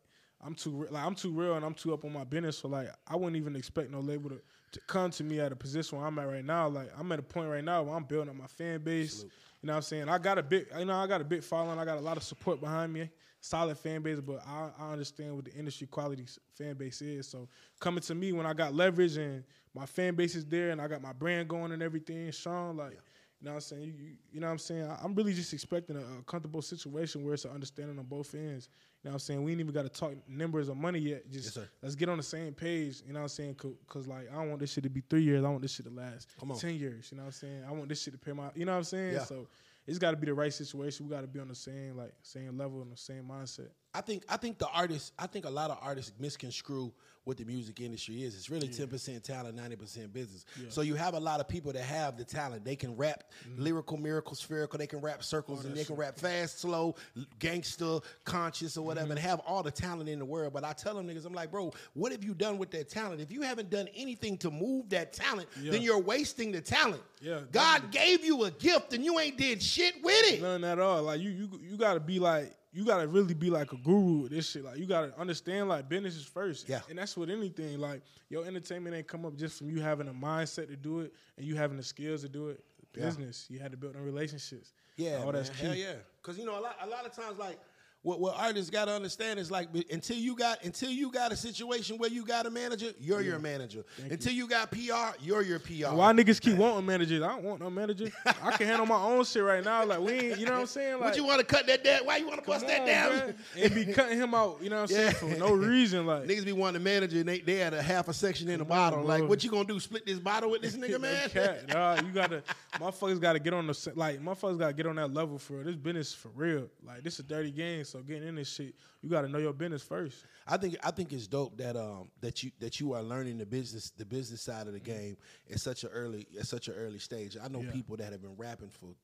I'm 0.45 0.55
too 0.55 0.87
like 0.91 1.03
I'm 1.03 1.15
too 1.15 1.33
real 1.33 1.55
and 1.55 1.65
I'm 1.65 1.75
too 1.75 1.95
up 1.95 2.05
on 2.05 2.13
my 2.13 2.25
business. 2.25 2.59
So 2.59 2.69
like 2.69 2.89
I 3.07 3.17
wouldn't 3.17 3.37
even 3.37 3.57
expect 3.57 3.91
no 3.91 4.01
label 4.01 4.31
to, 4.31 4.41
to 4.73 4.81
come 4.87 5.11
to 5.13 5.25
me 5.25 5.41
at 5.41 5.53
a 5.53 5.57
position 5.57 5.99
where 5.99 6.07
I'm 6.07 6.19
at 6.19 6.29
right 6.29 6.45
now. 6.45 6.69
Like 6.69 6.91
I'm 6.99 7.11
at 7.13 7.19
a 7.19 7.23
point 7.23 7.49
right 7.49 7.65
now 7.65 7.83
where 7.83 7.97
I'm 7.97 8.05
building 8.05 8.29
up 8.29 8.37
my 8.37 8.47
fan 8.47 8.83
base. 8.83 9.25
You 9.63 9.69
know 9.69 9.73
what 9.73 9.77
I'm 9.77 9.83
saying? 9.83 10.09
I 10.11 10.19
got 10.19 10.37
a 10.39 10.43
big, 10.43 10.67
you 10.79 10.85
know, 10.85 10.95
I 10.95 11.07
got 11.07 11.23
a 11.23 11.25
big 11.25 11.43
following. 11.43 11.79
I 11.79 11.87
got 11.87 11.97
a 11.97 12.03
lot 12.03 12.19
of 12.19 12.23
support 12.23 12.61
behind 12.61 12.93
me. 12.93 13.09
Solid 13.41 13.79
fan 13.79 14.03
base, 14.03 14.21
but 14.21 14.43
I, 14.47 14.69
I 14.79 14.93
understand 14.93 15.35
what 15.35 15.47
the 15.47 15.55
industry 15.55 15.87
quality 15.87 16.27
fan 16.55 16.75
base 16.77 17.01
is. 17.01 17.27
So 17.27 17.49
coming 17.81 18.03
to 18.03 18.15
me 18.15 18.33
when 18.33 18.45
I 18.45 18.53
got 18.53 18.75
leverage 18.75 19.17
and 19.17 19.45
my 19.75 19.87
fan 19.87 20.15
base 20.15 20.35
is 20.35 20.45
there 20.47 20.71
and 20.71 20.81
I 20.81 20.89
got 20.89 21.03
my 21.03 21.13
brand 21.13 21.49
going 21.49 21.73
and 21.73 21.83
everything, 21.83 22.31
Sean, 22.31 22.77
like. 22.77 22.99
You 23.41 23.51
know 23.51 23.57
what 23.57 23.57
I'm 23.57 23.61
saying? 23.63 23.83
You, 23.83 23.93
you, 23.93 24.11
you 24.33 24.41
know 24.41 24.47
what 24.47 24.53
I'm 24.55 24.59
saying? 24.59 24.85
I- 24.85 24.99
I'm 25.05 25.15
really 25.15 25.35
just 25.35 25.53
expecting 25.53 25.97
a, 25.97 26.01
a 26.01 26.23
comfortable 26.25 26.63
situation 26.63 27.23
where 27.23 27.35
it's 27.35 27.45
an 27.45 27.51
understanding 27.51 27.99
on 27.99 28.07
both 28.07 28.35
ends. 28.35 28.71
You 29.03 29.09
know 29.09 29.11
what 29.11 29.13
I'm 29.15 29.19
saying? 29.19 29.43
We 29.45 29.51
ain't 29.53 29.61
even 29.61 29.75
got 29.75 29.83
to 29.83 29.91
talk 29.91 30.15
numbers 30.27 30.71
or 30.71 30.75
money 30.77 30.99
yet. 31.01 31.31
Just 31.31 31.55
Yes, 31.55 31.67
let's 31.83 31.95
get 31.95 32.09
on 32.09 32.17
the 32.17 32.23
same 32.23 32.55
page. 32.55 33.03
You 33.07 33.13
know 33.13 33.19
what 33.19 33.25
I'm 33.25 33.29
saying? 33.29 33.57
Because, 33.87 34.07
like, 34.09 34.31
I 34.33 34.37
don't 34.37 34.49
want 34.49 34.61
this 34.61 34.73
shit 34.73 34.85
to 34.85 34.89
be 34.89 35.03
three 35.11 35.25
years. 35.25 35.45
I 35.45 35.49
want 35.51 35.61
this 35.61 35.75
shit 35.75 35.85
to 35.85 35.93
last 35.93 36.29
Come 36.41 36.53
on. 36.53 36.59
10 36.59 36.77
years. 36.77 37.09
You 37.11 37.19
know 37.19 37.25
what 37.25 37.27
I'm 37.27 37.33
saying? 37.33 37.65
I 37.69 37.73
want 37.73 37.89
this 37.91 38.03
shit 38.03 38.15
to 38.15 38.19
pay 38.19 38.33
my, 38.33 38.45
you 38.55 38.65
know 38.65 38.73
what 38.73 38.79
I'm 38.79 38.85
saying? 38.85 39.13
Yeah. 39.15 39.25
So 39.25 39.47
it's 39.87 39.99
got 39.99 40.13
to 40.13 40.17
be 40.17 40.25
the 40.27 40.33
right 40.35 40.55
situation. 40.55 41.07
We 41.07 41.15
got 41.15 41.21
to 41.21 41.27
be 41.27 41.41
on 41.41 41.49
the 41.49 41.55
same, 41.55 41.99
like, 41.99 42.15
same 42.23 42.57
level 42.57 42.81
and 42.81 42.91
the 42.93 42.97
same 42.97 43.25
mindset. 43.25 43.69
I 43.95 44.01
think 44.01 44.25
I 44.29 44.37
think 44.37 44.59
the 44.59 44.69
artists 44.69 45.13
I 45.19 45.27
think 45.27 45.45
a 45.45 45.51
lot 45.51 45.71
of 45.71 45.79
artists 45.81 46.13
misconstrue 46.19 46.93
what 47.25 47.39
the 47.39 47.45
music 47.45 47.81
industry 47.81 48.23
is. 48.23 48.35
It's 48.35 48.51
really 48.51 48.69
ten 48.69 48.87
percent 48.87 49.25
talent, 49.25 49.57
ninety 49.57 49.77
percent 49.77 50.13
business. 50.13 50.45
So 50.69 50.83
you 50.83 50.95
have 50.95 51.15
a 51.15 51.21
lot 51.21 51.41
of 51.41 51.49
people 51.49 51.73
that 51.73 51.83
have 51.83 52.19
the 52.19 52.25
talent. 52.25 52.65
They 52.65 52.77
can 52.77 52.97
rap 52.97 53.25
mm-hmm. 53.49 53.63
lyrical, 53.63 53.97
miracle, 53.97 54.35
spherical. 54.35 54.79
They 54.79 54.87
can 54.87 55.01
rap 55.01 55.23
circles 55.23 55.65
and 55.65 55.75
they 55.75 55.85
can 55.85 55.97
rap 55.97 56.19
fast, 56.19 56.61
slow, 56.61 56.97
gangster, 57.39 58.01
conscious, 58.25 58.77
or 58.77 58.85
whatever, 58.85 59.07
mm-hmm. 59.07 59.13
and 59.13 59.21
have 59.21 59.41
all 59.47 59.63
the 59.63 59.71
talent 59.71 60.09
in 60.09 60.19
the 60.19 60.25
world. 60.25 60.53
But 60.53 60.65
I 60.65 60.73
tell 60.73 60.95
them 60.95 61.07
niggas, 61.09 61.25
I'm 61.25 61.33
like, 61.33 61.51
bro, 61.51 61.73
what 61.95 62.13
have 62.13 62.23
you 62.23 62.35
done 62.35 62.59
with 62.59 62.71
that 62.73 62.91
talent? 62.91 63.21
If 63.21 63.33
you 63.33 63.41
haven't 63.41 63.71
done 63.71 63.89
anything 63.95 64.37
to 64.39 64.51
move 64.51 64.91
that 64.91 65.13
talent, 65.13 65.49
Yeah. 65.61 65.73
then 65.73 65.83
you're 65.83 66.01
wasting 66.01 66.53
the 66.53 66.61
talent. 66.61 67.03
Yeah, 67.21 67.41
God 67.53 67.91
gave 67.91 68.25
you 68.25 68.45
a 68.45 68.51
gift 68.51 68.93
and 68.93 69.03
you 69.03 69.19
ain't 69.19 69.39
did 69.39 69.63
shit 69.63 69.95
with 70.03 70.33
it. 70.33 70.43
None 70.43 70.63
at 70.65 70.79
all. 70.79 71.05
Like 71.05 71.21
you, 71.21 71.31
you, 71.31 71.61
you 71.63 71.77
gotta 71.79 72.01
be 72.01 72.19
like, 72.19 72.55
you 72.75 72.85
gotta 72.85 73.07
really 73.07 73.35
be 73.35 73.51
like 73.51 73.73
a 73.73 73.77
guru 73.77 74.23
with 74.23 74.33
this 74.33 74.51
shit. 74.51 74.65
Like 74.65 74.79
you 74.79 74.87
gotta 74.87 75.19
understand 75.19 75.69
like 75.69 75.89
business 75.89 76.17
is 76.17 76.25
first. 76.25 76.69
Yeah. 76.69 76.81
And 76.91 76.99
that's 76.99 77.17
with 77.17 77.31
anything. 77.31 77.79
Like 77.79 78.03
your 78.29 78.45
entertainment 78.45 78.97
ain't 78.97 79.07
come 79.07 79.25
up 79.25 79.37
just 79.37 79.59
from 79.59 79.71
you 79.71 79.81
having 79.81 80.09
a 80.09 80.13
mindset 80.13 80.69
to 80.69 80.77
do 80.77 81.01
it 81.01 81.15
and 81.39 81.47
you 81.47 81.55
having 81.55 81.77
the 81.77 81.85
skills 81.85 82.23
to 82.23 82.29
do 82.29 82.49
it. 82.49 82.65
Yeah. 82.97 83.05
Business. 83.05 83.47
You 83.49 83.61
had 83.61 83.71
to 83.71 83.77
build 83.77 83.95
them 83.95 84.05
relationships. 84.05 84.73
Yeah, 84.97 85.19
all 85.19 85.27
man. 85.27 85.35
that's 85.35 85.51
key. 85.51 85.67
Hell 85.67 85.75
yeah. 85.75 85.95
Because 86.21 86.39
you 86.39 86.45
know, 86.45 86.59
a 86.59 86.63
lot, 86.63 86.77
a 86.83 86.87
lot 86.87 87.07
of 87.07 87.13
times, 87.13 87.39
like 87.39 87.59
what, 88.05 88.21
what 88.21 88.37
artists 88.39 88.71
got 88.71 88.85
to 88.85 88.93
understand 88.93 89.41
is 89.41 89.51
like 89.51 89.69
until 89.91 90.17
you 90.17 90.37
got 90.37 90.63
until 90.63 90.91
you 90.91 91.11
got 91.11 91.33
a 91.33 91.37
situation 91.37 91.99
where 91.99 92.09
you 92.11 92.25
got 92.25 92.47
a 92.47 92.51
manager, 92.51 92.93
you're 93.01 93.21
your 93.23 93.39
manager. 93.41 93.85
until 94.11 94.33
you. 94.33 94.47
got 94.47 94.71
PR, 94.71 95.17
you're 95.21 95.43
your 95.43 95.59
PR. 95.59 95.95
Why 95.95 96.13
niggas 96.13 96.39
keep 96.41 96.57
wanting 96.59 96.85
managers? 96.87 97.23
I 97.23 97.29
don't 97.29 97.43
want 97.45 97.61
no 97.61 97.71
manager. 97.71 98.11
I 98.27 98.57
can 98.57 98.67
handle 98.67 98.85
my 98.87 99.01
own 99.03 99.25
shit 99.25 99.43
right 99.43 99.65
now. 99.65 99.85
Like 99.85 100.01
we 100.01 100.13
ain't, 100.13 100.39
you 100.39 100.45
know 100.47 100.53
what 100.53 100.61
I'm 100.61 100.67
saying? 100.67 100.95
Like 101.01 101.05
Would 101.07 101.17
you 101.17 101.25
want 101.25 101.41
to 101.41 101.47
cut 101.47 101.67
that 101.67 101.83
down? 101.83 102.05
Why 102.05 102.19
you 102.19 102.29
want 102.29 102.41
to 102.41 102.47
bust 102.47 102.67
that 102.67 102.85
down? 102.87 103.35
and 103.59 103.75
be 103.75 103.87
cutting 103.87 104.19
him 104.19 104.35
out. 104.35 104.59
You 104.61 104.69
know 104.71 104.83
what 104.83 104.91
I'm 104.93 104.97
Yeah. 104.97 105.11
saying? 105.13 105.33
For 105.33 105.39
no 105.41 105.53
reason. 105.55 106.07
Like 106.07 106.25
Niggas 106.25 106.45
be 106.45 106.53
wanting 106.53 106.83
a 106.83 106.85
manager 106.85 107.21
and 107.21 107.29
they, 107.29 107.41
they 107.41 107.57
had 107.57 107.73
a 107.73 107.83
half 107.83 108.09
a 108.09 108.13
section 108.13 108.49
in 108.51 108.59
the 108.59 108.65
bottle. 108.67 108.99
bro. 109.01 109.09
Like, 109.09 109.29
what 109.29 109.43
you 109.43 109.51
gonna 109.51 109.65
do? 109.65 109.81
Split 109.81 110.05
this 110.05 110.19
bottle 110.19 110.51
with 110.51 110.61
this 110.61 110.77
nigga, 110.77 111.01
man? 111.01 111.31
cat, 111.31 111.67
dawg. 111.69 112.03
you 112.07 112.13
gotta, 112.13 112.43
motherfuckers 112.75 113.21
gotta 113.21 113.39
get 113.39 113.55
on 113.55 113.67
the 113.67 113.93
like, 113.95 114.21
motherfuckers 114.23 114.59
gotta 114.59 114.75
get 114.75 114.87
on 114.87 114.97
that 114.97 115.15
level 115.15 115.39
for 115.39 115.55
real. 115.55 115.65
This 115.65 115.77
business 115.77 116.13
for 116.13 116.29
real. 116.35 116.69
Like, 116.87 117.03
this 117.03 117.19
a 117.19 117.23
dirty 117.23 117.51
game, 117.51 117.85
so 117.85 117.94
So 117.95 118.01
getting 118.03 118.27
in 118.27 118.35
this 118.35 118.53
shit, 118.53 118.75
you 119.03 119.09
got 119.09 119.21
to 119.23 119.29
know 119.29 119.39
your 119.39 119.53
business 119.53 119.81
first. 119.81 120.27
I 120.49 120.57
think 120.57 120.75
I 120.83 120.91
think 120.91 121.13
it's 121.13 121.29
dope 121.29 121.57
that 121.59 121.77
um 121.77 122.11
that 122.23 122.43
you 122.43 122.51
that 122.59 122.81
you 122.81 122.93
are 122.93 123.05
learning 123.05 123.39
the 123.39 123.47
business 123.47 123.91
the 123.91 124.05
business 124.05 124.43
side 124.43 124.67
of 124.67 124.73
the 124.73 124.81
game 124.81 125.17
at 125.49 125.61
such 125.61 125.85
an 125.85 125.91
early 125.93 126.27
at 126.37 126.49
such 126.49 126.67
an 126.67 126.75
early 126.75 126.99
stage. 126.99 127.37
I 127.41 127.47
know 127.47 127.61
Yeah. 127.61 127.71
people 127.71 127.97
that 127.99 128.11
have 128.11 128.21
been 128.21 128.37
rapping 128.37 128.71
for 128.71 128.97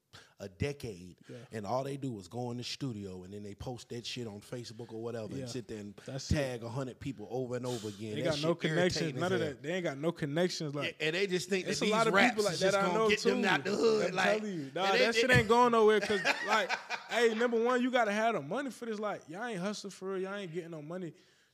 a 0.42 0.48
decade 0.48 1.16
Yeah. 1.28 1.36
and 1.52 1.66
all 1.66 1.84
they 1.84 1.98
do 1.98 2.18
is 2.18 2.26
go 2.26 2.50
in 2.50 2.56
the 2.56 2.64
studio 2.64 3.24
and 3.24 3.32
then 3.34 3.42
they 3.42 3.54
post 3.54 3.90
that 3.90 4.06
shit 4.06 4.26
on 4.26 4.40
Facebook 4.40 4.90
or 4.90 5.02
whatever 5.02 5.34
Yeah. 5.34 5.40
and 5.42 5.48
sit 5.50 5.68
there 5.68 5.76
and 5.78 5.92
That's 6.06 6.28
tag 6.28 6.62
a 6.62 6.68
hundred 6.70 6.98
people 6.98 7.28
over 7.30 7.56
and 7.56 7.66
over 7.66 7.88
again. 7.88 8.14
They 8.14 8.22
That 8.22 8.30
got 8.30 8.42
no 8.42 8.54
connections. 8.54 9.20
None 9.20 9.32
of 9.34 9.40
that. 9.40 9.62
They 9.62 9.72
ain't 9.74 9.84
got 9.84 9.98
no 9.98 10.12
connections. 10.12 10.74
Like 10.74 10.96
And 10.98 11.14
they 11.14 11.26
just 11.26 11.50
think 11.50 11.66
that 11.66 11.72
it's 11.72 11.82
a 11.82 11.84
these 11.84 11.92
lot 11.92 12.06
of 12.06 12.14
people 12.14 12.44
like 12.44 12.56
that 12.56 12.74
I 12.74 12.90
know 12.94 13.10
get 13.10 13.18
too. 13.18 13.30
them 13.30 13.44
out 13.44 13.64
the 13.64 13.70
hood. 13.72 14.06
I'm 14.10 14.14
like, 14.16 14.38
telling 14.40 14.54
you, 14.54 14.70
nah, 14.74 14.84
and 14.84 14.94
they- 14.94 15.04
that 15.06 15.14
shit 15.14 15.30
ain't 15.30 15.48
going 15.56 15.72
nowhere. 15.72 16.00
Cause 16.00 16.20
like, 16.48 16.70
hey, 17.10 17.34
number 17.34 17.62
one, 17.62 17.82
you 17.82 17.90
gotta 17.90 18.12
have 18.12 18.34
the 18.34 18.40
money 18.40 18.70
for 18.70 18.86
this. 18.86 18.98
Like, 18.98 19.20
y'all 19.28 19.44
ain't 19.44 19.60
hustling 19.60 19.90
for 19.90 20.12
real. 20.14 20.22
Y'all 20.22 20.34
ain't 20.36 20.54
getting 20.54 20.70
no 20.70 20.80
money 20.80 21.12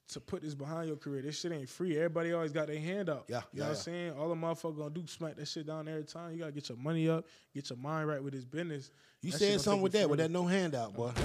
to 0.09 0.21
put 0.21 0.43
this 0.43 0.55
behind 0.55 0.89
your 0.89 0.97
career. 0.97 1.23
This 1.23 1.41
shit 1.41 1.53
ain't 1.53 1.69
free. 1.69 1.97
Everybody 1.97 2.33
always 2.33 2.53
got 2.53 2.69
their 2.69 2.79
hand 2.79 3.11
out. 3.11 3.25
Yeah, 3.29 3.37
you 3.37 3.43
yeah, 3.55 3.59
know 3.61 3.65
what 3.65 3.77
I'm 3.77 3.83
saying. 3.83 4.13
All 4.19 4.29
the 4.29 4.35
motherfucker 4.35 4.79
gonna 4.79 4.91
do 4.91 5.07
smack 5.07 5.37
that 5.37 5.49
shit 5.49 5.67
down 5.67 5.89
every 5.89 6.05
time. 6.05 6.33
You 6.33 6.39
gotta 6.39 6.53
get 6.53 6.69
your 6.69 6.79
money 6.79 7.09
up, 7.09 7.27
get 7.55 7.69
your 7.71 7.79
mind 7.79 8.09
right 8.09 8.23
with 8.23 8.35
this 8.35 8.45
business. 8.45 8.91
You 9.23 9.33
That 9.33 9.39
said 9.39 9.61
something 9.61 9.83
with 9.83 9.95
you 9.95 10.01
that, 10.01 10.11
with 10.11 10.19
that 10.21 10.31
no 10.31 10.45
handout, 10.45 10.95
boy. 10.95 11.09
You. 11.17 11.25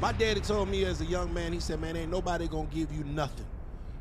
My 0.00 0.12
daddy 0.12 0.40
told 0.40 0.68
me 0.68 0.84
as 0.84 1.00
a 1.00 1.04
young 1.04 1.34
man, 1.34 1.52
he 1.52 1.60
said, 1.60 1.80
man, 1.80 1.96
ain't 1.96 2.10
nobody 2.10 2.46
gonna 2.46 2.68
give 2.70 2.92
you 2.92 3.02
nothing. 3.04 3.46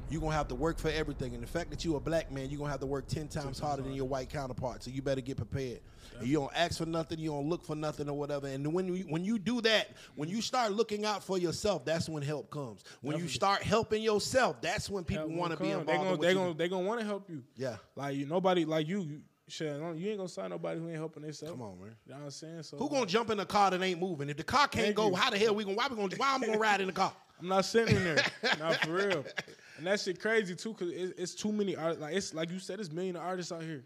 You're 0.10 0.22
gonna 0.22 0.34
have 0.34 0.48
to 0.50 0.56
work 0.56 0.80
for 0.80 0.90
everything. 0.90 1.34
And 1.34 1.44
the 1.44 1.48
fact 1.48 1.70
that 1.72 1.84
you 1.84 1.96
a 1.96 2.00
black 2.00 2.32
man, 2.32 2.50
you're 2.50 2.60
gonna 2.60 2.72
have 2.72 2.80
to 2.80 2.86
work 2.86 3.08
10 3.08 3.28
times 3.28 3.60
harder 3.60 3.84
than 3.84 3.94
your 3.94 4.06
white 4.08 4.30
counterpart. 4.30 4.84
So 4.84 4.92
you 4.92 5.02
better 5.02 5.22
get 5.22 5.38
prepared. 5.38 5.80
And 6.20 6.28
you 6.28 6.40
don't 6.40 6.52
ask 6.56 6.78
for 6.78 6.86
nothing, 6.86 7.20
you 7.20 7.30
don't 7.30 7.48
look 7.48 7.64
for 7.64 7.76
nothing 7.76 8.10
or 8.10 8.18
whatever. 8.18 8.48
And 8.48 8.74
when 8.74 8.94
you 8.94 9.04
when 9.10 9.24
you 9.24 9.38
do 9.38 9.62
that, 9.62 9.90
when 10.16 10.30
you 10.30 10.42
start 10.42 10.72
looking 10.72 11.06
out 11.06 11.24
for 11.24 11.38
yourself, 11.38 11.86
that's 11.86 12.10
when 12.10 12.24
help 12.24 12.50
comes. 12.50 12.84
When 13.02 13.18
you 13.18 13.28
start 13.28 13.62
helping 13.62 14.02
yourself, 14.02 14.62
that's 14.62 14.90
when 14.90 15.04
people 15.04 15.30
want 15.30 15.52
to 15.52 15.58
be 15.58 15.70
involved. 15.70 15.88
They 15.88 15.96
in 15.96 16.04
gonna 16.04 16.18
they 16.18 16.34
gonna 16.34 16.54
they 16.54 16.70
gonna 16.70 16.88
want 16.88 17.00
to 17.00 17.06
help 17.06 17.30
you. 17.30 17.44
Yeah. 17.56 17.78
Like 17.96 18.16
you, 18.16 18.26
nobody 18.26 18.66
like 18.66 18.88
you. 18.88 19.02
you 19.02 19.22
shit, 19.48 19.76
you 19.96 20.10
ain't 20.10 20.18
gonna 20.18 20.28
sign 20.30 20.50
nobody 20.50 20.80
who 20.80 20.88
ain't 20.88 20.98
helping 20.98 21.24
themselves. 21.24 21.54
Come 21.54 21.62
on, 21.62 21.80
man. 21.80 21.96
You 22.06 22.14
know 22.14 22.20
what 22.20 22.26
I'm 22.26 22.32
saying? 22.32 22.64
So 22.64 22.78
Who 22.78 22.90
gonna 22.90 23.06
jump 23.06 23.30
in 23.30 23.40
a 23.40 23.46
car 23.46 23.72
that 23.72 23.82
ain't 23.82 24.00
moving? 24.00 24.30
If 24.30 24.38
the 24.38 24.44
car 24.44 24.68
can't 24.68 24.86
Thank 24.86 24.96
go, 24.96 25.10
you. 25.10 25.16
how 25.16 25.30
the 25.30 25.38
hell 25.38 25.56
we 25.56 25.64
gonna 25.64 25.76
why 25.76 25.88
we 25.88 25.96
gonna 25.96 26.16
why 26.18 26.34
I'm 26.34 26.42
gonna 26.42 26.58
ride 26.58 26.82
in 26.82 26.88
the 26.88 26.94
car? 26.94 27.14
I'm 27.40 27.48
not 27.48 27.66
sitting 27.66 27.96
in 27.96 28.04
there. 28.04 28.26
not 28.60 28.78
for 28.78 28.94
real. 28.94 29.26
And 29.78 29.86
that 29.88 30.00
shit 30.00 30.20
crazy 30.20 30.56
too, 30.56 30.74
cause 30.74 30.90
it, 30.90 31.14
it's 31.18 31.36
too 31.36 31.52
many 31.52 31.76
artists. 31.76 32.02
Like 32.02 32.16
it's 32.16 32.34
like 32.34 32.50
you 32.52 32.60
said, 32.60 32.80
it's 32.80 32.92
million 32.92 33.16
artists 33.16 33.52
out 33.52 33.62
here, 33.62 33.84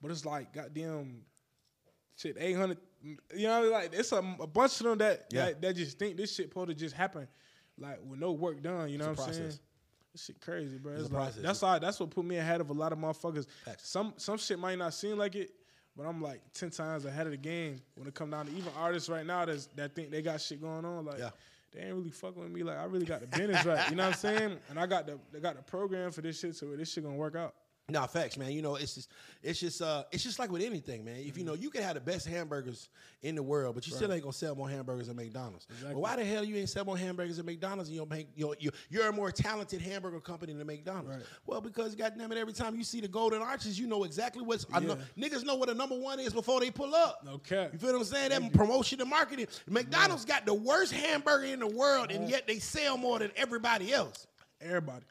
but 0.00 0.10
it's 0.10 0.24
like 0.24 0.52
goddamn 0.52 1.22
shit, 2.16 2.36
eight 2.38 2.54
hundred. 2.54 2.78
You 3.02 3.48
know, 3.48 3.68
like 3.70 3.92
it's 3.92 4.12
a, 4.12 4.18
a 4.40 4.46
bunch 4.46 4.80
of 4.80 4.86
them 4.86 4.98
that, 4.98 5.26
Yeah. 5.30 5.46
that 5.46 5.62
that 5.62 5.76
just 5.76 5.98
think 5.98 6.16
this 6.16 6.34
shit 6.34 6.48
supposed 6.48 6.68
to 6.68 6.74
just 6.74 6.94
happen, 6.94 7.26
like 7.78 7.98
with 8.06 8.20
no 8.20 8.32
work 8.32 8.62
done. 8.62 8.88
You 8.90 8.98
know 8.98 9.10
It's 9.10 9.18
what 9.20 9.28
I'm 9.28 9.34
saying? 9.34 9.52
This 10.12 10.24
shit 10.26 10.40
crazy, 10.40 10.76
bro. 10.78 10.92
It's 10.92 11.02
It's 11.04 11.10
like, 11.12 11.22
process. 11.24 11.42
that's 11.42 11.62
why 11.62 11.78
that's 11.80 11.98
what 11.98 12.10
put 12.10 12.24
me 12.24 12.36
ahead 12.36 12.60
of 12.60 12.70
a 12.70 12.72
lot 12.72 12.92
of 12.92 12.98
motherfuckers. 12.98 13.46
Facts. 13.64 13.88
Some 13.88 14.14
some 14.18 14.38
shit 14.38 14.58
might 14.58 14.78
not 14.78 14.94
seem 14.94 15.16
like 15.18 15.34
it, 15.34 15.50
but 15.96 16.04
I'm 16.04 16.22
like 16.22 16.40
ten 16.54 16.70
times 16.70 17.04
ahead 17.04 17.26
of 17.26 17.32
the 17.32 17.38
game 17.38 17.80
when 17.96 18.06
it 18.06 18.14
come 18.14 18.30
down 18.30 18.46
to 18.46 18.52
even 18.52 18.70
artists 18.78 19.08
right 19.08 19.26
now 19.26 19.44
that's, 19.46 19.66
that 19.74 19.94
think 19.96 20.10
they 20.12 20.22
got 20.22 20.40
shit 20.40 20.60
going 20.60 20.84
on. 20.84 21.06
Like 21.06 21.18
Yeah. 21.18 21.30
They 21.72 21.80
ain't 21.80 21.94
really 21.94 22.10
fucking 22.10 22.42
with 22.42 22.52
me. 22.52 22.62
Like 22.62 22.78
I 22.78 22.84
really 22.84 23.06
got 23.06 23.20
the 23.20 23.26
business 23.26 23.64
right. 23.64 23.88
You 23.90 23.96
know 23.96 24.04
what 24.04 24.14
I'm 24.14 24.18
saying? 24.18 24.58
And 24.68 24.78
I 24.78 24.86
got 24.86 25.06
the 25.06 25.18
I 25.34 25.38
got 25.38 25.56
the 25.56 25.62
program 25.62 26.10
for 26.10 26.20
this 26.20 26.38
shit, 26.38 26.54
so 26.54 26.66
this 26.76 26.92
shit 26.92 27.04
gonna 27.04 27.16
work 27.16 27.36
out. 27.36 27.54
Nah, 27.92 28.06
facts, 28.06 28.38
man. 28.38 28.52
You 28.52 28.62
know, 28.62 28.76
it's 28.76 28.94
just, 28.94 29.10
it's 29.42 29.60
just, 29.60 29.82
uh, 29.82 30.04
it's 30.10 30.22
just 30.22 30.38
like 30.38 30.50
with 30.50 30.62
anything, 30.62 31.04
man. 31.04 31.16
If 31.18 31.36
you 31.36 31.44
know, 31.44 31.52
you 31.52 31.68
can 31.68 31.82
have 31.82 31.94
the 31.94 32.00
best 32.00 32.26
hamburgers 32.26 32.88
in 33.20 33.34
the 33.34 33.42
world, 33.42 33.74
but 33.74 33.86
you 33.86 33.94
still 33.94 34.10
ain't 34.10 34.22
gonna 34.22 34.32
sell 34.32 34.54
more 34.54 34.68
hamburgers 34.68 35.08
than 35.08 35.16
McDonald's. 35.16 35.66
Exactly. 35.68 35.92
But 35.92 36.00
why 36.00 36.16
the 36.16 36.24
hell 36.24 36.42
you 36.42 36.56
ain't 36.56 36.70
sell 36.70 36.86
more 36.86 36.96
hamburgers 36.96 37.36
than 37.36 37.44
McDonald's? 37.44 37.90
And 37.90 37.96
you 37.96 38.06
make, 38.06 38.28
you're, 38.34 38.56
you're, 38.88 39.08
a 39.08 39.12
more 39.12 39.30
talented 39.30 39.82
hamburger 39.82 40.20
company 40.20 40.54
than 40.54 40.66
McDonald's. 40.66 41.10
Right. 41.10 41.26
Well, 41.46 41.60
because 41.60 41.94
goddamn 41.94 42.32
it, 42.32 42.38
every 42.38 42.54
time 42.54 42.76
you 42.76 42.82
see 42.82 43.02
the 43.02 43.08
golden 43.08 43.42
arches, 43.42 43.78
you 43.78 43.86
know 43.86 44.04
exactly 44.04 44.42
what's. 44.42 44.64
I 44.72 44.80
know, 44.80 44.96
niggas 45.18 45.44
know 45.44 45.56
what 45.56 45.68
a 45.68 45.74
number 45.74 45.98
one 45.98 46.18
is 46.18 46.32
before 46.32 46.60
they 46.60 46.70
pull 46.70 46.94
up. 46.94 47.26
Okay. 47.28 47.68
You 47.74 47.78
feel 47.78 47.92
what 47.92 47.98
I'm 47.98 48.04
saying? 48.04 48.30
That 48.30 48.52
promotion 48.54 49.02
and 49.02 49.10
marketing. 49.10 49.48
McDonald's 49.68 50.24
got 50.24 50.46
the 50.46 50.54
worst 50.54 50.92
hamburger 50.92 51.44
in 51.44 51.60
the 51.60 51.68
world, 51.68 52.10
and 52.10 52.28
yet 52.28 52.46
they 52.46 52.58
sell 52.58 52.96
more 52.96 53.18
than 53.18 53.30
everybody 53.36 53.92
else. 53.92 54.26
Everybody. 54.62 55.04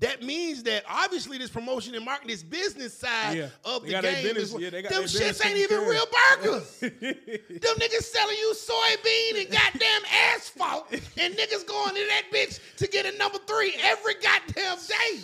That 0.00 0.22
means 0.22 0.62
that 0.62 0.84
obviously 0.88 1.38
this 1.38 1.50
promotion 1.50 1.94
and 1.96 2.04
marketing, 2.04 2.30
this 2.30 2.42
business 2.44 2.96
side 2.96 3.36
Yeah. 3.36 3.48
of 3.64 3.82
They 3.82 3.94
the 3.94 4.02
game, 4.02 4.22
business- 4.34 4.54
is, 4.54 4.60
yeah, 4.60 4.70
they 4.70 4.82
got 4.82 4.92
them 4.92 5.02
shits 5.04 5.44
ain't 5.44 5.56
even 5.58 5.80
real 5.88 6.04
burgers. 6.30 6.78
them 6.80 6.90
niggas 6.92 8.02
selling 8.04 8.36
you 8.36 8.54
soybean 8.54 9.40
and 9.42 9.50
goddamn 9.50 10.02
asphalt, 10.36 10.92
and 10.92 11.34
niggas 11.34 11.66
going 11.66 11.94
to 11.96 12.06
that 12.08 12.22
bitch 12.32 12.60
to 12.76 12.86
get 12.86 13.06
a 13.12 13.18
number 13.18 13.38
three 13.46 13.74
every 13.82 14.14
goddamn 14.22 14.76
day. 14.86 15.20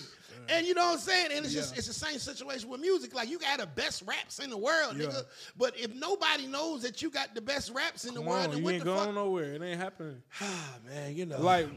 And 0.49 0.67
you 0.67 0.75
know 0.75 0.87
what 0.87 0.95
I'm 0.95 0.99
saying? 0.99 1.29
And 1.33 1.45
it's 1.45 1.55
just 1.55 1.75
it's 1.79 1.87
the 1.87 1.95
same 1.95 2.19
situation 2.19 2.69
with 2.69 2.81
music. 2.81 3.15
Like 3.15 3.31
you 3.31 3.39
got 3.39 3.61
the 3.61 3.67
best 3.67 4.03
raps 4.07 4.41
in 4.41 4.51
the 4.51 4.59
world, 4.59 4.97
Yeah. 4.97 5.07
nigga. 5.07 5.25
But 5.57 5.79
if 5.79 5.95
nobody 5.95 6.47
knows 6.47 6.83
that 6.83 7.01
you 7.01 7.09
got 7.11 7.35
the 7.35 7.41
best 7.41 7.71
raps 7.71 8.05
in 8.05 8.13
the 8.13 8.21
world, 8.21 8.47
on, 8.47 8.51
then 8.51 8.63
you 8.65 8.71
ain't 8.71 8.81
the 8.81 8.85
going 8.85 9.07
fuck? 9.07 9.15
nowhere. 9.15 9.55
It 9.55 9.63
ain't 9.63 9.81
happening. 9.81 10.21
Ah, 10.43 10.75
man, 10.85 11.17
you 11.17 11.25
know. 11.27 11.41
Like, 11.41 11.69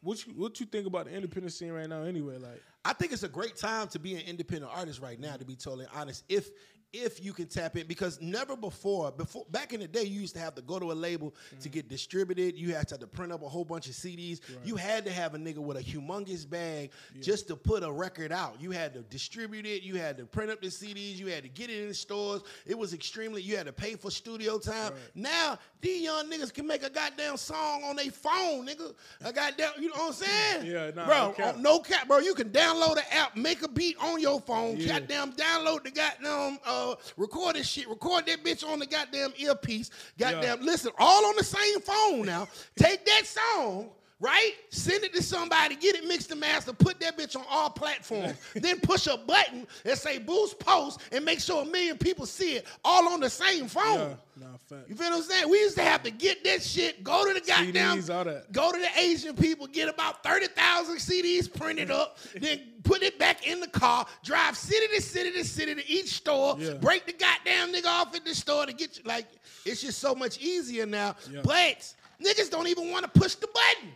what 0.00 0.26
you 0.26 0.32
what 0.34 0.60
you 0.60 0.66
think 0.66 0.86
about 0.86 1.06
the 1.06 1.12
independent 1.12 1.52
scene 1.52 1.72
right 1.72 1.88
now? 1.88 2.02
Anyway, 2.02 2.38
like, 2.38 2.62
I 2.84 2.92
think 2.92 3.12
it's 3.12 3.22
a 3.22 3.28
great 3.28 3.56
time 3.56 3.88
to 3.88 3.98
be 3.98 4.14
an 4.14 4.22
independent 4.22 4.70
artist 4.74 5.00
right 5.00 5.18
now, 5.18 5.36
to 5.36 5.44
be 5.44 5.56
totally 5.56 5.86
honest. 5.94 6.24
If 6.28 6.50
if 6.92 7.22
you 7.22 7.32
can 7.34 7.46
tap 7.46 7.76
in, 7.76 7.86
because 7.86 8.18
never 8.20 8.56
before, 8.56 9.12
before 9.12 9.44
back 9.50 9.74
in 9.74 9.80
the 9.80 9.86
day, 9.88 10.04
you 10.04 10.20
used 10.20 10.34
to 10.34 10.40
have 10.40 10.54
to 10.54 10.62
go 10.62 10.78
to 10.78 10.90
a 10.90 10.94
label 10.94 11.34
to 11.60 11.68
get 11.68 11.88
distributed. 11.88 12.56
You 12.56 12.74
had 12.74 12.88
to, 12.88 12.94
have 12.94 13.00
to 13.00 13.06
print 13.06 13.30
up 13.30 13.42
a 13.42 13.48
whole 13.48 13.64
bunch 13.64 13.88
of 13.88 13.92
CDs. 13.94 14.40
You 14.64 14.76
had 14.76 15.04
to 15.04 15.12
have 15.12 15.34
a 15.34 15.38
nigga 15.38 15.58
with 15.58 15.76
a 15.76 15.82
humongous 15.82 16.48
bag 16.48 16.90
just 17.20 17.46
to 17.48 17.56
put 17.56 17.82
a 17.82 17.92
record 17.92 18.32
out. 18.32 18.56
You 18.60 18.70
had 18.70 18.94
to 18.94 19.00
distribute 19.02 19.66
it. 19.66 19.82
You 19.82 19.96
had 19.96 20.16
to 20.16 20.24
print 20.24 20.50
up 20.50 20.62
the 20.62 20.68
CDs. 20.68 21.18
You 21.18 21.26
had 21.26 21.42
to 21.42 21.48
get 21.50 21.68
it 21.68 21.86
in 21.86 21.92
stores. 21.92 22.42
It 22.66 22.78
was 22.78 22.94
extremely. 22.94 23.42
You 23.42 23.56
had 23.58 23.66
to 23.66 23.72
pay 23.72 23.94
for 23.94 24.10
studio 24.10 24.58
time. 24.58 24.94
Now 25.14 25.58
these 25.82 26.02
young 26.02 26.30
niggas 26.30 26.54
can 26.54 26.66
make 26.66 26.82
a 26.82 26.90
goddamn 26.90 27.36
song 27.36 27.84
on 27.84 27.96
their 27.96 28.10
phone, 28.10 28.66
nigga. 28.66 28.94
A 29.24 29.32
goddamn, 29.32 29.72
you 29.78 29.88
know 29.88 29.94
what 29.96 30.06
I'm 30.06 30.12
saying? 30.14 30.66
Yeah, 30.66 30.90
nah, 30.96 31.06
bro. 31.06 31.26
no 31.28 31.32
cap. 31.32 31.54
on- 31.56 31.62
no 31.62 31.78
cap, 31.80 32.08
bro. 32.08 32.18
You 32.18 32.34
can 32.34 32.48
download 32.48 32.94
the 32.94 33.14
app, 33.14 33.36
make 33.36 33.62
a 33.62 33.68
beat 33.68 33.96
on 34.00 34.20
your 34.20 34.40
phone, 34.40 34.78
Yeah. 34.78 35.00
goddamn 35.00 35.32
download 35.34 35.84
the 35.84 35.90
goddamn 35.90 36.58
uh 36.64 36.77
Uh, 36.78 36.94
record 37.16 37.56
this 37.56 37.68
shit, 37.68 37.88
record 37.88 38.26
that 38.26 38.44
bitch 38.44 38.64
on 38.64 38.78
the 38.78 38.86
goddamn 38.86 39.32
earpiece, 39.36 39.90
goddamn 40.16 40.60
listen, 40.62 40.92
all 40.98 41.26
on 41.26 41.34
the 41.36 41.44
same 41.44 41.80
phone 41.80 42.26
now. 42.26 42.46
Take 42.76 43.04
that 43.04 43.22
song. 43.26 43.90
Right? 44.20 44.54
Send 44.70 45.04
it 45.04 45.14
to 45.14 45.22
somebody, 45.22 45.76
get 45.76 45.94
it 45.94 46.04
mixed 46.08 46.32
and 46.32 46.40
mastered, 46.40 46.76
put 46.76 46.98
that 46.98 47.16
bitch 47.16 47.36
on 47.36 47.44
all 47.48 47.70
platforms. 47.70 48.34
then 48.54 48.80
push 48.80 49.06
a 49.06 49.16
button 49.16 49.64
and 49.84 49.96
say 49.96 50.18
boost 50.18 50.58
post 50.58 51.00
and 51.12 51.24
make 51.24 51.38
sure 51.38 51.62
a 51.62 51.64
million 51.64 51.96
people 51.96 52.26
see 52.26 52.56
it 52.56 52.66
all 52.84 53.08
on 53.12 53.20
the 53.20 53.30
same 53.30 53.68
phone. 53.68 54.16
yeah, 54.40 54.46
nah. 54.70 54.76
You 54.88 54.96
feel 54.96 55.10
what 55.10 55.16
I'm 55.18 55.22
saying? 55.22 55.48
We 55.48 55.60
used 55.60 55.76
to 55.76 55.84
have 55.84 56.02
to 56.02 56.10
get 56.10 56.42
that 56.42 56.64
shit, 56.64 57.04
go 57.04 57.26
to 57.28 57.32
the 57.32 57.46
goddamn, 57.46 57.98
CDs, 57.98 58.42
go 58.50 58.72
to 58.72 58.78
the 58.78 59.00
Asian 59.00 59.36
people, 59.36 59.68
get 59.68 59.88
about 59.88 60.24
30,000 60.24 60.96
CDs 60.96 61.52
printed 61.52 61.92
up, 61.92 62.18
then 62.40 62.60
put 62.82 63.02
it 63.04 63.20
back 63.20 63.46
in 63.46 63.60
the 63.60 63.68
car, 63.68 64.04
drive 64.24 64.56
city 64.56 64.88
to 64.96 65.00
city 65.00 65.30
to 65.30 65.44
city 65.44 65.76
to 65.76 65.88
each 65.88 66.08
store, 66.08 66.56
Yeah. 66.58 66.74
break 66.74 67.06
the 67.06 67.12
goddamn 67.12 67.72
nigga 67.72 67.86
off 67.86 68.16
at 68.16 68.24
the 68.24 68.34
store 68.34 68.66
to 68.66 68.72
get 68.72 68.96
you. 68.96 69.04
Like, 69.06 69.26
it's 69.64 69.80
just 69.80 70.00
so 70.00 70.12
much 70.12 70.38
easier 70.40 70.86
now. 70.86 71.14
Yeah. 71.30 71.42
But 71.44 71.94
niggas 72.20 72.50
don't 72.50 72.66
even 72.66 72.90
want 72.90 73.04
to 73.04 73.20
push 73.20 73.36
the 73.36 73.46
button. 73.46 73.92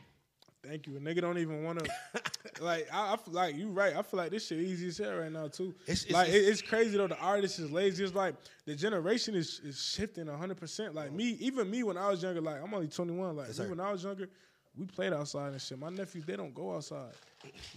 Thank 0.64 0.86
you. 0.86 0.96
A 0.96 1.00
nigga 1.00 1.20
don't 1.20 1.38
even 1.38 1.64
want 1.64 1.80
to. 1.84 1.90
like 2.62 2.86
I, 2.92 3.14
I 3.14 3.16
feel 3.16 3.34
like 3.34 3.56
you 3.56 3.68
right. 3.68 3.96
I 3.96 4.02
feel 4.02 4.18
like 4.18 4.30
this 4.30 4.46
shit 4.46 4.58
easy 4.60 4.88
as 4.88 4.98
hell 4.98 5.16
right 5.16 5.32
now 5.32 5.48
too. 5.48 5.74
It's- 5.82 6.04
it's- 6.04 6.12
like 6.12 6.28
it's- 6.28 6.46
it's 6.48 6.62
crazy 6.62 6.96
though. 6.96 7.08
The 7.08 7.18
artist 7.18 7.58
is 7.58 7.70
lazy. 7.70 8.04
It's 8.04 8.14
like 8.14 8.36
the 8.64 8.74
generation 8.76 9.34
is 9.34 9.60
is 9.64 9.80
shifting 9.82 10.26
hundred 10.28 10.58
percent. 10.58 10.94
Like 10.94 11.12
me, 11.12 11.36
even 11.40 11.68
me 11.70 11.82
when 11.82 11.96
I 11.96 12.08
was 12.10 12.22
younger. 12.22 12.40
Like 12.40 12.62
I'm 12.62 12.72
only 12.72 12.86
21. 12.88 13.36
Like 13.36 13.58
me 13.58 13.66
when 13.66 13.80
I 13.80 13.90
was 13.90 14.04
younger, 14.04 14.28
we 14.78 14.86
played 14.86 15.12
outside 15.12 15.52
and 15.52 15.60
shit. 15.60 15.78
My 15.78 15.90
nephews 15.90 16.24
they 16.24 16.36
don't 16.36 16.54
go 16.54 16.74
outside. 16.76 17.12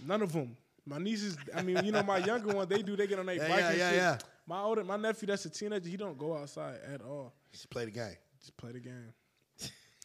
None 0.06 0.22
of 0.22 0.32
them. 0.32 0.56
My 0.88 0.98
nieces, 0.98 1.36
I 1.52 1.62
mean, 1.62 1.84
you 1.84 1.90
know, 1.90 2.04
my 2.04 2.18
younger 2.18 2.54
one, 2.54 2.68
they 2.68 2.80
do. 2.80 2.94
They 2.94 3.08
get 3.08 3.18
on 3.18 3.26
their 3.26 3.34
Yeah, 3.34 3.48
bike 3.48 3.58
yeah, 3.58 3.68
and 3.70 3.78
yeah, 3.78 3.88
shit. 3.90 3.96
yeah. 3.98 4.18
My 4.46 4.60
older, 4.62 4.84
my 4.84 4.96
nephew, 4.96 5.26
that's 5.26 5.44
a 5.44 5.50
teenager. 5.50 5.88
He 5.88 5.96
don't 5.96 6.16
go 6.16 6.36
outside 6.36 6.78
at 6.94 7.02
all. 7.02 7.32
Just 7.50 7.68
play 7.68 7.84
the 7.86 7.90
game. 7.90 8.14
Just 8.38 8.56
play 8.56 8.70
the 8.70 8.78
game. 8.78 9.12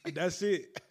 That's 0.14 0.42
it. 0.42 0.82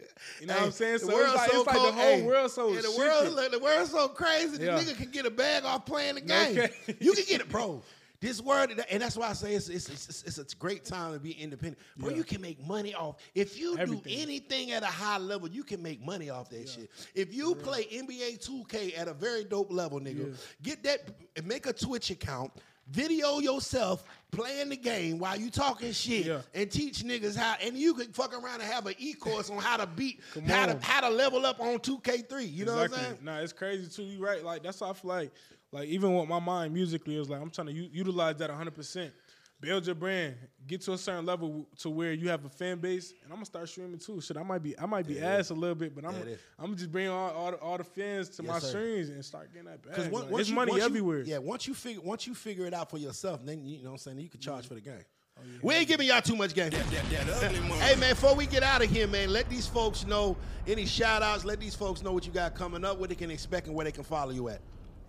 You 0.40 0.46
know 0.46 0.54
what 0.54 0.62
I'm 0.64 0.70
saying? 0.72 0.92
the 0.94 0.98
So 1.00 1.18
it's 1.18 1.34
like, 1.34 1.50
so 1.50 1.58
it's 1.58 1.66
like 1.66 1.76
the 1.76 1.80
whole 1.80 1.92
Hey, 1.92 2.22
world 2.22 2.50
so 2.50 2.72
yeah, 2.72 2.80
the 2.82 2.94
world, 2.96 3.32
look, 3.34 3.52
the 3.52 3.58
world's 3.58 3.90
so 3.90 4.08
crazy. 4.08 4.58
The 4.58 4.64
Yeah. 4.66 4.78
nigga 4.78 4.96
can 4.96 5.10
get 5.10 5.26
a 5.26 5.30
bag 5.30 5.64
off 5.64 5.86
playing 5.86 6.16
the 6.16 6.20
game. 6.20 6.56
cap. 6.56 6.70
you 7.00 7.12
can 7.14 7.24
get 7.26 7.40
it, 7.40 7.48
bro. 7.48 7.82
This 8.20 8.42
word, 8.42 8.78
and 8.90 9.00
that's 9.02 9.16
why 9.16 9.30
I 9.30 9.32
say 9.32 9.54
it's 9.54 9.70
it's, 9.70 9.88
it's, 9.88 10.22
it's 10.38 10.52
a 10.52 10.56
great 10.56 10.84
time 10.84 11.14
to 11.14 11.18
be 11.18 11.32
independent. 11.32 11.78
Bro, 11.96 12.10
Yeah. 12.10 12.16
you 12.16 12.24
can 12.24 12.42
make 12.42 12.62
money 12.66 12.94
off. 12.94 13.16
If 13.34 13.58
you 13.58 13.78
Everything. 13.78 14.02
do 14.14 14.20
anything 14.22 14.72
at 14.72 14.82
a 14.82 14.86
high 14.86 15.16
level, 15.16 15.48
you 15.48 15.64
can 15.64 15.82
make 15.82 16.04
money 16.04 16.28
off 16.28 16.50
that 16.50 16.68
shit. 16.68 16.90
If 17.14 17.32
you 17.34 17.54
play 17.54 17.84
NBA 17.90 18.36
2K 18.46 18.98
at 18.98 19.08
a 19.08 19.14
very 19.14 19.44
dope 19.44 19.72
level, 19.72 19.98
nigga, 20.00 20.28
Yeah. 20.28 20.36
get 20.62 20.82
that, 20.82 21.00
and 21.34 21.46
make 21.46 21.64
a 21.64 21.72
Twitch 21.72 22.10
account, 22.10 22.52
video 22.88 23.38
yourself 23.38 24.04
playing 24.32 24.68
the 24.68 24.76
game 24.76 25.18
while 25.18 25.36
you 25.38 25.50
talking 25.50 25.92
shit 25.92 26.26
Yeah. 26.26 26.40
and 26.54 26.70
teach 26.70 27.02
niggas 27.02 27.36
how 27.36 27.54
and 27.62 27.76
you 27.76 27.94
could 27.94 28.14
fuck 28.14 28.32
around 28.34 28.60
and 28.60 28.70
have 28.70 28.86
an 28.86 28.94
e-course 28.98 29.50
on 29.50 29.58
how 29.58 29.76
to 29.76 29.86
beat 29.86 30.20
how 30.46 30.66
to 30.66 30.78
how 30.82 31.00
to 31.00 31.08
level 31.10 31.46
up 31.46 31.60
on 31.60 31.78
2K3. 31.78 32.52
You 32.52 32.64
know 32.64 32.76
what 32.76 32.84
I'm 32.92 32.92
saying? 32.98 33.18
Nah, 33.22 33.38
it's 33.40 33.52
crazy 33.52 33.88
too. 33.88 34.02
You 34.04 34.24
right. 34.24 34.44
Like 34.44 34.62
that's 34.62 34.80
why 34.80 34.90
I 34.90 34.92
feel 34.92 35.08
like, 35.08 35.32
like 35.72 35.88
even 35.88 36.14
with 36.16 36.28
my 36.28 36.40
mind 36.40 36.74
musically, 36.74 37.16
is 37.16 37.28
like 37.28 37.40
I'm 37.40 37.50
trying 37.50 37.68
to 37.68 37.72
u- 37.72 37.90
utilize 37.92 38.36
that 38.36 38.50
100. 38.50 39.12
Percent 39.60 39.70
Build 39.74 39.86
your 39.86 39.94
brand, 39.94 40.34
get 40.66 40.80
to 40.82 40.92
a 40.92 40.98
certain 40.98 41.26
level 41.26 41.66
to 41.78 41.90
where 41.90 42.12
you 42.12 42.28
have 42.28 42.44
a 42.44 42.48
fan 42.48 42.78
base, 42.78 43.12
and 43.22 43.30
I'm 43.32 43.36
gonna 43.36 43.44
start 43.46 43.68
streaming 43.68 43.98
too. 43.98 44.20
Shit, 44.20 44.36
I 44.36 44.42
might 44.42 44.62
be, 44.62 44.78
I 44.78 44.86
might 44.86 45.06
be 45.06 45.20
ass 45.20 45.50
a 45.50 45.54
little 45.54 45.74
bit, 45.74 45.94
but 45.94 46.04
I'm, 46.04 46.14
Yeah, 46.14 46.20
it 46.20 46.28
is. 46.28 46.40
I'm 46.58 46.76
just 46.76 46.90
bringing 46.90 47.10
all, 47.10 47.30
all, 47.30 47.50
the, 47.50 47.56
all 47.58 47.78
the 47.78 47.84
fans 47.84 48.28
to 48.30 48.42
Yes, 48.42 48.52
my 48.52 48.58
sir. 48.58 48.68
streams 48.68 49.08
and 49.10 49.24
start 49.24 49.52
getting 49.52 49.68
that 49.68 49.82
back. 49.82 49.96
Because 49.96 50.12
Like, 50.12 50.30
there's 50.30 50.48
you- 50.48 50.54
money 50.54 50.70
once 50.72 50.80
you- 50.80 50.86
everywhere. 50.86 51.22
yeah, 51.22 51.38
once 51.38 51.66
you 51.66 51.74
figure 51.74 52.00
once 52.02 52.26
you 52.26 52.34
figure 52.34 52.66
it 52.66 52.74
out 52.74 52.90
for 52.90 52.98
yourself, 52.98 53.44
then 53.44 53.66
you 53.66 53.78
know 53.78 53.90
what 53.90 53.92
I'm 53.92 53.98
saying 53.98 54.20
you 54.20 54.28
can 54.28 54.40
charge 54.40 54.64
mm-hmm. 54.64 54.68
for 54.68 54.74
the 54.74 54.80
game. 54.80 55.04
Oh, 55.38 55.42
We 55.62 55.74
ain't 55.74 55.88
giving 55.88 56.06
y'all 56.06 56.20
too 56.20 56.36
much 56.36 56.54
game. 56.54 56.70
That, 56.70 56.90
that 56.90 57.44
ugly 57.44 57.60
money. 57.68 57.74
Hey 57.80 57.96
man, 57.98 58.14
before 58.14 58.34
we 58.34 58.46
get 58.46 58.62
out 58.62 58.82
of 58.82 58.90
here, 58.90 59.06
man, 59.06 59.30
let 59.30 59.48
these 59.48 59.66
folks 59.66 60.06
know 60.06 60.36
any 60.66 60.86
shout 60.86 61.22
outs, 61.22 61.44
let 61.44 61.60
these 61.60 61.74
folks 61.74 62.02
know 62.02 62.12
what 62.12 62.26
you 62.26 62.32
got 62.32 62.54
coming 62.54 62.84
up, 62.84 62.98
what 62.98 63.08
they 63.08 63.14
can 63.14 63.30
expect 63.30 63.66
and 63.66 63.74
where 63.74 63.84
they 63.84 63.92
can 63.92 64.04
follow 64.04 64.30
you 64.32 64.48
at. 64.48 64.60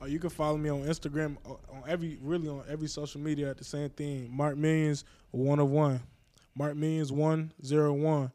Or 0.01 0.07
you 0.07 0.17
can 0.17 0.31
follow 0.31 0.57
me 0.57 0.69
on 0.69 0.81
Instagram 0.81 1.37
on 1.45 1.83
every 1.87 2.17
really 2.21 2.47
on 2.47 2.63
every 2.67 2.87
social 2.87 3.21
media 3.21 3.51
at 3.51 3.57
the 3.57 3.63
same 3.63 3.89
thing. 3.91 4.35
Marc 4.35 4.57
Millions 4.57 5.05
one 5.29 5.59
of 5.59 5.69
one. 5.69 6.01
Marc 6.55 6.75
Millions 6.75 7.11
one 7.11 7.53
zero 7.63 7.93
one. 7.93 8.31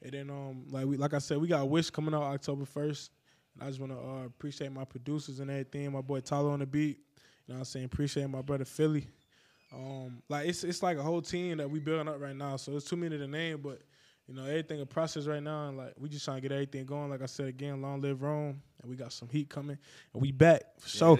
And 0.00 0.12
then 0.12 0.30
um 0.30 0.64
like 0.70 0.86
we 0.86 0.96
like 0.96 1.14
I 1.14 1.18
said, 1.18 1.38
we 1.38 1.48
got 1.48 1.68
Wish 1.68 1.90
coming 1.90 2.14
out 2.14 2.22
October 2.22 2.64
first. 2.64 3.10
And 3.54 3.64
I 3.64 3.66
just 3.66 3.80
wanna 3.80 3.98
uh, 3.98 4.26
appreciate 4.26 4.70
my 4.70 4.84
producers 4.84 5.40
and 5.40 5.50
everything, 5.50 5.90
my 5.90 6.00
boy 6.00 6.20
Tyler 6.20 6.50
on 6.50 6.60
the 6.60 6.66
beat. 6.66 6.98
You 7.46 7.54
know 7.54 7.54
what 7.54 7.58
I'm 7.58 7.64
saying? 7.64 7.86
Appreciate 7.86 8.30
my 8.30 8.42
brother 8.42 8.64
Philly. 8.64 9.08
Um 9.74 10.22
like 10.28 10.46
it's 10.46 10.62
it's 10.62 10.84
like 10.84 10.98
a 10.98 11.02
whole 11.02 11.20
team 11.20 11.56
that 11.56 11.68
we 11.68 11.80
building 11.80 12.06
up 12.06 12.20
right 12.20 12.36
now. 12.36 12.56
So 12.56 12.76
it's 12.76 12.88
too 12.88 12.96
many 12.96 13.18
to 13.18 13.26
name, 13.26 13.60
but 13.60 13.80
you 14.28 14.34
know, 14.34 14.44
everything 14.44 14.80
a 14.80 14.86
process 14.86 15.26
right 15.26 15.42
now, 15.42 15.68
and 15.68 15.78
like 15.78 15.94
we 15.98 16.08
just 16.08 16.24
trying 16.24 16.36
to 16.36 16.42
get 16.42 16.52
everything 16.52 16.84
going. 16.84 17.10
Like 17.10 17.22
I 17.22 17.26
said 17.26 17.46
again, 17.46 17.80
long 17.80 18.02
live 18.02 18.22
Rome, 18.22 18.62
and 18.80 18.90
we 18.90 18.96
got 18.96 19.12
some 19.12 19.28
heat 19.28 19.48
coming, 19.48 19.78
and 20.12 20.22
we 20.22 20.32
back 20.32 20.62
for 20.78 20.88
sure. 20.88 21.18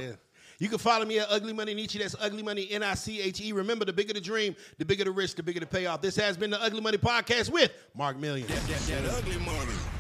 You 0.61 0.69
can 0.69 0.79
follow 0.79 1.05
me 1.05 1.21
at 1.21 1.29
Ugly 1.31 1.53
Money 1.53 1.73
Niche. 1.73 1.95
That's 1.95 2.17
Ugly 2.21 2.43
Money 2.43 2.69
N 2.71 2.83
I 2.83 2.95
C 2.95 3.21
H 3.21 3.41
E. 3.41 3.53
Remember, 3.53 3.85
the 3.85 3.93
bigger 3.93 4.13
the 4.13 4.21
dream, 4.21 4.57
the 4.79 4.85
bigger 4.85 5.05
the 5.05 5.13
risk, 5.13 5.37
the 5.37 5.43
bigger 5.43 5.61
the 5.61 5.67
payoff. 5.67 6.03
This 6.03 6.17
has 6.17 6.37
been 6.37 6.51
the 6.51 6.61
Ugly 6.61 6.81
Money 6.81 6.99
Podcast 6.99 7.51
with 7.51 7.71
Marc 7.95 8.19
Million. 8.19 8.49
That, 8.49 8.67
that, 8.67 9.03
that 9.05 9.15
ugly 9.15 9.39
money. 9.39 9.98